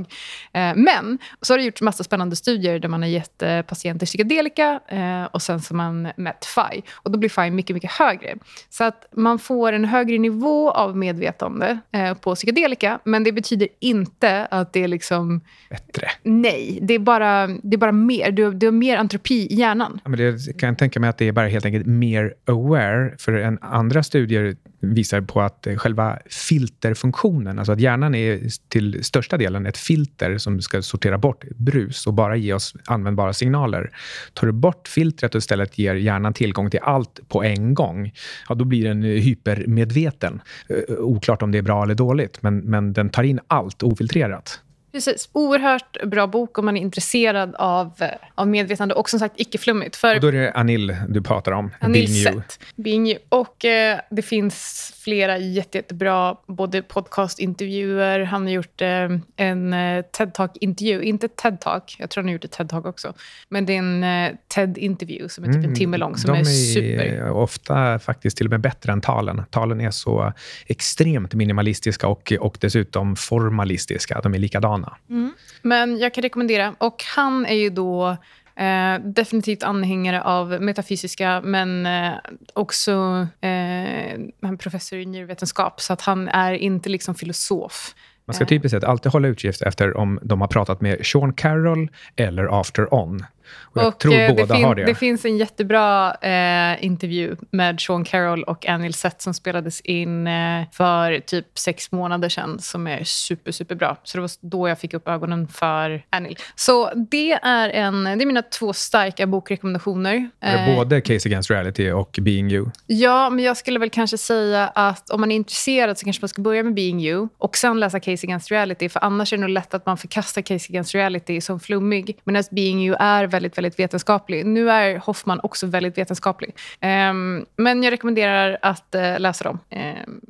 Eh, 0.53 0.75
men 0.75 1.17
så 1.41 1.53
har 1.53 1.57
det 1.57 1.63
gjorts 1.63 1.81
massa 1.81 2.03
spännande 2.03 2.35
studier 2.35 2.79
där 2.79 2.89
man 2.89 3.01
har 3.01 3.09
gett 3.09 3.41
eh, 3.41 3.61
patienter 3.61 4.05
psykedelika 4.05 4.79
eh, 4.87 5.23
och 5.23 5.41
sen 5.41 5.61
så 5.61 5.73
har 5.73 5.77
man 5.77 6.11
mätt 6.17 6.45
FI. 6.45 6.81
Och 6.95 7.11
då 7.11 7.19
blir 7.19 7.29
FI 7.29 7.51
mycket, 7.51 7.73
mycket 7.73 7.91
högre. 7.91 8.35
Så 8.69 8.83
att 8.83 9.07
man 9.11 9.39
får 9.39 9.73
en 9.73 9.85
högre 9.85 10.17
nivå 10.17 10.71
av 10.71 10.97
medvetande 10.97 11.79
på 12.21 12.35
psykedelika, 12.35 12.99
men 13.03 13.23
det 13.23 13.31
betyder 13.31 13.67
inte 13.79 14.45
att 14.45 14.73
det 14.73 14.83
är 14.83 14.87
liksom... 14.87 15.41
Bättre? 15.69 16.07
Nej, 16.23 16.79
det 16.81 16.93
är 16.93 16.99
bara, 16.99 17.47
det 17.47 17.75
är 17.75 17.77
bara 17.77 17.91
mer. 17.91 18.31
Du, 18.31 18.53
du 18.53 18.67
har 18.67 18.71
mer 18.71 18.97
antropi 18.97 19.47
i 19.49 19.55
hjärnan. 19.55 19.99
Ja, 20.03 20.09
men 20.09 20.19
det 20.19 20.59
kan 20.59 20.69
jag 20.69 20.77
tänka 20.77 20.99
mig 20.99 21.09
att 21.09 21.17
det 21.17 21.27
är 21.27 21.31
bara 21.31 21.47
helt 21.47 21.65
enkelt 21.65 21.85
mer 21.85 22.33
aware. 22.45 23.15
För 23.17 23.33
en 23.33 23.59
andra 23.61 24.03
studier 24.03 24.55
visar 24.79 25.21
på 25.21 25.41
att 25.41 25.67
själva 25.77 26.19
filterfunktionen, 26.49 27.59
alltså 27.59 27.71
att 27.71 27.79
hjärnan 27.79 28.15
är 28.15 28.18
är 28.27 28.41
till 28.67 29.03
största 29.03 29.37
delen 29.37 29.65
ett 29.65 29.77
filter 29.77 30.37
som 30.37 30.61
ska 30.61 30.81
sortera 30.81 31.17
bort 31.17 31.43
brus 31.55 32.07
och 32.07 32.13
bara 32.13 32.35
ge 32.35 32.53
oss 32.53 32.73
användbara 32.85 33.33
signaler. 33.33 33.91
Tar 34.33 34.47
du 34.47 34.53
bort 34.53 34.87
filtret 34.87 35.35
och 35.35 35.39
istället 35.39 35.77
ger 35.77 35.95
hjärnan 35.95 36.33
tillgång 36.33 36.69
till 36.69 36.79
allt 36.83 37.19
på 37.27 37.43
en 37.43 37.73
gång, 37.73 38.13
ja, 38.49 38.55
då 38.55 38.65
blir 38.65 38.83
den 38.83 39.03
hypermedveten. 39.03 40.41
Eh, 40.69 40.95
oklart 40.95 41.41
om 41.41 41.51
det 41.51 41.57
är 41.57 41.61
bra 41.61 41.83
eller 41.83 41.95
dåligt, 41.95 42.41
men, 42.41 42.57
men 42.57 42.93
den 42.93 43.09
tar 43.09 43.23
in 43.23 43.39
allt 43.47 43.83
ofiltrerat. 43.83 44.59
Precis. 44.91 45.29
Oerhört 45.31 45.97
bra 46.05 46.27
bok 46.27 46.57
om 46.57 46.65
man 46.65 46.77
är 46.77 46.81
intresserad 46.81 47.55
av, 47.55 47.93
eh, 47.99 48.07
av 48.35 48.47
medvetande 48.47 48.95
och 48.95 49.09
som 49.09 49.19
sagt 49.19 49.35
icke-flummigt. 49.37 49.95
För 49.95 50.15
och 50.15 50.21
då 50.21 50.27
är 50.27 50.31
det 50.31 50.51
Anil 50.51 50.95
du 51.09 51.21
pratar 51.21 51.51
om. 51.51 51.71
Anil 51.79 52.05
Being 52.05 52.35
You. 52.35 52.41
Being 52.75 53.07
you. 53.07 53.19
Och 53.29 53.65
eh, 53.65 53.99
det 54.09 54.21
finns 54.21 54.93
flera 54.97 55.37
jätte, 55.37 55.77
jättebra 55.77 56.35
både 56.47 56.81
podcastintervjuer. 56.81 58.19
Han 58.19 58.43
har 58.43 58.49
gjort 58.49 58.81
eh, 58.81 58.87
en 59.35 59.73
eh, 59.73 60.03
TED-talk-intervju. 60.11 61.01
Inte 61.01 61.27
TED-talk, 61.27 61.95
jag 61.99 62.09
tror 62.09 62.23
han 62.23 62.27
har 62.27 62.33
gjort 62.33 62.45
ett 62.45 62.57
TED-talk 62.57 62.85
också. 62.85 63.13
Men 63.49 63.65
det 63.65 63.73
är 63.73 63.77
en 63.77 64.03
eh, 64.03 64.35
TED-intervju 64.55 65.29
som 65.29 65.43
är 65.43 65.47
typ 65.47 65.55
en 65.55 65.63
mm, 65.63 65.75
timme 65.75 65.97
lång. 65.97 66.17
Som 66.17 66.33
de 66.33 66.39
är 66.39 66.43
super. 66.43 67.03
är 67.03 67.31
ofta 67.31 67.99
faktiskt 67.99 68.37
till 68.37 68.47
och 68.47 68.51
med 68.51 68.61
bättre 68.61 68.91
än 68.91 69.01
talen. 69.01 69.43
Talen 69.49 69.81
är 69.81 69.91
så 69.91 70.33
extremt 70.65 71.33
minimalistiska 71.33 72.07
och, 72.07 72.33
och 72.39 72.57
dessutom 72.59 73.15
formalistiska. 73.15 74.21
De 74.23 74.33
är 74.33 74.39
likadana. 74.39 74.78
Mm. 75.09 75.33
Men 75.61 75.99
jag 75.99 76.13
kan 76.13 76.21
rekommendera. 76.21 76.75
Och 76.77 77.03
han 77.15 77.45
är 77.45 77.55
ju 77.55 77.69
då 77.69 78.17
Eh, 78.59 78.99
definitivt 79.03 79.63
anhängare 79.63 80.21
av 80.21 80.61
metafysiska, 80.61 81.41
men 81.43 81.85
eh, 81.85 82.13
också 82.53 83.27
eh, 83.41 84.55
professor 84.59 84.99
i 84.99 85.05
neurovetenskap. 85.05 85.81
Så 85.81 85.93
att 85.93 86.01
han 86.01 86.27
är 86.27 86.53
inte 86.53 86.89
liksom 86.89 87.15
filosof. 87.15 87.95
Man 88.25 88.33
ska 88.33 88.45
typiskt 88.45 88.71
sett 88.71 88.83
alltid 88.83 89.11
hålla 89.11 89.27
utkik 89.27 89.61
efter 89.61 89.97
om 89.97 90.19
de 90.21 90.41
har 90.41 90.47
pratat 90.47 90.81
med 90.81 91.05
Sean 91.05 91.33
Carroll 91.33 91.89
eller 92.15 92.59
After 92.59 92.93
On. 92.93 93.25
Och 93.61 93.81
jag 93.81 93.87
och 93.87 93.99
tror 93.99 94.13
eh, 94.13 94.29
båda 94.29 94.45
det 94.45 94.63
har 94.63 94.75
det. 94.75 94.85
Det 94.85 94.95
finns 94.95 95.25
en 95.25 95.37
jättebra 95.37 96.15
eh, 96.15 96.85
intervju 96.85 97.35
med 97.51 97.81
Sean 97.81 98.03
Carroll 98.03 98.43
och 98.43 98.65
Anil 98.65 98.93
Seth 98.93 99.15
som 99.19 99.33
spelades 99.33 99.81
in 99.81 100.27
eh, 100.27 100.63
för 100.71 101.19
typ 101.19 101.57
sex 101.59 101.91
månader 101.91 102.29
sedan 102.29 102.59
som 102.59 102.87
är 102.87 103.03
super, 103.03 103.51
super 103.51 103.75
bra. 103.75 103.97
Så 104.03 104.17
det 104.17 104.21
var 104.21 104.31
då 104.41 104.69
jag 104.69 104.79
fick 104.79 104.93
upp 104.93 105.07
ögonen 105.07 105.47
för 105.47 106.03
Anil. 106.09 106.37
Så 106.55 106.91
det 107.11 107.31
är, 107.31 107.69
en, 107.69 108.03
det 108.03 108.09
är 108.09 108.25
mina 108.25 108.41
två 108.41 108.73
starka 108.73 109.27
bokrekommendationer. 109.27 110.29
Eh, 110.41 110.75
både 110.75 111.01
Case 111.01 111.29
Against 111.29 111.51
Reality 111.51 111.91
och 111.91 112.19
Being 112.21 112.51
You? 112.51 112.69
Ja, 112.85 113.29
men 113.29 113.45
jag 113.45 113.57
skulle 113.57 113.79
väl 113.79 113.89
kanske 113.89 114.17
säga 114.17 114.67
att 114.67 115.09
om 115.09 115.21
man 115.21 115.31
är 115.31 115.35
intresserad 115.35 115.97
så 115.97 116.03
kanske 116.03 116.21
man 116.21 116.29
ska 116.29 116.41
börja 116.41 116.63
med 116.63 116.73
Being 116.73 117.01
You 117.01 117.27
och 117.37 117.57
sen 117.57 117.79
läsa 117.79 117.99
Case 117.99 118.27
Against 118.27 118.51
Reality. 118.51 118.89
För 118.89 119.03
annars 119.03 119.33
är 119.33 119.37
det 119.37 119.41
nog 119.41 119.49
lätt 119.49 119.73
att 119.73 119.85
man 119.85 119.97
förkastar 119.97 120.41
Case 120.41 120.67
Against 120.69 120.95
Reality 120.95 121.41
som 121.41 121.59
flummig. 121.59 122.19
Medan 122.23 122.43
Being 122.51 122.85
You 122.85 122.97
är 122.99 123.27
väldigt, 123.27 123.38
väldigt 123.47 123.79
vetenskaplig. 123.79 124.45
Nu 124.45 124.69
är 124.69 124.97
Hoffman 124.97 125.39
också 125.43 125.67
väldigt 125.67 125.97
vetenskaplig. 125.97 126.55
Um, 126.81 127.45
men 127.55 127.83
jag 127.83 127.91
rekommenderar 127.91 128.57
att 128.61 128.95
uh, 128.95 129.19
läsa 129.19 129.43
dem. 129.43 129.59
Um, 130.05 130.21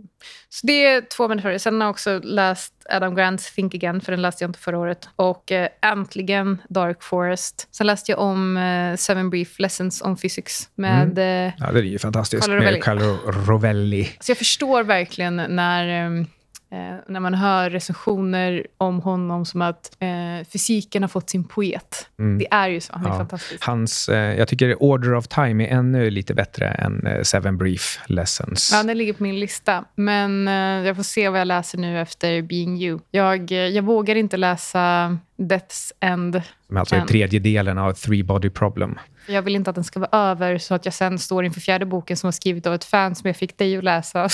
så 0.49 0.67
det 0.67 0.85
är 0.85 1.01
två 1.01 1.27
människor. 1.27 1.57
Sen 1.57 1.81
har 1.81 1.87
jag 1.87 1.91
också 1.91 2.19
läst 2.23 2.73
Adam 2.89 3.15
Grants 3.15 3.53
Think 3.53 3.75
Again, 3.75 4.01
för 4.01 4.11
den 4.11 4.21
läste 4.21 4.43
jag 4.43 4.49
inte 4.49 4.59
förra 4.59 4.77
året. 4.77 5.09
Och 5.15 5.51
uh, 5.51 5.91
äntligen 5.91 6.61
Dark 6.69 7.03
Forest. 7.03 7.67
Sen 7.71 7.87
läste 7.87 8.11
jag 8.11 8.19
om 8.19 8.57
uh, 8.57 8.95
Seven 8.95 9.29
Brief 9.29 9.59
Lessons 9.59 10.01
on 10.01 10.15
Physics 10.15 10.69
med... 10.75 11.19
Mm. 11.19 11.51
ja, 11.57 11.71
det 11.71 11.79
är 11.79 11.83
ju 11.83 11.99
fantastiskt. 11.99 12.43
Carlo 12.43 12.55
Rovelli. 12.55 12.77
Med 12.77 12.83
Carlo 12.83 13.17
Rovelli. 13.47 14.09
Så 14.19 14.31
jag 14.31 14.37
förstår 14.37 14.83
verkligen 14.83 15.35
när... 15.35 16.25
Eh, 16.71 16.95
när 17.07 17.19
man 17.19 17.33
hör 17.33 17.69
recensioner 17.69 18.67
om 18.77 19.01
honom 19.01 19.45
som 19.45 19.61
att 19.61 19.97
eh, 19.99 20.47
fysiken 20.51 21.03
har 21.03 21.07
fått 21.07 21.29
sin 21.29 21.43
poet. 21.43 22.09
Mm. 22.19 22.38
Det 22.38 22.47
är 22.51 22.67
ju 22.67 22.81
så. 22.81 22.93
Han 22.93 23.05
är 23.05 23.17
fantastisk. 23.17 23.65
Hans, 23.65 24.09
eh, 24.09 24.38
jag 24.38 24.47
tycker 24.47 24.83
Order 24.83 25.15
of 25.15 25.27
Time 25.27 25.67
är 25.67 25.77
ännu 25.77 26.09
lite 26.09 26.33
bättre 26.33 26.67
än 26.67 27.07
eh, 27.07 27.21
Seven 27.21 27.57
Brief 27.57 27.99
Lessons. 28.05 28.69
Ja, 28.73 28.83
den 28.83 28.97
ligger 28.97 29.13
på 29.13 29.23
min 29.23 29.39
lista. 29.39 29.85
Men 29.95 30.47
eh, 30.47 30.53
jag 30.88 30.95
får 30.95 31.03
se 31.03 31.29
vad 31.29 31.39
jag 31.39 31.47
läser 31.47 31.77
nu 31.77 31.99
efter 32.01 32.41
Being 32.41 32.77
You. 32.77 32.99
Jag, 33.11 33.51
eh, 33.51 33.57
jag 33.57 33.83
vågar 33.83 34.15
inte 34.15 34.38
läsa 34.38 35.17
Death's 35.38 35.91
End. 35.99 36.41
Som 36.67 36.77
alltså 36.77 36.95
är 36.95 37.05
tredje 37.05 37.39
delen 37.39 37.77
av 37.77 37.93
Three 37.93 38.23
Body 38.23 38.49
Problem. 38.49 38.99
Jag 39.27 39.41
vill 39.41 39.55
inte 39.55 39.69
att 39.69 39.75
den 39.75 39.83
ska 39.83 39.99
vara 39.99 40.29
över 40.31 40.57
så 40.57 40.75
att 40.75 40.85
jag 40.85 40.93
sen 40.93 41.19
står 41.19 41.45
inför 41.45 41.61
fjärde 41.61 41.85
boken 41.85 42.17
som 42.17 42.27
var 42.27 42.31
skrivet 42.31 42.65
av 42.67 42.73
ett 42.73 42.85
fan 42.85 43.15
som 43.15 43.27
jag 43.27 43.35
fick 43.38 43.57
dig 43.57 43.77
att 43.77 43.83
läsa. 43.83 44.29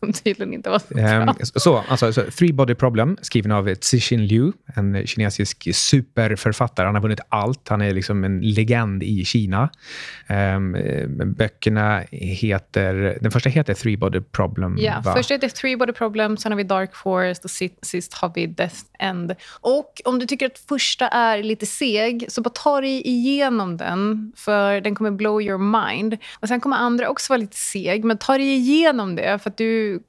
Som 0.00 0.12
tydligen 0.12 0.54
inte 0.54 0.70
var 0.70 0.78
så 0.78 0.94
bra. 0.94 1.22
Um, 1.22 1.34
så, 1.42 1.84
alltså, 1.88 2.12
så, 2.12 2.22
Three 2.22 2.52
Body 2.52 2.74
Problem, 2.74 3.16
skriven 3.22 3.52
av 3.52 3.74
Cixin 3.80 4.26
Liu, 4.26 4.52
en 4.74 5.06
kinesisk 5.06 5.68
superförfattare. 5.74 6.86
Han 6.86 6.94
har 6.94 7.02
vunnit 7.02 7.20
allt. 7.28 7.68
Han 7.68 7.80
är 7.80 7.94
liksom 7.94 8.24
en 8.24 8.40
legend 8.40 9.02
i 9.02 9.24
Kina. 9.24 9.70
Um, 10.28 10.76
böckerna 11.36 12.02
heter... 12.10 13.18
Den 13.20 13.30
första 13.30 13.50
heter 13.50 13.74
Three 13.74 13.96
Body 13.96 14.20
Problem. 14.20 14.76
Ja, 14.78 15.02
va? 15.04 15.14
första 15.14 15.34
heter 15.34 15.48
Three 15.48 15.76
Body 15.76 15.92
Problem, 15.92 16.36
sen 16.36 16.52
har 16.52 16.56
vi 16.56 16.62
Dark 16.62 16.96
Forest 16.96 17.44
och 17.44 17.50
sist 17.82 18.14
har 18.14 18.32
vi 18.34 18.46
Death 18.46 18.76
End. 18.98 19.34
Och 19.60 20.00
om 20.04 20.18
du 20.18 20.26
tycker 20.26 20.46
att 20.46 20.58
första 20.58 21.08
är 21.08 21.42
lite 21.42 21.66
seg, 21.66 22.24
så 22.28 22.42
bara 22.42 22.50
ta 22.50 22.80
dig 22.80 23.08
igenom 23.08 23.76
den, 23.76 24.32
för 24.36 24.80
den 24.80 24.94
kommer 24.94 25.10
blow 25.10 25.42
your 25.42 25.88
mind. 25.88 26.16
Och 26.40 26.48
Sen 26.48 26.60
kommer 26.60 26.76
andra 26.76 27.08
också 27.08 27.32
vara 27.32 27.40
lite 27.40 27.56
seg, 27.56 28.04
men 28.04 28.18
ta 28.18 28.38
dig 28.38 28.54
igenom 28.54 29.16
det, 29.16 29.38
för 29.42 29.50
att 29.50 29.56
du 29.56 30.00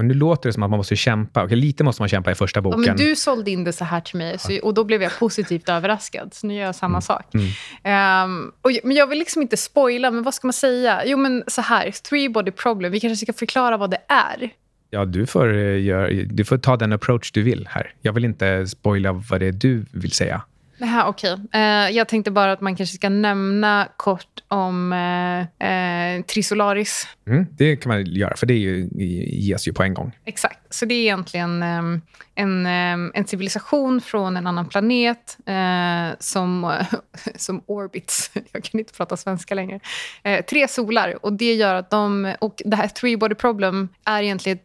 men 0.00 0.08
nu 0.08 0.14
låter 0.14 0.48
det 0.48 0.52
som 0.52 0.62
att 0.62 0.70
man 0.70 0.76
måste 0.76 0.96
kämpa. 0.96 1.44
Okej, 1.44 1.56
lite 1.56 1.84
måste 1.84 2.02
man 2.02 2.08
kämpa 2.08 2.30
i 2.30 2.34
första 2.34 2.60
boken. 2.60 2.82
Ja, 2.82 2.86
men 2.86 2.96
du 2.96 3.16
sålde 3.16 3.50
in 3.50 3.64
det 3.64 3.72
så 3.72 3.84
här 3.84 4.00
till 4.00 4.18
mig 4.18 4.38
så, 4.38 4.58
och 4.62 4.74
då 4.74 4.84
blev 4.84 5.02
jag 5.02 5.18
positivt 5.18 5.68
överraskad. 5.68 6.34
Så 6.34 6.46
nu 6.46 6.54
gör 6.54 6.64
jag 6.64 6.74
samma 6.74 6.92
mm. 6.92 7.02
sak. 7.02 7.34
Mm. 7.34 8.24
Um, 8.24 8.52
och, 8.62 8.70
men 8.84 8.96
jag 8.96 9.06
vill 9.06 9.18
liksom 9.18 9.42
inte 9.42 9.56
spoila, 9.56 10.10
men 10.10 10.22
vad 10.22 10.34
ska 10.34 10.46
man 10.46 10.52
säga? 10.52 11.02
Jo, 11.06 11.18
men 11.18 11.44
så 11.46 11.60
här. 11.60 11.90
Three 11.90 12.28
body 12.28 12.50
problem. 12.50 12.92
Vi 12.92 13.00
kanske 13.00 13.26
ska 13.26 13.32
förklara 13.32 13.76
vad 13.76 13.90
det 13.90 14.00
är. 14.08 14.50
Ja, 14.90 15.04
du 15.04 15.26
får, 15.26 15.54
eh, 15.54 15.82
gör, 15.82 16.26
du 16.26 16.44
får 16.44 16.58
ta 16.58 16.76
den 16.76 16.92
approach 16.92 17.32
du 17.32 17.42
vill 17.42 17.68
här. 17.70 17.94
Jag 18.00 18.12
vill 18.12 18.24
inte 18.24 18.66
spoila 18.66 19.12
vad 19.12 19.40
det 19.40 19.46
är 19.46 19.52
du 19.52 19.84
vill 19.92 20.12
säga. 20.12 20.42
Aha, 20.82 21.08
okay. 21.08 21.36
Eh, 21.52 21.96
jag 21.96 22.08
tänkte 22.08 22.30
bara 22.30 22.52
att 22.52 22.60
man 22.60 22.76
kanske 22.76 22.94
ska 22.94 23.08
nämna 23.08 23.88
kort 23.96 24.42
om 24.48 24.92
uh, 24.92 25.40
uh, 25.68 26.22
Trisolaris. 26.22 27.08
Mm, 27.26 27.46
det 27.50 27.76
kan 27.76 27.92
man 27.92 28.06
göra, 28.06 28.36
för 28.36 28.46
det 28.46 28.54
ju, 28.54 28.88
ges 29.26 29.68
ju 29.68 29.72
på 29.72 29.82
en 29.82 29.94
gång. 29.94 30.16
Exakt. 30.24 30.59
Så 30.70 30.84
det 30.84 30.94
är 30.94 31.00
egentligen 31.00 31.62
ehm, 31.62 32.00
en, 32.34 32.66
ehm, 32.66 33.12
en 33.14 33.26
civilisation 33.26 34.00
från 34.00 34.36
en 34.36 34.46
annan 34.46 34.68
planet 34.68 35.38
eh, 35.46 36.18
som, 36.18 36.74
som 37.36 37.62
orbits. 37.66 38.30
Jag 38.52 38.64
kan 38.64 38.80
inte 38.80 38.92
prata 38.92 39.16
svenska 39.16 39.54
längre. 39.54 39.80
Eh, 40.22 40.44
tre 40.44 40.68
solar. 40.68 41.24
Och 41.24 41.32
det 41.32 41.54
gör 41.54 41.74
att 41.74 41.90
de... 41.90 42.34
Och 42.40 42.62
det 42.64 42.76
här 42.76 42.88
three 42.88 43.16
body 43.16 43.34
problem 43.34 43.88
är 44.04 44.22
egentligen 44.22 44.58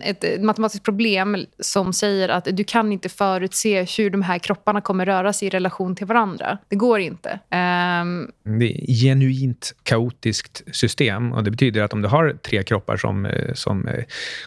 ett, 0.00 0.24
ett 0.24 0.42
matematiskt 0.42 0.84
problem 0.84 1.46
som 1.58 1.92
säger 1.92 2.28
att 2.28 2.48
du 2.52 2.64
kan 2.64 2.92
inte 2.92 3.08
förutse 3.08 3.86
hur 3.98 4.10
de 4.10 4.22
här 4.22 4.38
kropparna 4.38 4.80
kommer 4.80 5.06
röra 5.06 5.32
sig 5.32 5.48
i 5.48 5.50
relation 5.50 5.96
till 5.96 6.06
varandra. 6.06 6.58
Det 6.68 6.76
går 6.76 7.00
inte. 7.00 7.40
Ehm, 7.50 8.30
det 8.42 8.64
är 8.64 8.82
ett 8.82 9.00
genuint 9.02 9.74
kaotiskt 9.82 10.62
system. 10.72 11.32
och 11.32 11.44
Det 11.44 11.50
betyder 11.50 11.82
att 11.82 11.92
om 11.92 12.02
du 12.02 12.08
har 12.08 12.38
tre 12.42 12.62
kroppar 12.62 12.96
som, 12.96 13.26
eh, 13.26 13.54
som 13.54 13.88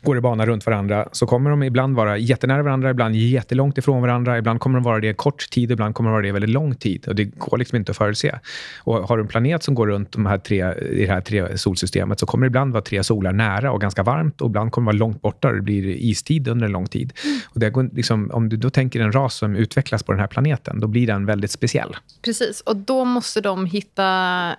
går 0.02 0.18
i 0.18 0.22
bana 0.22 0.46
runt 0.46 0.66
varandra 0.66 0.99
så 1.12 1.26
kommer 1.26 1.50
de 1.50 1.64
ibland 1.64 1.96
vara 1.96 2.18
jättenära 2.18 2.64
varandra, 2.64 2.90
ibland 2.90 3.16
jättelångt 3.16 3.78
ifrån 3.78 4.02
varandra. 4.02 4.38
Ibland 4.38 4.60
kommer 4.60 4.80
de 4.80 4.84
vara 4.84 5.00
det 5.00 5.14
kort 5.14 5.50
tid, 5.50 5.72
ibland 5.72 5.96
kommer 5.96 6.10
de 6.10 6.12
vara 6.12 6.22
det 6.22 6.32
väldigt 6.32 6.50
lång 6.50 6.76
tid. 6.76 7.08
och 7.08 7.16
Det 7.16 7.24
går 7.26 7.58
liksom 7.58 7.76
inte 7.76 7.92
att 7.92 7.98
förutse. 7.98 8.40
Och 8.80 9.08
har 9.08 9.18
du 9.18 9.24
en 9.24 9.28
planet 9.28 9.64
som 9.64 9.76
går 9.76 9.88
runt 9.88 10.12
de 10.12 10.26
här 10.26 10.38
tre, 10.38 10.74
i 10.74 11.06
det 11.06 11.14
här 11.14 11.22
tre 11.22 11.58
solsystemet 11.58 12.20
så 12.20 12.26
kommer 12.26 12.46
det 12.46 12.48
ibland 12.48 12.74
vara 12.74 12.84
tre 12.84 13.04
solar 13.04 13.34
nära 13.34 13.72
och 13.72 13.82
ganska 13.82 14.04
varmt 14.04 14.42
och 14.42 14.50
ibland 14.50 14.72
kommer 14.72 14.92
det 14.92 14.98
vara 14.98 15.08
långt 15.08 15.22
borta 15.22 15.48
och 15.48 15.56
det 15.56 15.62
blir 15.62 15.86
istid 15.86 16.48
under 16.48 16.66
en 16.66 16.72
lång 16.72 16.88
tid. 16.88 17.14
Mm. 17.24 17.40
Och 17.54 17.60
det 17.60 17.70
går 17.70 17.90
liksom, 17.94 18.32
om 18.34 18.50
du 18.50 18.58
då 18.58 18.70
tänker 18.70 19.00
en 19.00 19.12
ras 19.12 19.36
som 19.36 19.56
utvecklas 19.56 20.04
på 20.04 20.12
den 20.12 20.20
här 20.20 20.28
planeten, 20.28 20.80
då 20.80 20.88
blir 20.88 21.08
den 21.08 21.26
väldigt 21.26 21.52
speciell. 21.52 21.96
Precis, 22.22 22.62
och 22.62 22.76
då 22.76 23.06
måste 23.06 23.42
de 23.42 23.66
hitta 23.66 24.06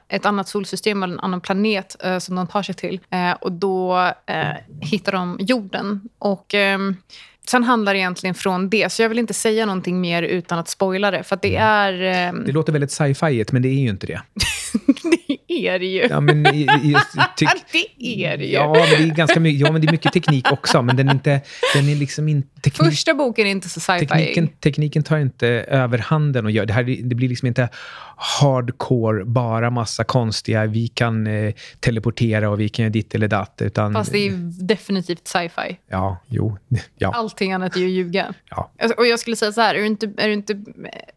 ett 0.09 0.27
annat 0.27 0.49
solsystem 0.49 1.03
eller 1.03 1.15
en 1.15 1.21
annan 1.21 1.41
planet 1.41 1.97
eh, 2.05 2.19
som 2.19 2.37
de 2.37 2.47
tar 2.47 2.63
sig 2.63 2.75
till. 2.75 3.01
Eh, 3.11 3.33
och 3.33 3.53
då 3.53 3.99
eh, 4.27 4.57
hittar 4.81 5.13
de 5.13 5.37
jorden. 5.41 6.01
Och... 6.19 6.30
Ehm, 6.55 6.97
Sen 7.51 7.65
handlar 7.65 7.95
det 7.95 7.99
egentligen 7.99 8.35
från 8.35 8.71
det, 8.71 8.93
så 8.93 9.03
jag 9.03 9.09
vill 9.09 9.19
inte 9.19 9.35
säga 9.35 9.67
någonting 9.67 10.01
mer 10.01 10.23
utan 10.23 10.59
att 10.59 10.69
spoila 10.69 11.11
det. 11.11 11.23
För 11.23 11.39
det 11.43 11.57
mm. 11.57 11.69
är... 11.69 12.29
Eh... 12.29 12.33
Det 12.47 12.53
låter 12.53 12.73
väldigt 12.73 12.91
sci-fi 12.91 13.45
men 13.53 13.63
det 13.63 13.69
är 13.69 13.81
ju 13.81 13.89
inte 13.89 14.07
det. 14.07 14.23
det 15.49 15.69
är 15.69 15.79
det 15.79 15.87
ju. 15.87 16.07
Ja, 16.11 16.21
men, 16.21 16.45
tyck... 17.37 17.49
det 17.73 18.25
är 18.25 18.37
det 18.37 18.45
ju. 18.45 18.53
Ja, 18.53 18.73
men 18.73 18.83
det 19.07 19.13
är 19.13 19.15
ganska 19.15 19.41
mycket, 19.41 19.61
ja, 19.61 19.73
men 19.73 19.81
det 19.81 19.89
är 19.89 19.93
mycket 19.93 20.13
teknik 20.13 20.53
också, 20.53 20.83
men 20.83 20.97
den 20.97 21.09
är 21.09 21.13
inte... 21.13 21.41
Den 21.75 21.89
är 21.89 21.97
liksom 21.97 22.29
in, 22.29 22.43
teknik, 22.43 22.91
Första 22.91 23.15
boken 23.15 23.47
är 23.47 23.51
inte 23.51 23.69
så 23.69 23.81
sci-fi. 23.81 24.07
Tekniken, 24.07 24.49
tekniken 24.49 25.03
tar 25.03 25.19
inte 25.19 25.49
överhanden 25.49 26.45
och 26.45 26.51
gör... 26.51 26.67
Det, 26.67 26.73
här, 26.73 26.83
det 27.03 27.15
blir 27.15 27.29
liksom 27.29 27.49
inte 27.49 27.69
hardcore, 28.21 29.25
bara 29.25 29.71
massa 29.71 30.05
konstiga, 30.05 30.67
vi 30.67 30.89
kan 30.89 31.27
eh, 31.27 31.55
teleportera 31.81 32.51
och 32.51 32.61
vi 32.61 32.69
kan 32.69 32.83
göra 32.83 32.93
ditt 32.93 33.15
eller 33.15 33.29
datt. 33.29 33.63
Utan, 33.63 33.93
Fast 33.93 34.13
det 34.13 34.19
är 34.19 34.33
definitivt 34.67 35.29
sci-fi. 35.29 35.79
Ja, 35.89 36.19
jo. 36.27 36.59
Ja. 36.99 37.13
Allting 37.15 37.53
annat 37.53 37.77
är 37.77 37.81
ju 37.81 37.89
ljuga. 37.89 38.35
Ja. 38.51 38.71
Alltså, 38.79 38.99
och 38.99 39.07
jag 39.07 39.19
skulle 39.19 39.37
säga 39.37 39.53
så 39.53 39.61
här, 39.61 39.75
är 39.75 39.79
du 39.79 39.87
inte, 39.87 40.13
är 40.17 40.27
du 40.27 40.33
inte, 40.33 40.53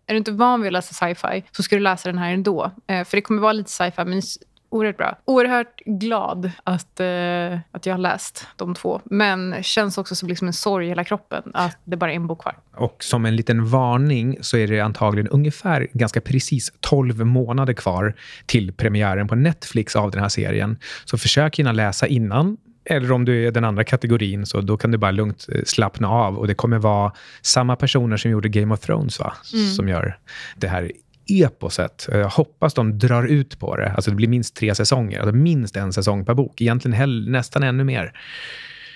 är 0.08 0.14
du 0.14 0.18
inte 0.18 0.32
van 0.32 0.62
vid 0.62 0.68
att 0.68 0.74
läsa 0.74 0.94
sci-fi 0.94 1.44
så 1.52 1.64
ska 1.64 1.76
du 1.76 1.82
läsa 1.82 2.10
den 2.10 2.18
här 2.18 2.34
ändå. 2.34 2.72
Eh, 2.88 3.04
för 3.04 3.18
det 3.18 3.22
kommer 3.22 3.42
vara 3.42 3.54
lite 3.54 3.70
sci-fi, 3.70 4.03
men 4.06 4.22
oerhört 4.74 4.98
bra. 4.98 5.18
Oerhört 5.26 5.82
glad 5.86 6.52
att, 6.64 7.00
eh, 7.00 7.60
att 7.72 7.86
jag 7.86 7.94
har 7.94 7.98
läst 7.98 8.48
de 8.56 8.76
två. 8.76 9.02
Men 9.06 9.64
känns 9.64 9.98
också 9.98 10.16
som 10.16 10.30
liksom 10.30 10.48
en 10.48 10.54
sorg 10.54 10.86
i 10.86 10.90
hela 10.90 11.04
kroppen 11.04 11.44
att 11.54 11.78
det 11.84 11.98
bara 11.98 12.12
är 12.12 12.16
en 12.16 12.28
bok 12.28 12.42
kvar. 12.42 12.58
Och 12.76 13.04
som 13.04 13.26
en 13.26 13.36
liten 13.36 13.66
varning 13.66 14.38
så 14.42 14.58
är 14.58 14.68
det 14.68 14.80
antagligen 14.80 15.28
ungefär 15.28 15.88
ganska 15.94 16.22
precis 16.22 16.74
12 16.80 17.26
månader 17.26 17.74
kvar 17.74 18.14
till 18.46 18.74
premiären 18.74 19.28
på 19.28 19.36
Netflix 19.36 19.96
av 19.96 20.12
den 20.12 20.22
här 20.22 20.30
serien. 20.30 20.78
Så 21.06 21.18
försök 21.18 21.60
hinna 21.60 21.72
läsa 21.72 22.08
innan. 22.08 22.58
Eller 22.86 23.12
om 23.12 23.26
du 23.26 23.48
är 23.48 23.52
den 23.52 23.64
andra 23.64 23.84
kategorin, 23.84 24.46
så 24.46 24.62
då 24.62 24.78
kan 24.78 24.92
du 24.92 24.98
bara 24.98 25.12
lugnt 25.12 25.48
eh, 25.52 25.62
slappna 25.66 26.10
av. 26.10 26.38
Och 26.38 26.48
det 26.48 26.56
kommer 26.56 26.78
vara 26.78 27.12
samma 27.42 27.76
personer 27.76 28.18
som 28.18 28.32
gjorde 28.32 28.50
Game 28.50 28.74
of 28.74 28.80
Thrones, 28.80 29.20
va? 29.20 29.34
Mm. 29.54 29.68
Som 29.68 29.90
gör 29.90 30.18
det 30.56 30.68
här 30.68 30.92
eposet. 31.28 32.08
Jag 32.12 32.30
hoppas 32.30 32.74
de 32.74 33.00
drar 33.00 33.24
ut 33.24 33.60
på 33.60 33.76
det. 33.76 33.92
Alltså 33.92 34.12
det 34.12 34.16
blir 34.16 34.28
minst 34.28 34.56
tre 34.56 34.76
säsonger. 34.76 35.20
Alltså 35.20 35.36
minst 35.36 35.76
en 35.76 35.94
säsong 35.94 36.26
per 36.26 36.34
bok. 36.34 36.62
Egentligen 36.62 36.94
hell, 36.94 37.30
nästan 37.30 37.64
ännu 37.64 37.84
mer. 37.84 38.14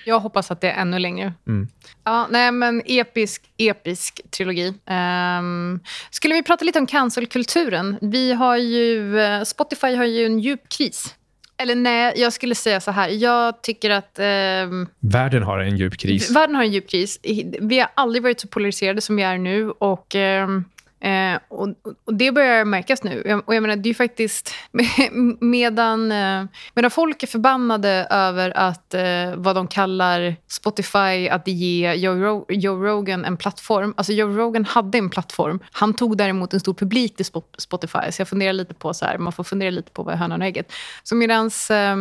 Jag 0.05 0.19
hoppas 0.19 0.51
att 0.51 0.61
det 0.61 0.71
är 0.71 0.81
ännu 0.81 0.99
längre. 0.99 1.33
Mm. 1.47 1.67
Ja, 2.03 2.27
nej, 2.31 2.51
men 2.51 2.81
episk, 2.85 3.41
episk 3.57 4.21
trilogi. 4.31 4.67
Um, 4.67 5.79
skulle 6.09 6.35
vi 6.35 6.43
prata 6.43 6.65
lite 6.65 6.79
om 6.79 6.87
cancelkulturen? 6.87 7.97
Vi 8.01 8.33
har 8.33 8.57
ju, 8.57 9.19
eh, 9.19 9.43
Spotify 9.43 9.95
har 9.95 10.05
ju 10.05 10.25
en 10.25 10.39
djup 10.39 10.69
kris. 10.69 11.15
Eller 11.57 11.75
nej, 11.75 12.13
jag 12.15 12.33
skulle 12.33 12.55
säga 12.55 12.79
så 12.79 12.91
här. 12.91 13.09
Jag 13.09 13.61
tycker 13.61 13.89
att... 13.89 14.19
Um, 14.19 14.87
världen 14.99 15.43
har 15.43 15.59
en 15.59 15.77
djup 15.77 15.97
kris. 15.97 16.31
Världen 16.31 16.55
har 16.55 16.63
en 16.63 16.71
djup 16.71 16.89
kris. 16.89 17.19
Vi 17.61 17.79
har 17.79 17.89
aldrig 17.95 18.23
varit 18.23 18.39
så 18.39 18.47
polariserade 18.47 19.01
som 19.01 19.15
vi 19.15 19.23
är 19.23 19.37
nu. 19.37 19.69
Och... 19.69 20.15
Um, 20.15 20.65
Eh, 20.99 21.39
och, 21.47 21.67
och, 22.05 22.13
Det 22.13 22.31
börjar 22.31 22.65
märkas 22.65 23.03
nu. 23.03 23.41
Och 23.45 23.55
jag 23.55 23.61
menar, 23.61 23.75
det 23.75 23.89
är 23.89 23.93
faktiskt... 23.93 24.53
Medan, 25.39 26.11
eh, 26.11 26.45
medan 26.73 26.91
folk 26.91 27.23
är 27.23 27.27
förbannade 27.27 28.07
över 28.09 28.57
att 28.57 28.93
eh, 28.93 29.35
vad 29.35 29.55
de 29.55 29.67
kallar 29.67 30.35
Spotify, 30.47 31.29
att 31.31 31.47
ge 31.47 31.93
Joe, 31.93 32.15
Rog 32.15 32.45
Joe, 32.49 32.83
Rogan 32.83 33.25
en 33.25 33.37
plattform. 33.37 33.93
Alltså 33.97 34.13
Joe 34.13 34.37
Rogan 34.37 34.65
hade 34.65 34.97
en 34.97 35.09
plattform. 35.09 35.59
Han 35.71 35.93
tog 35.93 36.17
däremot 36.17 36.53
en 36.53 36.59
stor 36.59 36.73
publik 36.73 37.15
till 37.15 37.25
Spotify. 37.57 38.11
Så 38.11 38.21
jag 38.21 38.27
funderar 38.27 38.53
lite 38.53 38.73
på 38.73 38.93
så 38.93 39.05
här, 39.05 39.17
man 39.17 39.33
får 39.33 39.43
fundera 39.43 39.69
lite 39.69 39.91
på 39.91 40.03
vad 40.03 40.13
är 40.13 40.17
hönan 40.17 40.41
och 40.41 40.47
ägget. 40.47 40.71
Så 41.03 41.15
medans... 41.15 41.71
Eh, 41.71 41.95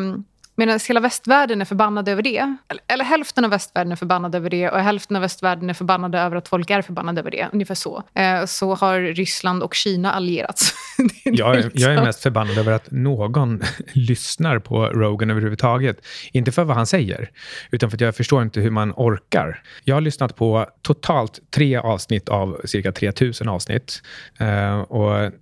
Medan 0.56 0.80
hela 0.88 1.00
västvärlden 1.00 1.60
är 1.60 1.64
förbannad 1.64 2.08
över 2.08 2.22
det. 2.22 2.56
Eller, 2.68 2.82
eller, 2.88 3.04
hälften 3.04 3.44
av 3.44 3.50
västvärlden 3.50 3.92
är 3.92 3.96
förbannad 3.96 4.34
över 4.34 4.50
det 4.50 4.70
och 4.70 4.80
hälften 4.80 5.16
av 5.16 5.22
västvärlden 5.22 5.70
är 5.70 5.74
förbannade 5.74 6.18
över 6.18 6.36
att 6.36 6.48
folk 6.48 6.70
är 6.70 6.82
förbannade 6.82 7.20
över 7.20 7.30
det. 7.30 7.48
Ungefär 7.52 7.74
så. 7.74 8.02
Eh, 8.14 8.44
så 8.44 8.74
har 8.74 9.00
Ryssland 9.00 9.62
och 9.62 9.74
Kina 9.74 10.12
allierats. 10.12 10.74
jag, 11.24 11.56
är, 11.56 11.70
jag 11.74 11.94
är 11.94 12.04
mest 12.04 12.22
förbannad 12.22 12.58
över 12.58 12.72
att 12.72 12.90
någon 12.90 13.62
lyssnar 13.92 14.58
på 14.58 14.86
Rogan 14.86 15.30
överhuvudtaget. 15.30 16.06
Inte 16.32 16.52
för 16.52 16.64
vad 16.64 16.76
han 16.76 16.86
säger, 16.86 17.30
utan 17.70 17.90
för 17.90 17.96
att 17.96 18.00
jag 18.00 18.16
förstår 18.16 18.42
inte 18.42 18.60
hur 18.60 18.70
man 18.70 18.92
orkar. 18.96 19.62
Jag 19.84 19.96
har 19.96 20.00
lyssnat 20.00 20.36
på 20.36 20.66
totalt 20.82 21.40
tre 21.50 21.76
avsnitt 21.76 22.28
av 22.28 22.60
cirka 22.64 22.92
3000 22.92 23.48
avsnitt. 23.48 24.02
Eh, 24.40 24.78
och 24.80 25.18
eh, 25.18 25.32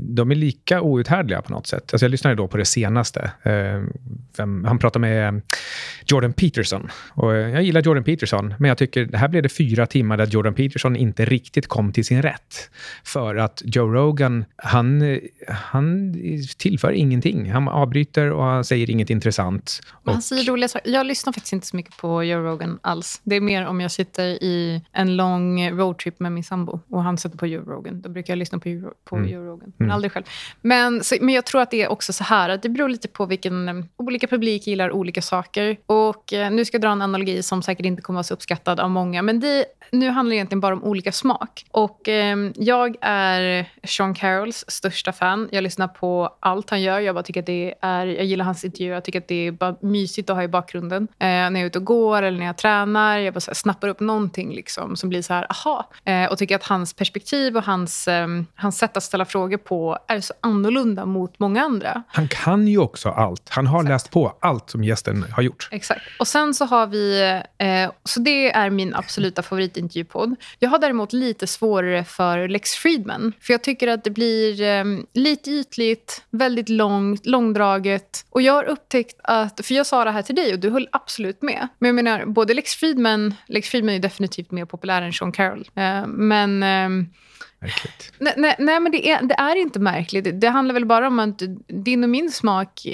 de 0.00 0.30
är 0.30 0.34
lika 0.34 0.80
outhärdliga 0.80 1.42
på 1.42 1.52
något 1.52 1.66
sätt. 1.66 1.94
Alltså 1.94 2.04
jag 2.04 2.10
lyssnade 2.10 2.36
då 2.36 2.48
på 2.48 2.56
det 2.56 2.64
senaste. 2.64 3.30
Eh, 3.42 3.82
han 4.66 4.78
pratar 4.78 5.00
med 5.00 5.42
Jordan 6.06 6.32
Peterson. 6.32 6.88
Och 7.14 7.34
jag 7.34 7.62
gillar 7.62 7.82
Jordan 7.82 8.04
Peterson, 8.04 8.54
men 8.58 8.68
jag 8.68 8.78
tycker 8.78 9.04
det 9.04 9.18
här 9.18 9.28
blev 9.28 9.42
det 9.42 9.48
fyra 9.48 9.86
timmar 9.86 10.16
där 10.16 10.26
Jordan 10.26 10.54
Peterson 10.54 10.96
inte 10.96 11.24
riktigt 11.24 11.66
kom 11.66 11.92
till 11.92 12.04
sin 12.04 12.22
rätt. 12.22 12.70
För 13.04 13.36
att 13.36 13.62
Joe 13.64 13.92
Rogan, 13.92 14.44
han, 14.56 15.18
han 15.48 16.14
tillför 16.58 16.92
ingenting. 16.92 17.52
Han 17.52 17.68
avbryter 17.68 18.30
och 18.32 18.44
han 18.44 18.64
säger 18.64 18.90
inget 18.90 19.10
intressant. 19.10 19.80
Och... 19.92 20.12
Han 20.12 20.22
säger 20.22 20.44
roliga 20.44 20.68
saker. 20.68 20.90
Jag 20.90 21.06
lyssnar 21.06 21.32
faktiskt 21.32 21.52
inte 21.52 21.66
så 21.66 21.76
mycket 21.76 21.96
på 21.96 22.24
Joe 22.24 22.40
Rogan 22.40 22.78
alls. 22.82 23.20
Det 23.24 23.36
är 23.36 23.40
mer 23.40 23.66
om 23.66 23.80
jag 23.80 23.90
sitter 23.90 24.24
i 24.24 24.82
en 24.92 25.16
lång 25.16 25.70
roadtrip 25.70 26.20
med 26.20 26.32
min 26.32 26.44
sambo 26.44 26.80
och 26.88 27.02
han 27.02 27.18
sätter 27.18 27.38
på 27.38 27.46
Joe 27.46 27.64
Rogan. 27.64 28.00
Då 28.00 28.08
brukar 28.08 28.32
jag 28.32 28.38
lyssna 28.38 28.58
på, 28.58 28.92
på 29.04 29.16
mm. 29.16 29.28
Joe 29.28 29.44
Rogan, 29.44 29.72
men 29.76 29.86
mm. 29.86 29.94
aldrig 29.94 30.12
själv. 30.12 30.24
Men, 30.60 31.04
så, 31.04 31.16
men 31.20 31.34
jag 31.34 31.46
tror 31.46 31.60
att 31.60 31.70
det 31.70 31.82
är 31.82 31.88
också 31.88 32.12
så 32.12 32.24
här, 32.24 32.48
att 32.48 32.62
det 32.62 32.68
beror 32.68 32.88
lite 32.88 33.08
på 33.08 33.26
vilken... 33.26 33.88
Olika 33.96 34.28
publik 34.40 34.66
gillar 34.66 34.92
olika 34.92 35.22
saker. 35.22 35.76
Och 35.86 36.32
eh, 36.32 36.50
Nu 36.50 36.64
ska 36.64 36.74
jag 36.74 36.82
dra 36.82 36.88
en 36.88 37.02
analogi 37.02 37.42
som 37.42 37.62
säkert 37.62 37.86
inte 37.86 38.02
kommer 38.02 38.16
att 38.16 38.18
vara 38.18 38.28
så 38.28 38.34
uppskattad 38.34 38.80
av 38.80 38.90
många. 38.90 39.22
Men 39.22 39.40
det, 39.40 39.64
nu 39.92 40.10
handlar 40.10 40.30
det 40.30 40.36
egentligen 40.36 40.60
bara 40.60 40.74
om 40.74 40.84
olika 40.84 41.12
smak. 41.12 41.64
Och 41.70 42.08
eh, 42.08 42.36
Jag 42.54 42.96
är 43.00 43.66
Sean 43.84 44.14
Carrolls 44.14 44.64
största 44.68 45.12
fan. 45.12 45.48
Jag 45.52 45.62
lyssnar 45.62 45.88
på 45.88 46.36
allt 46.40 46.70
han 46.70 46.82
gör. 46.82 47.00
Jag 47.00 47.14
bara 47.14 47.22
tycker 47.22 47.40
att 47.40 47.46
det 47.46 47.74
är, 47.80 48.06
jag 48.06 48.24
gillar 48.24 48.44
hans 48.44 48.64
intervjuer. 48.64 48.94
Jag 48.94 49.04
tycker 49.04 49.18
att 49.18 49.28
det 49.28 49.46
är 49.46 49.52
bara 49.52 49.76
mysigt 49.80 50.30
att 50.30 50.36
ha 50.36 50.42
i 50.42 50.48
bakgrunden. 50.48 51.08
Eh, 51.18 51.26
när 51.26 51.50
jag 51.50 51.60
är 51.60 51.66
ute 51.66 51.78
och 51.78 51.84
går 51.84 52.22
eller 52.22 52.38
när 52.38 52.46
jag 52.46 52.56
tränar. 52.58 53.18
Jag 53.18 53.34
bara 53.34 53.40
här, 53.46 53.54
snappar 53.54 53.88
upp 53.88 54.00
någonting 54.00 54.54
liksom, 54.54 54.96
som 54.96 55.08
blir 55.08 55.22
så 55.22 55.34
här, 55.34 55.46
aha. 55.50 55.90
Eh, 56.04 56.24
och 56.24 56.38
tycker 56.38 56.56
att 56.56 56.64
hans 56.64 56.94
perspektiv 56.94 57.56
och 57.56 57.64
hans, 57.64 58.08
eh, 58.08 58.26
hans 58.54 58.78
sätt 58.78 58.96
att 58.96 59.02
ställa 59.02 59.24
frågor 59.24 59.56
på 59.56 59.98
är 60.08 60.20
så 60.20 60.34
annorlunda 60.40 61.06
mot 61.06 61.38
många 61.38 61.62
andra. 61.62 62.02
Han 62.08 62.28
kan 62.28 62.68
ju 62.68 62.78
också 62.78 63.08
allt. 63.08 63.48
Han 63.48 63.66
har 63.66 63.78
Exakt. 63.78 63.90
läst 63.90 64.10
på 64.10 64.29
allt 64.40 64.70
som 64.70 64.84
gästen 64.84 65.24
har 65.32 65.42
gjort. 65.42 65.68
Exakt. 65.70 66.00
Och 66.18 66.28
sen 66.28 66.54
så 66.54 66.64
har 66.64 66.86
vi... 66.86 67.20
Eh, 67.58 67.90
så 68.04 68.20
det 68.20 68.52
är 68.52 68.70
min 68.70 68.94
absoluta 68.94 69.42
favoritintervjupodd. 69.42 70.36
Jag 70.58 70.70
har 70.70 70.78
däremot 70.78 71.12
lite 71.12 71.46
svårare 71.46 72.04
för 72.04 72.48
Lex 72.48 72.74
Friedman. 72.74 73.32
För 73.40 73.52
jag 73.52 73.62
tycker 73.62 73.88
att 73.88 74.04
det 74.04 74.10
blir 74.10 74.62
eh, 74.62 74.84
lite 75.14 75.50
ytligt, 75.50 76.22
väldigt 76.30 76.68
långt, 76.68 77.26
långdraget. 77.26 78.26
Och 78.30 78.42
jag 78.42 78.52
har 78.52 78.64
upptäckt 78.64 79.20
att... 79.24 79.66
För 79.66 79.74
jag 79.74 79.86
sa 79.86 80.04
det 80.04 80.10
här 80.10 80.22
till 80.22 80.34
dig 80.34 80.52
och 80.52 80.58
du 80.58 80.70
höll 80.70 80.88
absolut 80.92 81.42
med. 81.42 81.68
Men 81.78 81.88
jag 81.88 81.94
menar, 81.94 82.24
både 82.26 82.54
Lex 82.54 82.74
Friedman... 82.74 83.34
Lex 83.46 83.68
Friedman 83.68 83.94
är 83.94 83.98
definitivt 83.98 84.50
mer 84.50 84.64
populär 84.64 85.02
än 85.02 85.12
Sean 85.12 85.32
Carroll. 85.32 85.70
Eh, 85.74 86.06
men... 86.06 86.62
Eh, 86.62 87.06
Eh, 87.62 87.66
Märkligt. 87.66 88.12
Nej, 88.18 88.34
nej, 88.36 88.54
nej, 88.58 88.80
men 88.80 88.92
det 88.92 89.10
är, 89.10 89.22
det 89.22 89.34
är 89.34 89.56
inte 89.56 89.80
märkligt. 89.80 90.40
Det, 90.40 90.48
handlar 90.48 90.72
väl 90.74 90.86
bara 90.86 91.06
om 91.06 91.18
att 91.18 91.42
din 91.66 92.04
och 92.04 92.10
min 92.10 92.30
smak 92.30 92.86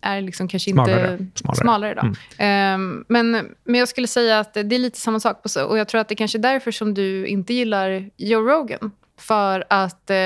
är 0.00 0.20
liksom 0.20 0.48
kanske 0.48 0.70
smalare. 0.70 1.16
inte 1.20 1.38
smalare. 1.38 1.56
smalare 1.56 1.94
då. 1.94 2.14
Mm. 2.38 2.80
Um, 2.80 3.04
men, 3.08 3.30
men 3.64 3.80
jag 3.80 3.88
skulle 3.88 4.06
säga 4.06 4.38
att 4.38 4.54
det 4.54 4.60
är 4.60 4.78
lite 4.78 5.00
samma 5.00 5.20
sak. 5.20 5.42
På, 5.42 5.60
och 5.60 5.78
jag 5.78 5.88
tror 5.88 6.00
att 6.00 6.08
det 6.08 6.14
kanske 6.14 6.38
är 6.38 6.42
därför 6.42 6.70
som 6.70 6.94
du 6.94 7.26
inte 7.26 7.54
gillar 7.54 8.10
Joe 8.16 8.40
Rogan. 8.40 8.90
För 9.20 9.64
att 9.70 10.10
eh, 10.10 10.16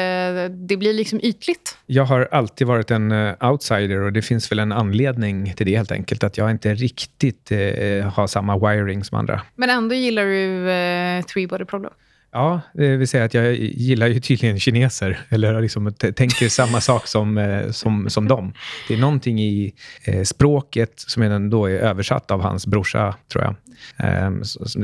det 0.51 0.77
blir 0.77 0.93
liksom 0.93 1.21
ytligt. 1.23 1.79
Jag 1.87 2.05
har 2.05 2.29
alltid 2.33 2.67
varit 2.67 2.91
en 2.91 3.13
uh, 3.13 3.51
outsider 3.51 4.01
och 4.01 4.13
det 4.13 4.23
finns 4.23 4.53
väl 4.53 4.59
en 4.59 4.73
anledning 4.73 5.55
till 5.55 5.67
det 5.67 5.77
helt 5.77 5.93
enkelt. 5.93 6.25
Att 6.25 6.39
jag 6.39 6.51
inte 6.51 6.75
riktigt 6.75 7.53
uh, 7.53 8.05
har 8.05 8.27
samma 8.27 8.59
wiring 8.59 9.05
som 9.05 9.19
andra. 9.19 9.43
Men 9.55 9.71
ändå 9.71 9.95
gillar 9.95 10.25
du 10.25 10.47
uh, 10.47 11.23
Three 11.23 11.47
Body 11.47 11.65
Problem? 11.65 11.93
Ja, 12.35 12.61
det 12.75 12.97
vill 12.97 13.09
säga 13.09 13.25
att 13.25 13.35
jag 13.35 13.55
gillar 13.55 14.07
ju 14.07 14.21
tydligen 14.21 14.61
kineser, 14.61 15.21
eller 15.29 15.61
liksom 15.61 15.95
tänker 15.95 16.49
samma 16.49 16.81
sak 16.81 17.07
som, 17.07 17.39
eh, 17.39 17.71
som, 17.71 18.11
som 18.11 18.29
dem. 18.29 18.53
Det 18.89 18.95
är 18.95 18.99
någonting 18.99 19.41
i 19.41 19.75
eh, 20.05 20.23
språket 20.23 20.93
som 20.97 21.23
ändå 21.23 21.67
är 21.67 21.75
översatt 21.75 22.31
av 22.31 22.41
hans 22.41 22.67
brorsa, 22.67 23.15
tror 23.33 23.45
jag. 23.45 23.55
Ehm, 23.97 24.43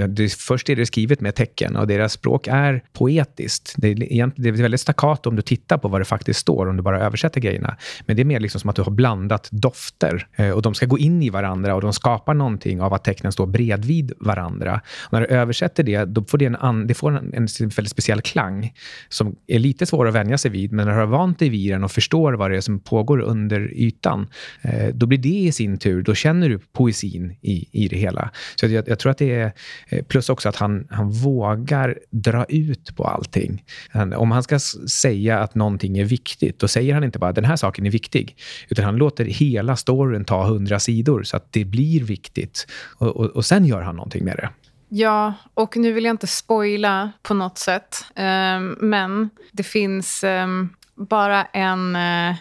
det, 0.09 0.33
först 0.33 0.69
är 0.69 0.77
det 0.77 0.87
skrivet 0.87 1.21
med 1.21 1.35
tecken 1.35 1.77
och 1.77 1.87
deras 1.87 2.13
språk 2.13 2.47
är 2.51 2.83
poetiskt. 2.93 3.75
Det 3.77 3.89
är, 3.89 4.33
det 4.37 4.49
är 4.49 4.53
väldigt 4.53 4.81
staccato 4.81 5.31
om 5.31 5.37
du 5.37 5.43
tittar 5.43 5.79
på 5.79 5.89
vad 5.89 6.01
det 6.01 6.05
faktiskt 6.05 6.41
står, 6.41 6.69
om 6.69 6.77
du 6.77 6.83
bara 6.83 7.01
översätter 7.01 7.41
grejerna. 7.41 7.77
Men 8.07 8.17
det 8.17 8.23
är 8.23 8.25
mer 8.25 8.41
liksom 8.41 8.61
som 8.61 8.71
att 8.71 8.77
du 8.77 8.83
har 8.83 8.91
blandat 8.91 9.49
dofter 9.53 10.27
eh, 10.37 10.51
och 10.51 10.63
de 10.63 10.75
ska 10.75 10.87
gå 10.87 10.99
in 10.99 11.23
i 11.23 11.31
varandra 11.31 11.75
och 11.75 11.81
de 11.81 11.93
skapar 11.93 12.35
någonting 12.35 12.81
av 12.83 12.95
att 12.95 13.05
tecknen 13.05 13.33
står 13.33 13.47
bredvid 13.47 14.13
varandra. 14.21 14.81
Och 15.01 15.13
när 15.13 15.21
du 15.21 15.27
översätter 15.27 15.83
det, 15.83 16.05
då 16.05 16.25
får 16.25 16.39
det 16.39 16.47
en, 16.47 16.57
an, 16.57 16.87
det 16.87 16.95
får 16.95 17.17
en, 17.17 17.38
en 17.38 17.68
väldigt 17.68 17.90
speciell 17.90 18.20
klang 18.20 18.72
som 19.09 19.37
är 19.46 19.59
lite 19.59 19.87
svår 19.87 20.09
att 20.09 20.14
vänja 20.14 20.38
sig 20.38 20.51
vid, 20.51 20.72
men 20.72 20.87
när 20.87 20.94
du 20.94 21.01
har 21.01 21.07
vant 21.07 21.38
dig 21.38 21.48
vid 21.48 21.72
den 21.72 21.85
och 21.85 21.92
förstår 21.92 22.33
vad 22.33 22.51
det 22.51 22.57
är 22.57 22.61
som 22.61 22.81
pågår 22.81 23.20
under 23.20 23.72
ytan, 23.74 24.27
eh, 24.62 24.88
då 24.94 25.07
blir 25.07 25.18
det 25.18 25.29
i 25.29 25.53
sin 25.53 25.79
tur, 25.79 26.03
då 26.03 26.14
känner 26.14 26.48
du 26.48 26.59
poesin 26.59 27.37
i, 27.40 27.68
i 27.85 27.88
det 27.88 27.96
hela. 27.96 28.31
Så 28.57 28.66
jag, 28.66 28.88
jag 28.88 28.98
tror 28.98 29.11
att 29.11 29.18
det 29.18 29.35
är... 29.35 29.53
Eh, 29.88 30.05
plus 30.05 30.29
också 30.29 30.48
att 30.48 30.57
han, 30.57 30.87
han 30.90 31.11
vågar 31.11 31.98
dra 32.11 32.44
ut 32.44 32.96
på 32.96 33.05
allting. 33.05 33.64
Han, 33.88 34.12
om 34.12 34.31
han 34.31 34.42
ska 34.42 34.59
säga 34.88 35.38
att 35.38 35.55
någonting 35.55 35.98
är 35.98 36.05
viktigt, 36.05 36.59
då 36.59 36.68
säger 36.68 36.94
han 36.94 37.05
inte 37.05 37.18
bara 37.18 37.33
den 37.33 37.44
här 37.44 37.57
saken 37.57 37.87
är 37.87 37.90
viktig. 37.90 38.37
Utan 38.68 38.85
han 38.85 38.96
låter 38.96 39.24
hela 39.24 39.77
storyn 39.77 40.24
ta 40.24 40.46
hundra 40.46 40.79
sidor 40.79 41.22
så 41.22 41.37
att 41.37 41.53
det 41.53 41.64
blir 41.64 42.05
viktigt. 42.05 42.66
Och, 42.98 43.16
och, 43.16 43.27
och 43.27 43.44
sen 43.44 43.64
gör 43.64 43.83
han 43.83 43.96
någonting 43.96 44.24
med 44.24 44.37
det. 44.37 44.48
Ja, 44.88 45.35
och 45.55 45.77
nu 45.77 45.92
vill 45.92 46.05
jag 46.05 46.12
inte 46.12 46.27
spoila 46.27 47.12
på 47.22 47.35
något 47.35 47.59
sätt. 47.59 48.05
Ehm, 48.14 48.77
men 48.81 49.31
det 49.53 49.62
finns 49.62 50.24
ehm, 50.24 50.68
bara 50.94 51.44
en, 51.44 51.96
eh, 51.96 52.37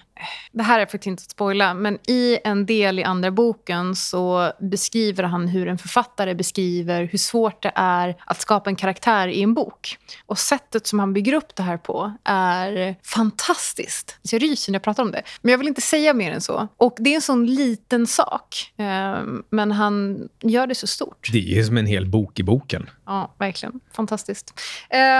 det 0.51 0.63
här 0.63 0.79
är 0.79 0.85
faktiskt 0.85 1.07
inte 1.07 1.21
att 1.21 1.31
spoila, 1.31 1.73
men 1.73 1.97
i 2.07 2.37
en 2.43 2.65
del 2.65 2.99
i 2.99 3.03
andra 3.03 3.31
boken 3.31 3.95
så 3.95 4.51
beskriver 4.59 5.23
han 5.23 5.47
hur 5.47 5.67
en 5.67 5.77
författare 5.77 6.35
beskriver 6.35 7.03
hur 7.03 7.17
svårt 7.17 7.63
det 7.63 7.71
är 7.75 8.15
att 8.25 8.41
skapa 8.41 8.69
en 8.69 8.75
karaktär 8.75 9.27
i 9.27 9.43
en 9.43 9.53
bok. 9.53 9.97
Och 10.25 10.39
sättet 10.39 10.87
som 10.87 10.99
han 10.99 11.13
bygger 11.13 11.33
upp 11.33 11.55
det 11.55 11.63
här 11.63 11.77
på 11.77 12.13
är 12.23 12.95
fantastiskt. 13.03 14.19
Jag 14.31 14.41
ryser 14.41 14.71
när 14.71 14.75
jag 14.75 14.83
pratar 14.83 15.03
om 15.03 15.11
det. 15.11 15.21
Men 15.41 15.51
jag 15.51 15.57
vill 15.57 15.67
inte 15.67 15.81
säga 15.81 16.13
mer 16.13 16.31
än 16.31 16.41
så. 16.41 16.67
Och 16.77 16.95
det 16.99 17.09
är 17.09 17.15
en 17.15 17.21
sån 17.21 17.45
liten 17.45 18.07
sak. 18.07 18.73
Eh, 18.77 19.21
men 19.49 19.71
han 19.71 20.27
gör 20.41 20.67
det 20.67 20.75
så 20.75 20.87
stort. 20.87 21.29
Det 21.33 21.59
är 21.59 21.63
som 21.63 21.77
en 21.77 21.85
hel 21.85 22.05
bok 22.05 22.39
i 22.39 22.43
boken. 22.43 22.89
Ja, 23.05 23.35
verkligen. 23.37 23.79
Fantastiskt. 23.91 24.53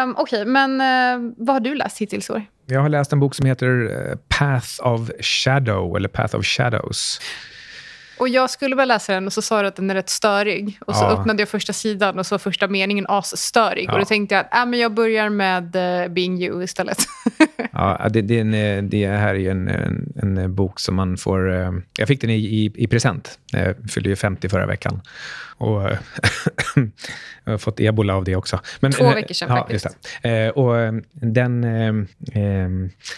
Um, 0.04 0.16
Okej, 0.18 0.42
okay, 0.42 0.46
men 0.46 0.82
uh, 0.82 1.34
vad 1.38 1.56
har 1.56 1.60
du 1.60 1.76
läst 1.76 1.98
hittills 1.98 2.30
i 2.30 2.34
år? 2.34 2.46
Jag 2.70 2.82
har 2.82 2.90
läst 2.90 3.14
en 3.14 3.20
bok 3.20 3.36
som 3.36 3.46
heter 3.46 3.92
eh, 3.92 4.18
Path 4.28 4.88
of 4.88 5.10
Shadow, 5.20 5.96
eller 5.96 6.10
Path 6.10 6.36
of 6.36 6.46
Shadows. 6.46 7.22
Och 8.18 8.30
jag 8.30 8.50
skulle 8.50 8.76
börja 8.76 8.86
läsa 8.86 9.14
den 9.14 9.26
och 9.26 9.34
så 9.34 9.42
sa 9.42 9.62
du 9.62 9.68
att 9.68 9.76
den 9.76 9.90
är 9.90 9.96
rätt 9.96 10.10
störig. 10.10 10.80
Och 10.86 10.96
så 10.96 11.04
ja. 11.04 11.12
öppnade 11.12 11.42
jag 11.42 11.50
första 11.50 11.74
sidan 11.74 12.20
och 12.20 12.26
så 12.26 12.34
var 12.34 12.40
första 12.40 12.68
meningen 12.68 13.06
asstörig. 13.08 13.86
Ja. 13.88 13.94
Och 13.94 14.00
då 14.00 14.06
tänkte 14.06 14.36
jag 14.36 14.46
att 14.46 14.54
äh, 14.54 14.66
men 14.66 14.80
jag 14.80 14.94
börjar 14.94 15.30
med 15.30 15.76
uh, 15.76 16.14
Being 16.14 16.44
You 16.44 16.64
istället. 16.64 16.98
ja, 17.72 18.08
det, 18.10 18.22
det, 18.22 18.40
en, 18.40 18.90
det 18.90 19.08
här 19.08 19.36
är 19.36 19.52
en, 19.52 19.68
en, 19.68 20.38
en, 20.38 20.56
bok 20.56 20.80
som 20.80 20.96
man 20.96 21.18
får... 21.18 21.50
Uh, 21.50 21.80
jag 21.98 22.08
fick 22.08 22.22
den 22.22 22.30
i, 22.30 22.36
i, 22.36 22.72
i 22.76 22.88
present. 22.88 23.40
Jag 23.52 23.76
fyllde 23.92 24.10
ju 24.10 24.16
50 24.16 24.50
förra 24.50 24.66
veckan. 24.66 25.02
Och 25.58 25.82
jag 27.44 27.54
har 27.54 27.58
fått 27.58 27.80
ebola 27.80 28.16
av 28.16 28.24
det 28.24 28.36
också. 28.36 28.60
Men, 28.80 28.92
Två 28.92 29.14
veckor 29.14 29.34
sedan 29.34 29.50
ja, 29.50 29.58
faktiskt. 29.58 29.88
Eh, 30.22 30.48
och 30.48 30.80
eh, 30.80 30.94
den... 31.12 31.64
Eh, 31.64 31.94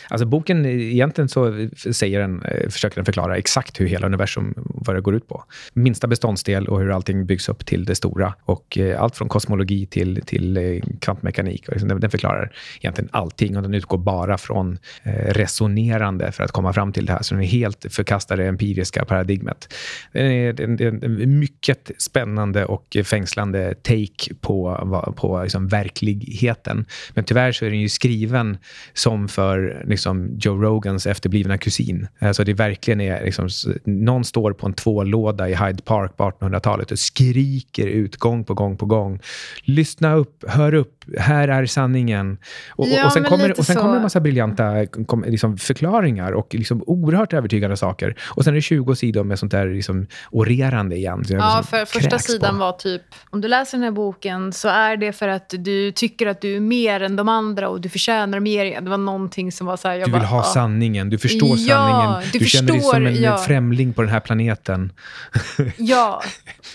alltså 0.09 0.25
boken, 0.25 0.65
egentligen 0.65 1.29
så 1.29 1.69
säger 1.91 2.19
den, 2.19 2.43
försöker 2.69 2.95
den 2.95 3.05
förklara 3.05 3.37
exakt 3.37 3.79
hur 3.79 3.85
hela 3.85 4.07
universum 4.07 4.53
vad 4.89 4.95
det 4.95 5.01
går 5.01 5.15
ut 5.15 5.27
på. 5.27 5.43
Minsta 5.73 6.07
beståndsdel 6.07 6.67
och 6.67 6.79
hur 6.79 6.91
allting 6.91 7.25
byggs 7.25 7.49
upp 7.49 7.65
till 7.65 7.85
det 7.85 7.95
stora. 7.95 8.33
Och 8.43 8.77
eh, 8.77 9.01
allt 9.01 9.15
från 9.15 9.29
kosmologi 9.29 9.85
till, 9.85 10.21
till 10.25 10.57
eh, 10.57 10.81
kvantmekanik. 10.99 11.67
Liksom 11.67 11.99
den 11.99 12.11
förklarar 12.11 12.51
egentligen 12.79 13.09
allting 13.11 13.57
och 13.57 13.63
den 13.63 13.73
utgår 13.73 13.97
bara 13.97 14.37
från 14.37 14.77
eh, 15.03 15.11
resonerande 15.13 16.31
för 16.31 16.43
att 16.43 16.51
komma 16.51 16.73
fram 16.73 16.93
till 16.93 17.05
det 17.05 17.13
här. 17.13 17.21
Så 17.21 17.35
den 17.35 17.43
är 17.43 17.47
helt 17.47 17.85
förkastar 17.89 18.37
det 18.37 18.47
empiriska 18.47 19.05
paradigmet. 19.05 19.73
Det 20.11 20.21
är, 20.21 20.61
en 20.81 21.39
mycket 21.39 21.91
spännande 21.97 22.65
och 22.65 22.97
fängslande 23.03 23.73
take 23.73 24.35
på, 24.41 25.13
på 25.17 25.43
liksom 25.43 25.67
verkligheten. 25.67 26.85
Men 27.13 27.23
tyvärr 27.23 27.51
så 27.51 27.65
är 27.65 27.69
den 27.69 27.79
ju 27.79 27.89
skriven 27.89 28.57
som 28.93 29.27
för 29.27 29.83
liksom 29.87 30.37
Joe 30.39 30.61
Rogans 30.63 31.07
efterblivna 31.07 31.57
kusin. 31.57 32.07
Alltså 32.19 32.43
det 32.43 32.53
verkligen 32.53 33.01
är 33.01 33.23
liksom, 33.25 33.49
någon 33.85 34.23
står 34.23 34.53
på 34.53 34.67
en 34.67 34.73
tvålåda 34.83 35.49
i 35.49 35.55
Hyde 35.55 35.83
Park 35.83 36.17
på 36.17 36.23
1800-talet 36.23 36.91
och 36.91 36.99
skriker 36.99 37.87
ut 37.87 38.15
gång 38.15 38.43
på 38.43 38.53
gång 38.53 38.77
på 38.77 38.85
gång. 38.85 39.19
Lyssna 39.63 40.15
upp, 40.15 40.43
hör 40.47 40.73
upp, 40.73 41.05
här 41.17 41.47
är 41.47 41.65
sanningen. 41.65 42.37
Och, 42.69 42.87
ja, 42.87 43.05
och 43.05 43.13
sen, 43.13 43.23
kommer, 43.23 43.59
och 43.59 43.65
sen 43.65 43.75
kommer 43.75 43.95
en 43.95 44.01
massa 44.01 44.19
briljanta 44.19 44.85
kom, 44.85 45.23
liksom, 45.27 45.57
förklaringar 45.57 46.31
och 46.31 46.55
liksom 46.55 46.83
oerhört 46.87 47.33
övertygande 47.33 47.77
saker. 47.77 48.15
Och 48.35 48.43
sen 48.43 48.53
är 48.53 48.55
det 48.55 48.61
20 48.61 48.95
sidor 48.95 49.23
med 49.23 49.39
sånt 49.39 49.51
där 49.51 49.67
liksom, 49.67 50.07
orerande 50.31 50.95
igen. 50.95 51.23
Ja, 51.27 51.35
liksom 51.35 51.63
för 51.63 51.85
första 51.85 52.19
sidan 52.19 52.53
på. 52.53 52.59
var 52.59 52.71
typ, 52.71 53.01
om 53.29 53.41
du 53.41 53.47
läser 53.47 53.77
den 53.77 53.83
här 53.83 53.91
boken 53.91 54.53
så 54.53 54.67
är 54.67 54.97
det 54.97 55.13
för 55.13 55.27
att 55.27 55.53
du 55.57 55.91
tycker 55.91 56.27
att 56.27 56.41
du 56.41 56.55
är 56.55 56.59
mer 56.59 57.01
än 57.01 57.15
de 57.15 57.29
andra 57.29 57.69
och 57.69 57.81
du 57.81 57.89
förtjänar 57.89 58.39
mer. 58.39 58.81
Det 58.81 58.89
var 58.89 58.97
någonting 58.97 59.51
som 59.51 59.67
var 59.67 59.77
så 59.77 59.87
här, 59.87 59.97
Du 59.97 60.03
vill 60.03 60.11
bara, 60.11 60.25
ha 60.25 60.43
sanningen, 60.43 61.09
du 61.09 61.17
förstår 61.17 61.57
ja, 61.57 61.75
sanningen. 61.75 62.23
Du, 62.31 62.39
du 62.39 62.45
förstår, 62.45 62.59
känner 62.59 62.73
dig 62.73 62.81
som 62.81 63.05
en 63.05 63.23
ja. 63.23 63.37
främling 63.37 63.93
på 63.93 64.01
den 64.01 64.11
här 64.11 64.19
planeten. 64.19 64.68
ja, 65.77 66.23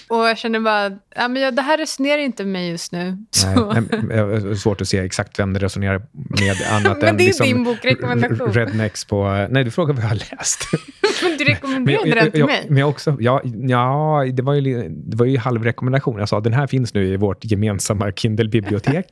och 0.08 0.28
jag 0.28 0.38
känner 0.38 0.60
bara, 0.60 0.98
ja, 1.14 1.28
men 1.28 1.42
jag, 1.42 1.54
det 1.54 1.62
här 1.62 1.78
resonerar 1.78 2.18
inte 2.18 2.44
med 2.44 2.52
mig 2.52 2.70
just 2.70 2.92
nu. 2.92 3.24
Nej, 3.44 3.82
det 4.08 4.14
är 4.14 4.54
svårt 4.54 4.80
att 4.80 4.88
se 4.88 4.98
exakt 4.98 5.38
vem 5.38 5.52
det 5.52 5.60
resonerar 5.60 6.02
med 6.12 6.56
annat 6.70 6.98
men 7.00 7.08
än 7.08 7.16
det 7.16 7.24
är 7.24 7.26
liksom 7.26 7.46
din 7.46 7.64
bokrekommendation. 7.64 8.52
rednecks 8.52 9.04
på... 9.04 9.46
Nej, 9.50 9.64
du 9.64 9.70
frågar 9.70 9.94
vad 9.94 10.04
jag 10.04 10.08
har 10.08 10.36
läst. 10.36 10.68
men 11.22 11.38
du 11.38 11.44
rekommenderade 11.44 12.14
den 12.14 12.30
till 12.30 12.40
jag, 12.40 12.46
mig. 12.46 12.66
Men 12.68 12.78
jag 12.78 12.88
också, 12.88 13.16
ja, 13.20 13.40
ja 13.44 14.24
det, 14.32 14.42
var 14.42 14.54
ju, 14.54 14.88
det 14.88 15.16
var 15.16 15.26
ju 15.26 15.38
halvrekommendation. 15.38 16.18
Jag 16.18 16.28
sa 16.28 16.40
den 16.40 16.52
här 16.52 16.66
finns 16.66 16.94
nu 16.94 17.06
i 17.06 17.16
vårt 17.16 17.44
gemensamma 17.44 18.12
Kindle-bibliotek. 18.12 19.06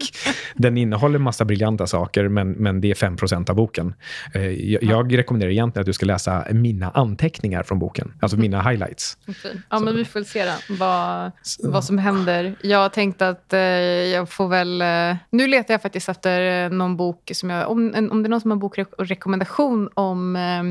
den 0.55 0.79
innehåller 0.79 1.19
massa 1.19 1.45
briljanta 1.45 1.87
saker, 1.87 2.29
men, 2.29 2.53
men 2.53 2.81
det 2.81 2.91
är 2.91 2.95
5% 2.95 3.51
av 3.51 3.57
boken. 3.57 3.95
Eh, 4.35 4.47
jag, 4.47 4.83
jag 4.83 5.19
rekommenderar 5.19 5.51
egentligen 5.51 5.83
att 5.83 5.87
du 5.87 5.93
ska 5.93 6.07
läsa 6.07 6.47
mina 6.51 6.91
anteckningar 6.91 7.63
från 7.63 7.79
boken, 7.79 8.13
alltså 8.21 8.37
mina 8.37 8.63
highlights. 8.63 9.19
Okay. 9.27 9.53
Ja, 9.71 9.79
Så. 9.79 9.85
men 9.85 9.97
vi 9.97 10.05
får 10.05 10.23
se 10.23 10.45
då, 10.45 10.53
vad, 10.69 11.31
vad 11.63 11.85
som 11.85 11.99
händer. 11.99 12.55
Jag 12.63 12.79
har 12.79 12.89
tänkt 12.89 13.23
att 13.23 13.53
eh, 13.53 13.61
jag 13.61 14.29
får 14.29 14.49
väl... 14.49 14.83
Eh, 14.83 15.17
nu 15.31 15.47
letar 15.47 15.75
jag 15.75 15.83
faktiskt 15.83 16.09
efter 16.09 16.71
någon 16.71 16.97
bok 16.97 17.31
som 17.35 17.51
jag... 17.51 17.71
Om, 17.71 18.09
om 18.11 18.23
det 18.23 18.27
är 18.27 18.31
någon 18.31 18.41
som 18.41 18.51
har 18.51 18.57
en 18.57 18.61
bokrekommendation 18.61 19.89
om 19.95 20.37
eh, 20.37 20.63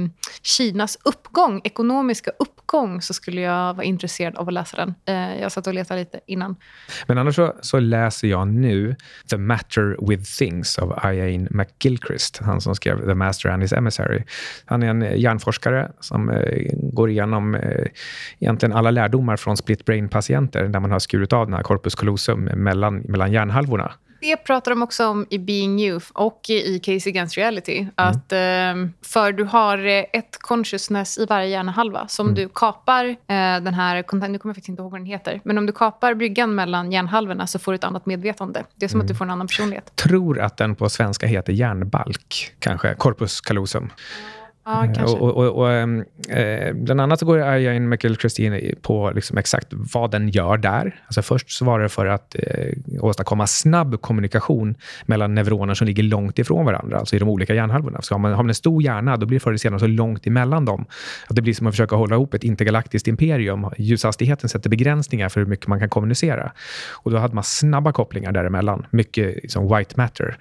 Kinas 0.44 0.98
uppgång, 1.22 1.62
ekonomiska 1.64 2.32
uppgång, 2.40 3.02
så 3.02 3.14
skulle 3.14 3.42
jag 3.42 3.74
vara 3.74 3.84
intresserad 3.84 4.36
av 4.36 4.48
att 4.48 4.54
läsa 4.54 4.78
den. 4.78 4.94
Eh, 5.06 5.42
jag 5.42 5.52
satt 5.52 5.68
och 5.68 5.74
letade 5.74 6.00
lite 6.00 6.20
innan. 6.28 6.56
Men 7.08 7.18
annars 7.18 7.36
så, 7.36 7.56
så, 7.62 7.80
läser 7.80 8.28
jag 8.28 8.48
nu 8.48 8.96
The 9.30 9.38
Matter 9.38 10.10
with 10.10 10.38
Things 10.38 10.80
av 10.80 11.00
Iain 11.14 11.48
McGilchrist. 11.52 12.38
Han 12.38 12.62
som 12.62 12.76
skrev 12.76 13.06
The 13.06 13.14
Master 13.14 13.50
and 13.50 13.62
His 13.62 13.74
Emissary. 13.74 14.24
Han 14.66 14.84
är 14.84 14.88
en 14.88 15.20
hjärnforskare 15.20 15.92
som 16.00 16.30
eh, 16.30 16.68
går 16.74 17.10
igenom 17.10 17.56
eh, 17.56 17.86
egentligen 18.40 18.74
alla 18.74 18.92
lärdomar 18.92 19.38
från 19.38 19.58
split 19.58 19.86
brain-patienter 19.86 20.68
där 20.68 20.80
man 20.80 20.92
har 20.92 21.00
skurit 21.00 21.34
av 21.34 21.46
den 21.46 21.54
här 21.54 21.64
corpus 21.64 21.96
callosum 21.96 22.44
mellan, 22.44 23.00
mellan 23.00 23.32
hjärnhalvorna. 23.32 23.92
Det 24.22 24.38
pratar 24.38 24.72
de 24.72 24.82
också 24.82 25.08
om 25.08 25.26
i 25.30 25.38
Being 25.38 25.80
Youth 25.80 26.06
och 26.14 26.50
i 26.50 26.80
Case 26.80 27.10
Against 27.10 27.38
Reality. 27.38 27.78
Mm. 27.78 27.92
Att, 27.96 28.32
eh, 28.32 28.92
för 29.02 29.32
du 29.32 29.44
har 29.44 29.78
ett 30.14 30.38
consciousness 30.40 31.18
i 31.18 31.26
varje 31.26 31.48
hjärnhalva. 31.48 32.08
Så 32.08 32.22
om 32.22 32.28
mm. 32.28 32.36
du 32.36 32.50
kapar 32.56 33.06
eh, 33.06 33.16
den 33.28 33.74
här, 33.74 33.96
nu 33.96 34.04
kommer 34.04 34.28
jag 34.28 34.42
faktiskt 34.42 34.70
inte 34.70 34.82
ihåg 34.82 34.92
vad 34.92 35.00
den 35.00 35.06
heter, 35.06 35.42
men 35.44 35.58
om 35.58 35.66
du 35.66 35.74
kapar 35.74 36.14
bryggan 36.14 36.56
mellan 36.56 36.92
hjärnhalvorna 36.92 37.48
så 37.48 37.60
får 37.60 37.72
du 37.72 37.76
ett 37.76 37.84
annat 37.84 38.06
medvetande. 38.06 38.64
Det 38.76 38.86
är 38.86 38.90
som 38.90 39.00
mm. 39.00 39.06
att 39.06 39.08
du 39.08 39.16
får 39.16 39.26
en 39.26 39.32
annan 39.32 39.48
personlighet. 39.48 39.96
Tror 39.96 40.40
att 40.40 40.58
den 40.58 40.76
på 40.76 40.90
svenska 40.90 41.28
heter 41.28 41.54
hjärnbalk, 41.54 42.54
kanske. 42.60 42.96
Corpus 42.96 43.42
callosum. 43.42 43.90
Ja, 44.66 44.86
eh, 44.86 44.94
kanske. 44.94 45.18
Och, 45.18 45.38
och, 45.38 45.58
och, 45.58 45.72
ehm, 45.72 46.04
eh, 46.30 46.74
bland 46.74 47.02
annat 47.02 47.20
så 47.20 47.26
går 47.26 47.58
Ian 47.58 47.90
Michael 47.90 48.18
Christine 48.18 48.62
på 48.82 49.12
liksom 49.16 49.38
exakt 49.38 49.68
vad 49.94 50.12
den 50.12 50.30
gör 50.30 50.58
där. 50.58 51.02
Alltså 51.06 51.22
först 51.22 51.52
så 51.52 51.66
var 51.66 51.80
det 51.80 51.90
för 51.90 52.06
att 52.06 52.36
eh, 52.40 52.74
åstadkomma 53.00 53.48
snabb 53.48 54.02
kommunikation 54.02 54.76
mellan 55.06 55.36
neuroner 55.36 55.74
som 55.74 55.88
ligger 55.88 56.04
långt 56.04 56.40
ifrån 56.40 56.66
varandra, 56.66 56.98
alltså 56.98 57.16
i 57.16 57.20
de 57.20 57.30
olika 57.30 57.54
hjärnhalvorna. 57.54 58.02
Så 58.02 58.14
har 58.14 58.20
man, 58.20 58.32
har 58.32 58.44
man 58.44 58.50
en 58.50 58.56
stor 58.56 58.84
hjärna, 58.84 59.18
då 59.18 59.26
blir 59.26 59.40
det 59.40 59.44
förr 59.44 59.52
eller 59.52 59.58
senare 59.58 59.80
så 59.80 59.88
långt 59.88 60.28
emellan 60.28 60.66
dem. 60.66 60.86
Att 61.28 61.36
det 61.36 61.42
blir 61.42 61.54
som 61.54 61.68
att 61.68 61.74
försöka 61.74 61.96
hålla 61.96 62.16
ihop 62.16 62.34
ett 62.34 62.44
intergalaktiskt 62.44 63.08
imperium. 63.08 63.68
Ljushastigheten 63.78 64.50
sätter 64.50 64.70
begränsningar 64.70 65.30
för 65.30 65.40
hur 65.40 65.48
mycket 65.48 65.68
man 65.68 65.80
kan 65.80 65.90
kommunicera. 65.90 66.52
Och 66.92 67.12
då 67.12 67.18
hade 67.18 67.36
man 67.36 67.44
snabba 67.44 67.92
kopplingar 67.92 68.32
däremellan. 68.32 68.86
Mycket 68.90 69.36
liksom 69.36 69.78
white 69.78 69.94
matter. 69.98 70.38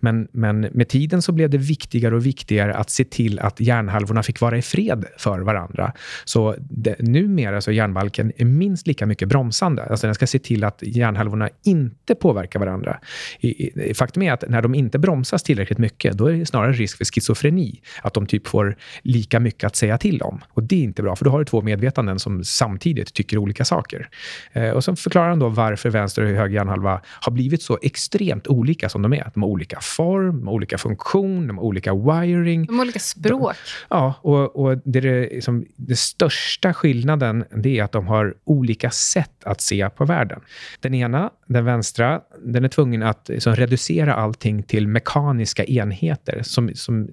Men, 0.00 0.28
men 0.32 0.60
med 0.60 0.88
tiden 0.88 1.22
så 1.22 1.32
blev 1.32 1.50
det 1.50 1.58
viktigare 1.58 2.14
och 2.14 2.26
viktigare 2.26 2.74
att 2.74 2.90
se 2.90 3.04
till 3.04 3.38
att 3.38 3.60
hjärnhalvorna 3.64 4.22
fick 4.22 4.40
vara 4.40 4.58
i 4.58 4.62
fred 4.62 5.04
för 5.18 5.40
varandra. 5.40 5.92
Så 6.24 6.54
det, 6.58 6.96
numera 6.98 7.60
så 7.60 7.70
är 7.70 7.74
hjärnbalken 7.74 8.32
minst 8.38 8.86
lika 8.86 9.06
mycket 9.06 9.28
bromsande. 9.28 9.84
Alltså 9.84 10.06
den 10.06 10.14
ska 10.14 10.26
se 10.26 10.38
till 10.38 10.64
att 10.64 10.82
hjärnhalvorna 10.82 11.48
inte 11.64 12.14
påverkar 12.14 12.60
varandra. 12.60 12.98
I, 13.40 13.80
i, 13.90 13.94
faktum 13.94 14.22
är 14.22 14.32
att 14.32 14.44
när 14.48 14.62
de 14.62 14.74
inte 14.74 14.98
bromsas 14.98 15.42
tillräckligt 15.42 15.78
mycket, 15.78 16.18
då 16.18 16.26
är 16.26 16.32
det 16.32 16.46
snarare 16.46 16.72
risk 16.72 16.98
för 16.98 17.04
schizofreni. 17.04 17.80
Att 18.02 18.14
de 18.14 18.26
typ 18.26 18.46
får 18.46 18.76
lika 19.02 19.40
mycket 19.40 19.64
att 19.64 19.76
säga 19.76 19.98
till 19.98 20.22
om. 20.22 20.40
Och 20.48 20.62
det 20.62 20.76
är 20.76 20.82
inte 20.82 21.02
bra, 21.02 21.16
för 21.16 21.24
då 21.24 21.30
har 21.30 21.38
du 21.38 21.44
två 21.44 21.62
medvetanden 21.62 22.18
som 22.18 22.44
samtidigt 22.44 23.14
tycker 23.14 23.38
olika 23.38 23.64
saker. 23.64 24.08
Eh, 24.52 24.70
och 24.70 24.84
så 24.84 24.96
förklarar 24.96 25.28
han 25.28 25.38
då 25.38 25.48
varför 25.48 25.90
vänster 25.90 26.22
och 26.22 26.28
höger 26.28 26.54
hjärnhalva 26.54 27.00
har 27.20 27.32
blivit 27.32 27.62
så 27.62 27.78
extremt 27.82 28.46
olika 28.46 28.88
som 28.88 29.02
de 29.02 29.12
är. 29.12 29.30
De 29.34 29.42
har 29.42 29.50
olika 29.50 29.78
form, 29.80 30.38
de 30.38 30.46
har 30.46 30.54
olika 30.54 30.78
funktion, 30.78 31.46
de 31.46 31.58
har 31.58 31.64
olika 31.64 31.94
wiring. 31.94 32.66
De 32.66 32.78
har 32.78 32.84
olika 32.84 32.98
språk. 32.98 33.53
Ja, 33.90 34.14
och, 34.20 34.56
och 34.56 34.78
det, 34.84 34.98
är 34.98 35.20
liksom, 35.20 35.64
det 35.76 35.98
största 35.98 36.74
skillnaden 36.74 37.44
det 37.56 37.78
är 37.78 37.84
att 37.84 37.92
de 37.92 38.06
har 38.06 38.34
olika 38.44 38.90
sätt 38.90 39.44
att 39.44 39.60
se 39.60 39.90
på 39.90 40.04
världen. 40.04 40.40
Den 40.80 40.94
ena, 40.94 41.30
den 41.46 41.64
vänstra, 41.64 42.20
den 42.44 42.64
är 42.64 42.68
tvungen 42.68 43.02
att 43.02 43.28
liksom, 43.28 43.56
reducera 43.56 44.14
allting 44.14 44.62
till 44.62 44.88
mekaniska 44.88 45.64
enheter 45.64 46.42
som, 46.42 46.70
som 46.74 47.08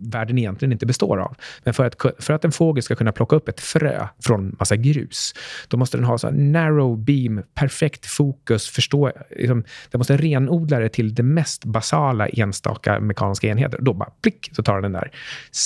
världen 0.00 0.38
egentligen 0.38 0.72
inte 0.72 0.86
består 0.86 1.18
av. 1.18 1.36
Men 1.64 1.74
för 1.74 1.84
att, 1.84 1.96
för 2.18 2.32
att 2.32 2.44
en 2.44 2.52
fågel 2.52 2.82
ska 2.82 2.94
kunna 2.94 3.12
plocka 3.12 3.36
upp 3.36 3.48
ett 3.48 3.60
frö 3.60 4.06
från 4.24 4.56
massa 4.58 4.76
grus, 4.76 5.34
då 5.68 5.76
måste 5.76 5.96
den 5.96 6.04
ha 6.04 6.18
så 6.18 6.30
narrow 6.30 6.98
beam, 6.98 7.42
perfekt 7.54 8.06
fokus, 8.06 8.68
förstå, 8.68 9.12
liksom, 9.30 9.64
den 9.90 9.98
måste 9.98 10.16
renodla 10.16 10.78
det 10.78 10.88
till 10.88 11.14
det 11.14 11.22
mest 11.22 11.64
basala 11.64 12.28
enstaka 12.28 13.00
mekaniska 13.00 13.48
enheter. 13.48 13.78
Då 13.82 13.94
bara 13.94 14.10
plick, 14.22 14.50
så 14.52 14.62
tar 14.62 14.80
den 14.80 14.90
den 14.92 15.00
där 15.00 15.10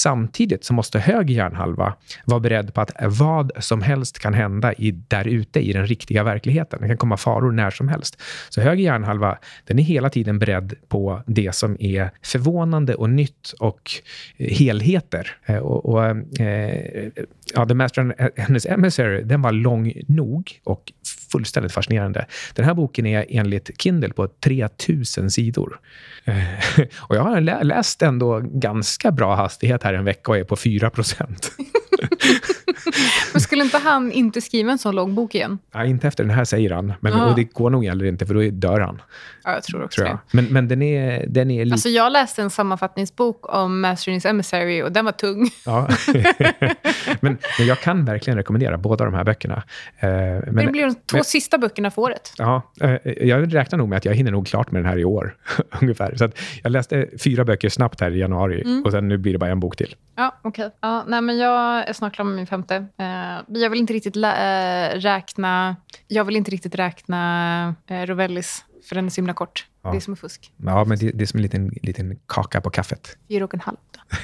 samtidigt 0.04 0.64
så 0.64 0.74
måste 0.74 0.98
höger 0.98 1.34
hjärnhalva 1.34 1.94
vara 2.24 2.40
beredd 2.40 2.74
på 2.74 2.80
att 2.80 2.92
vad 3.00 3.52
som 3.58 3.82
helst 3.82 4.18
kan 4.18 4.34
hända 4.34 4.72
i, 4.72 4.90
där 4.90 5.28
ute 5.28 5.60
i 5.60 5.72
den 5.72 5.86
riktiga 5.86 6.22
verkligheten. 6.24 6.78
Det 6.82 6.88
kan 6.88 6.96
komma 6.96 7.16
faror 7.16 7.52
när 7.52 7.70
som 7.70 7.88
helst. 7.88 8.22
Så 8.48 8.60
höger 8.60 8.84
hjärnhalva 8.84 9.38
den 9.64 9.78
är 9.78 9.82
hela 9.82 10.10
tiden 10.10 10.38
beredd 10.38 10.74
på 10.88 11.22
det 11.26 11.54
som 11.54 11.76
är 11.80 12.10
förvånande 12.22 12.94
och 12.94 13.10
nytt 13.10 13.54
och 13.60 13.90
helheter. 14.38 15.36
Eh, 15.46 15.56
och, 15.56 15.86
och 15.86 16.06
eh, 16.40 17.10
ja, 17.54 17.66
The 17.66 17.74
Master 17.74 18.02
and 18.02 18.12
Hennes 18.36 18.66
Emissary, 18.66 19.22
den 19.22 19.42
var 19.42 19.52
lång 19.52 19.92
nog 20.08 20.60
och 20.64 20.92
fullständigt 21.32 21.72
fascinerande. 21.72 22.26
Den 22.54 22.64
här 22.64 22.74
boken 22.74 23.06
är 23.06 23.26
enligt 23.28 23.82
Kindle 23.82 24.12
på 24.12 24.28
3000 24.28 25.30
sidor. 25.30 25.80
Eh, 26.24 26.34
och 26.98 27.16
jag 27.16 27.22
har 27.22 27.64
läst 27.64 28.02
ändå 28.02 28.40
ganska 28.40 29.10
bra 29.10 29.34
hastighet 29.34 29.82
här 29.82 29.94
en 29.94 30.04
vecka 30.04 30.30
och 30.30 30.38
är 30.38 30.44
på 30.44 30.56
4 30.56 30.90
procent. 30.90 31.52
Men 33.34 33.40
skulle 33.40 33.64
inte 33.64 33.78
han 33.78 34.12
inte 34.12 34.40
skriva 34.40 34.72
en 34.72 34.78
sån 34.78 34.94
lång 34.94 35.14
bok 35.14 35.34
igen? 35.34 35.58
Ja, 35.72 35.84
inte 35.84 36.08
efter 36.08 36.24
den 36.24 36.34
här, 36.34 36.44
säger 36.44 36.70
han. 36.70 36.92
Men 37.00 37.12
och 37.20 37.34
det 37.36 37.44
går 37.44 37.70
nog 37.70 37.84
heller 37.84 38.04
inte, 38.04 38.26
för 38.26 38.34
då 38.34 38.40
dör 38.50 38.80
han. 38.80 39.02
Ja, 39.44 39.52
jag 39.52 39.62
tror 39.62 39.84
också 39.84 39.96
tror 39.96 40.08
jag. 40.08 40.18
Men, 40.32 40.44
men 40.44 40.68
den 40.68 40.82
är, 40.82 41.26
den 41.28 41.50
är 41.50 41.72
Alltså, 41.72 41.88
jag 41.88 42.12
läste 42.12 42.42
en 42.42 42.50
sammanfattningsbok 42.50 43.54
om 43.54 43.80
Master 43.80 44.10
in 44.10 44.14
his 44.14 44.24
Emissary 44.24 44.82
och 44.82 44.92
den 44.92 45.04
var 45.04 45.12
tung. 45.12 45.50
Ja. 45.66 45.88
men, 47.20 47.38
men, 47.58 47.66
jag 47.66 47.80
kan 47.80 48.04
verkligen 48.04 48.36
rekommendera 48.36 48.78
båda 48.78 49.04
de 49.04 49.14
här 49.14 49.24
böckerna. 49.24 49.62
Eh, 49.98 50.08
men, 50.08 50.56
det 50.56 50.72
blir 50.72 50.86
de 50.86 50.94
två 50.94 51.16
men, 51.16 51.24
sista 51.24 51.58
böckerna 51.58 51.90
för 51.90 52.02
året. 52.02 52.32
Ja, 52.38 52.72
eh, 52.80 52.96
jag 53.04 53.54
räknar 53.54 53.78
nog 53.78 53.88
med 53.88 53.96
att 53.96 54.04
jag 54.04 54.14
hinner 54.14 54.32
nog 54.32 54.46
klart 54.46 54.70
med 54.70 54.82
den 54.82 54.90
här 54.90 54.98
i 54.98 55.04
år. 55.04 55.36
ungefär. 55.80 56.16
Så 56.16 56.28
jag 56.62 56.72
läste 56.72 57.08
fyra 57.18 57.44
böcker 57.44 57.68
snabbt 57.68 58.00
här 58.00 58.10
i 58.10 58.18
januari 58.18 58.62
mm. 58.62 58.82
och 58.84 58.92
sen 58.92 59.08
nu 59.08 59.16
blir 59.16 59.32
det 59.32 59.38
bara 59.38 59.50
en 59.50 59.60
bok 59.60 59.76
till. 59.76 59.96
Ja, 60.16 60.38
okej. 60.42 60.66
Okay. 60.66 60.78
Ja, 60.80 61.04
nej, 61.06 61.20
men 61.20 61.38
jag 61.38 61.88
är 61.88 61.92
snart 61.92 62.14
klar 62.14 62.24
med 62.24 62.36
min 62.36 62.46
femte. 62.46 62.86
Uh, 63.24 63.60
jag 63.60 63.70
vill 63.70 63.80
inte 63.80 63.92
riktigt 63.92 64.16
räkna 64.16 65.76
jag 66.08 66.24
vill 66.24 66.36
inte 66.36 66.50
riktigt 66.50 66.74
räkna 66.74 67.74
uh, 67.90 67.96
Rovellis, 67.96 68.64
för 68.88 68.94
den 68.94 69.06
är 69.06 69.10
så 69.10 69.16
himla 69.16 69.34
kort. 69.34 69.66
Ja. 69.82 69.90
Det 69.90 69.96
är 69.96 70.00
som 70.00 70.12
en 70.12 70.16
fusk. 70.16 70.52
Ja, 70.56 70.84
men 70.84 70.98
det, 70.98 71.10
det 71.10 71.24
är 71.24 71.26
som 71.26 71.38
en 71.38 71.42
liten, 71.42 71.70
liten 71.82 72.18
kaka 72.26 72.60
på 72.60 72.70
kaffet. 72.70 73.16
Fyra 73.28 73.44
och 73.44 73.54
en 73.54 73.60
halv. 73.60 73.76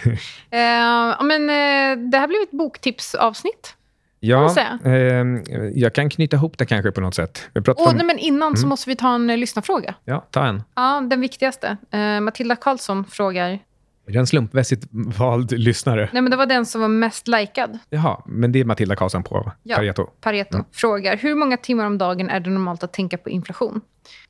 uh, 0.06 1.22
men, 1.26 1.42
uh, 1.42 2.10
det 2.10 2.18
här 2.18 2.26
blev 2.28 2.42
ett 2.42 2.50
boktipsavsnitt. 2.50 3.76
Ja, 4.22 4.54
eh, 4.84 4.92
jag 5.74 5.94
kan 5.94 6.10
knyta 6.10 6.36
ihop 6.36 6.58
det 6.58 6.66
kanske 6.66 6.92
på 6.92 7.00
något 7.00 7.14
sätt. 7.14 7.48
Vi 7.54 7.60
oh, 7.60 7.88
om... 7.88 7.96
nej, 7.96 8.06
men 8.06 8.18
innan 8.18 8.48
mm. 8.48 8.56
så 8.56 8.66
måste 8.66 8.90
vi 8.90 8.96
ta 8.96 9.14
en 9.14 9.26
lyssnarfråga. 9.26 9.94
Ja, 10.04 10.26
ta 10.30 10.46
en. 10.46 10.62
Ja, 10.74 11.00
den 11.10 11.20
viktigaste. 11.20 11.76
Matilda 12.20 12.56
Karlsson 12.56 13.04
frågar 13.04 13.58
är 14.10 14.14
det 14.14 14.18
en 14.18 14.26
slumpmässigt 14.26 14.86
vald 14.90 15.52
lyssnare? 15.52 16.08
Nej, 16.12 16.22
men 16.22 16.30
det 16.30 16.36
var 16.36 16.46
den 16.46 16.66
som 16.66 16.80
var 16.80 16.88
mest 16.88 17.28
likad. 17.28 17.78
Jaha, 17.90 18.22
men 18.26 18.52
det 18.52 18.60
är 18.60 18.64
Matilda 18.64 18.96
Karlsson 18.96 19.22
på 19.22 19.52
ja, 19.62 19.76
Pareto? 19.76 20.06
Pareto 20.20 20.54
mm. 20.54 20.66
frågar, 20.72 21.16
hur 21.16 21.34
många 21.34 21.56
timmar 21.56 21.86
om 21.86 21.98
dagen 21.98 22.30
är 22.30 22.40
det 22.40 22.50
normalt 22.50 22.82
att 22.82 22.92
tänka 22.92 23.18
på 23.18 23.30
inflation? 23.30 23.80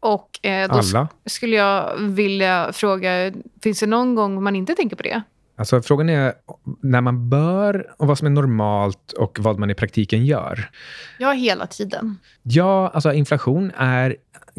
Och 0.01 0.47
eh, 0.47 0.69
då 0.69 0.79
Alla? 0.79 1.09
skulle 1.27 1.57
jag 1.57 1.99
vilja 1.99 2.73
fråga, 2.73 3.33
finns 3.63 3.81
det 3.81 3.87
någon 3.87 4.15
gång 4.15 4.43
man 4.43 4.57
inte 4.57 4.75
tänker 4.75 4.97
på 4.97 5.03
det? 5.03 5.23
Alltså, 5.57 5.83
frågan 5.83 6.09
är 6.09 6.33
när 6.81 7.01
man 7.01 7.29
bör 7.29 7.87
och 7.97 8.07
vad 8.07 8.19
som 8.19 8.27
är 8.27 8.31
normalt 8.31 9.13
och 9.13 9.39
vad 9.41 9.59
man 9.59 9.71
i 9.71 9.75
praktiken 9.75 10.27
gör. 10.27 10.71
Ja, 11.19 11.33
hela 11.33 11.67
tiden. 11.67 12.19
Ja, 12.43 12.91
alltså 12.95 13.13
inflation 13.13 13.73
är 13.77 14.17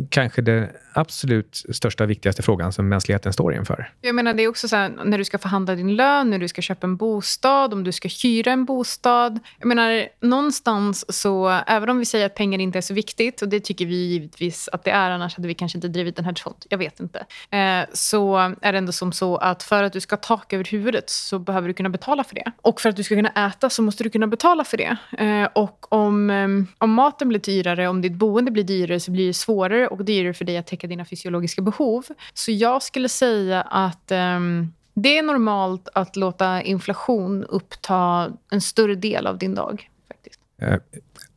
kanske 0.10 0.42
den 0.42 0.68
absolut 0.94 1.64
största 1.74 2.04
och 2.04 2.10
viktigaste 2.10 2.42
frågan 2.42 2.74
som 2.74 2.90
mänskligheten 2.90 3.34
står 3.34 3.54
inför. 3.54 3.92
Jag 4.02 4.16
menar, 4.16 4.34
det 4.34 4.44
är 4.44 4.48
också 4.48 4.68
så 4.68 4.76
här, 4.76 4.90
när 5.06 5.18
du 5.18 5.26
ska 5.26 5.38
förhandla 5.38 5.76
din 5.76 5.96
lön, 5.96 6.30
när 6.30 6.40
du 6.40 6.48
ska 6.48 6.62
köpa 6.62 6.88
en 6.88 6.98
bostad, 6.98 7.74
om 7.74 7.84
du 7.84 7.92
ska 7.92 8.10
hyra 8.24 8.52
en 8.52 8.66
bostad. 8.66 9.40
Jag 9.60 9.68
menar, 9.68 10.08
någonstans 10.22 11.22
så, 11.22 11.62
även 11.68 11.90
om 11.90 12.00
vi 12.00 12.06
säger 12.06 12.26
att 12.26 12.36
pengar 12.36 12.60
inte 12.60 12.80
är 12.80 12.82
så 12.82 12.94
viktigt, 12.94 13.42
och 13.42 13.50
det 13.50 13.60
tycker 13.60 13.86
vi 13.86 13.96
givetvis 13.96 14.70
att 14.72 14.84
det 14.84 14.92
är, 14.92 15.12
annars 15.12 15.36
hade 15.36 15.48
vi 15.48 15.54
kanske 15.54 15.78
inte 15.78 15.88
drivit 15.88 16.16
den 16.16 16.26
här 16.26 16.34
sånt, 16.36 16.66
jag 16.70 16.78
vet 16.78 17.00
inte. 17.00 17.20
Eh, 17.50 17.86
så 17.94 18.38
är 18.62 18.72
det 18.72 18.78
ändå 18.78 18.92
som 18.92 19.12
så 19.12 19.38
att 19.38 19.64
för 19.64 19.84
att 19.84 19.94
du 19.94 20.00
ska 20.00 20.16
ha 20.16 20.22
tak 20.22 20.54
över 20.54 20.64
huvudet 20.64 21.10
så 21.10 21.40
behöver 21.40 21.68
du 21.68 21.74
kunna 21.74 21.90
betala 21.90 22.24
för 22.24 22.36
det. 22.36 22.52
Och 22.62 22.82
för 22.82 22.90
att 22.90 22.96
du 22.96 23.04
ska 23.04 23.16
kunna 23.16 23.48
äta 23.48 23.70
så 23.70 23.82
måste 23.82 24.04
du 24.04 24.10
kunna 24.10 24.28
betala 24.28 24.64
för 24.64 24.78
det. 24.78 24.98
Eh, 25.18 25.50
och 25.56 25.94
om, 25.94 26.30
eh, 26.30 26.48
om 26.78 26.94
maten 26.94 27.30
blir 27.30 27.40
dyrare, 27.40 27.88
om 27.88 28.02
ditt 28.02 28.14
boende 28.14 28.52
blir 28.52 28.64
dyrare 28.64 29.00
så 29.00 29.12
blir 29.12 29.28
det 29.28 29.34
svårare 29.34 29.88
och 29.88 30.06
dyrare 30.06 30.34
för 30.34 30.46
dig 30.46 30.58
att 30.58 30.68
täcka 30.68 30.81
dina 30.88 31.06
fysiologiska 31.06 31.62
behov. 31.62 32.06
Så 32.34 32.52
jag 32.52 32.84
skulle 32.84 33.10
säga 33.10 33.62
att 33.62 34.12
um, 34.12 34.74
det 34.94 35.17
är 35.17 35.24
normalt 35.24 35.89
att 35.94 36.15
låta 36.15 36.62
inflation 36.62 37.44
uppta 37.44 38.32
en 38.52 38.62
större 38.62 38.96
del 38.96 39.28
av 39.28 39.38
din 39.38 39.56
dag. 39.56 39.89
faktiskt. 40.08 40.39
Uh 40.62 40.78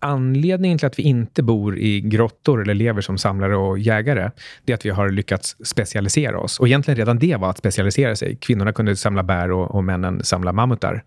anledningen 0.04 0.78
till 0.78 0.86
att 0.86 0.98
vi 0.98 1.02
inte 1.02 1.42
bor 1.42 1.78
i 1.78 2.00
grottor 2.00 2.62
eller 2.62 2.74
lever 2.74 3.00
som 3.00 3.18
samlare 3.18 3.56
och 3.56 3.78
jägare, 3.78 4.30
det 4.64 4.72
är 4.72 4.74
att 4.74 4.86
vi 4.86 4.90
har 4.90 5.08
lyckats 5.08 5.56
specialisera 5.64 6.38
oss. 6.38 6.60
Och 6.60 6.66
egentligen 6.66 6.98
redan 6.98 7.18
det 7.18 7.36
var 7.36 7.50
att 7.50 7.58
specialisera 7.58 8.16
sig. 8.16 8.36
Kvinnorna 8.36 8.72
kunde 8.72 8.96
samla 8.96 9.22
bär 9.22 9.50
och, 9.50 9.74
och 9.74 9.84
männen 9.84 10.24
samla 10.24 10.52
mammutar. 10.52 11.04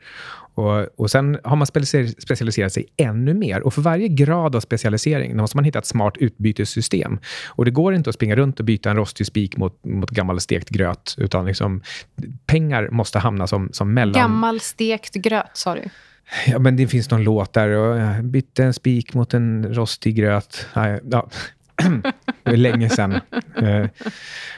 Och, 0.58 1.00
och 1.00 1.12
sen 1.12 1.38
har 1.43 1.56
man 1.56 1.67
specialiserat 2.17 2.74
sig 2.74 2.86
ännu 2.98 3.34
mer. 3.34 3.62
Och 3.62 3.74
för 3.74 3.82
varje 3.82 4.08
grad 4.08 4.56
av 4.56 4.60
specialisering 4.60 5.38
måste 5.38 5.58
man 5.58 5.63
hitta 5.63 5.80
ett 5.80 5.86
smart 5.86 6.17
utbytessystem. 6.17 7.20
Och 7.48 7.65
det 7.65 7.72
går 7.72 7.93
inte 7.93 8.10
att 8.10 8.15
springa 8.15 8.36
runt 8.36 8.60
och 8.60 8.65
byta 8.65 8.89
en 8.89 8.96
rostig 8.96 9.28
spik 9.28 9.58
mot, 9.58 9.86
mot 9.86 10.10
gammal 10.10 10.39
stekt 10.39 10.70
gröt. 10.70 11.15
Utan 11.17 11.46
liksom, 11.46 11.82
pengar 12.46 12.89
måste 12.89 13.20
hamna 13.20 13.48
som, 13.48 13.70
som 13.72 13.93
mellan... 13.93 14.13
Gammal 14.13 14.60
stekt 14.60 15.13
gröt, 15.13 15.50
sa 15.54 15.76
du? 15.76 15.82
Ja, 16.48 16.60
men 16.60 16.76
det 16.76 16.88
finns 16.88 17.12
någon 17.12 17.24
låt 17.24 17.54
där. 17.54 17.70
Och 17.70 17.98
jag 17.98 18.26
bytte 18.26 18.63
en 18.63 18.74
spik 18.74 19.13
mot 19.13 19.34
en 19.34 19.74
rostig 19.74 20.15
gröt. 20.15 20.67
Ja, 20.74 21.30
det 22.44 22.50
var 22.50 22.58
länge 22.58 22.90
sedan. 22.90 23.13
Eh, 23.56 23.86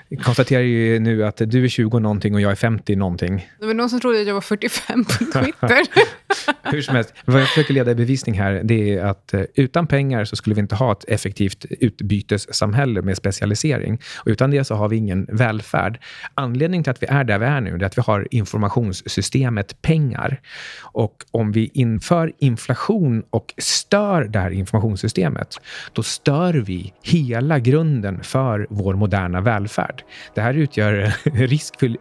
jag 0.10 0.23
konstaterar 0.23 0.62
ju 0.62 0.99
nu 0.99 1.25
att 1.25 1.41
du 1.45 1.63
är 1.63 1.67
20 1.67 1.99
någonting 1.99 2.36
och 2.36 2.41
jag 2.41 2.51
är 2.51 2.55
50 2.55 2.95
någonting. 2.95 3.49
Det 3.60 3.65
var 3.65 3.73
någon 3.73 3.89
som 3.89 3.99
trodde 3.99 4.21
att 4.21 4.27
jag 4.27 4.34
var 4.34 4.41
45 4.41 5.05
på 5.05 5.12
Twitter. 5.12 5.82
Hur 6.63 6.81
som 6.81 6.95
helst, 6.95 7.13
vad 7.25 7.41
jag 7.41 7.47
försöker 7.47 7.73
leda 7.73 7.91
i 7.91 7.95
bevisning 7.95 8.39
här, 8.39 8.61
det 8.63 8.95
är 8.95 9.05
att 9.05 9.33
eh, 9.33 9.41
utan 9.55 9.87
pengar 9.87 10.25
så 10.25 10.35
skulle 10.35 10.53
vi 10.53 10.61
inte 10.61 10.75
ha 10.75 10.91
ett 10.91 11.05
effektivt 11.07 11.65
utbytessamhälle 11.69 13.01
med 13.01 13.17
specialisering. 13.17 13.99
Och 14.17 14.27
utan 14.27 14.51
det 14.51 14.63
så 14.63 14.75
har 14.75 14.89
vi 14.89 14.97
ingen 14.97 15.27
välfärd. 15.31 15.99
Anledningen 16.33 16.83
till 16.83 16.91
att 16.91 17.03
vi 17.03 17.07
är 17.07 17.23
där 17.23 17.39
vi 17.39 17.45
är 17.45 17.61
nu, 17.61 17.75
är 17.75 17.83
att 17.83 17.97
vi 17.97 18.01
har 18.01 18.27
informationssystemet 18.31 19.81
pengar. 19.81 20.41
Och 20.81 21.23
om 21.31 21.51
vi 21.51 21.71
inför 21.73 22.33
inflation 22.37 23.23
och 23.29 23.53
stör 23.57 24.23
det 24.23 24.39
här 24.39 24.51
informationssystemet, 24.51 25.55
då 25.93 26.03
stör 26.03 26.53
vi 26.53 26.93
hela 27.03 27.59
grunden 27.59 28.23
för 28.23 28.67
vår 28.69 28.93
moderna 28.93 29.41
välfärd. 29.41 30.03
Det 30.35 30.41
här 30.41 30.53
utgör 30.53 31.13
risk 31.47 31.79
för 31.79 31.95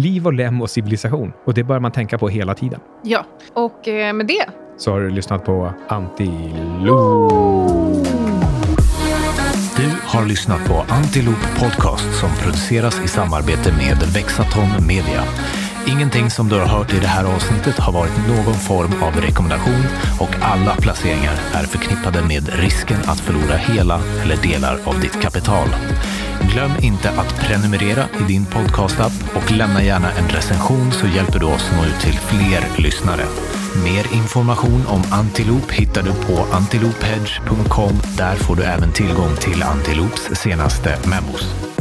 liv 0.00 0.26
och 0.26 0.32
lem 0.32 0.62
och 0.62 0.70
civilisation. 0.70 1.32
Och 1.44 1.54
det 1.54 1.64
bör 1.64 1.80
man 1.80 1.92
tänka 1.92 2.18
på 2.18 2.28
hela 2.28 2.54
tiden. 2.54 2.80
Ja, 3.02 3.26
och 3.54 3.63
eh, 3.88 4.12
med 4.12 4.26
det 4.26 4.46
så 4.76 4.90
har 4.90 5.00
du 5.00 5.10
lyssnat 5.10 5.44
på 5.44 5.72
Antiloop. 5.88 7.32
Du 9.76 9.90
har 10.04 10.26
lyssnat 10.26 10.68
på 10.68 10.84
Antiloop 10.88 11.58
Podcast 11.58 12.20
som 12.20 12.30
produceras 12.42 13.00
i 13.04 13.08
samarbete 13.08 13.72
med 13.72 13.96
Vexatom 14.14 14.86
Media. 14.86 15.24
Ingenting 15.86 16.30
som 16.30 16.48
du 16.48 16.54
har 16.54 16.66
hört 16.66 16.94
i 16.94 16.98
det 16.98 17.06
här 17.06 17.24
avsnittet 17.24 17.78
har 17.78 17.92
varit 17.92 18.28
någon 18.28 18.54
form 18.54 19.02
av 19.02 19.20
rekommendation 19.20 19.84
och 20.20 20.30
alla 20.42 20.74
placeringar 20.74 21.34
är 21.52 21.64
förknippade 21.64 22.22
med 22.22 22.48
risken 22.48 23.00
att 23.06 23.20
förlora 23.20 23.56
hela 23.56 24.00
eller 24.22 24.36
delar 24.36 24.78
av 24.84 25.00
ditt 25.00 25.22
kapital. 25.22 25.68
Glöm 26.40 26.70
inte 26.82 27.10
att 27.10 27.36
prenumerera 27.40 28.04
i 28.20 28.22
din 28.32 28.46
podcastapp 28.46 29.12
och 29.34 29.52
lämna 29.52 29.82
gärna 29.82 30.12
en 30.12 30.28
recension 30.28 30.92
så 30.92 31.06
hjälper 31.06 31.38
du 31.38 31.46
oss 31.46 31.70
nå 31.76 31.84
ut 31.84 32.00
till 32.00 32.18
fler 32.18 32.82
lyssnare. 32.82 33.24
Mer 33.84 34.14
information 34.14 34.86
om 34.86 35.02
Antiloop 35.10 35.70
hittar 35.70 36.02
du 36.02 36.12
på 36.12 36.46
antilophedge.com. 36.52 38.00
Där 38.16 38.36
får 38.36 38.56
du 38.56 38.62
även 38.62 38.92
tillgång 38.92 39.36
till 39.36 39.62
Antiloops 39.62 40.30
senaste 40.32 40.98
memos. 41.08 41.73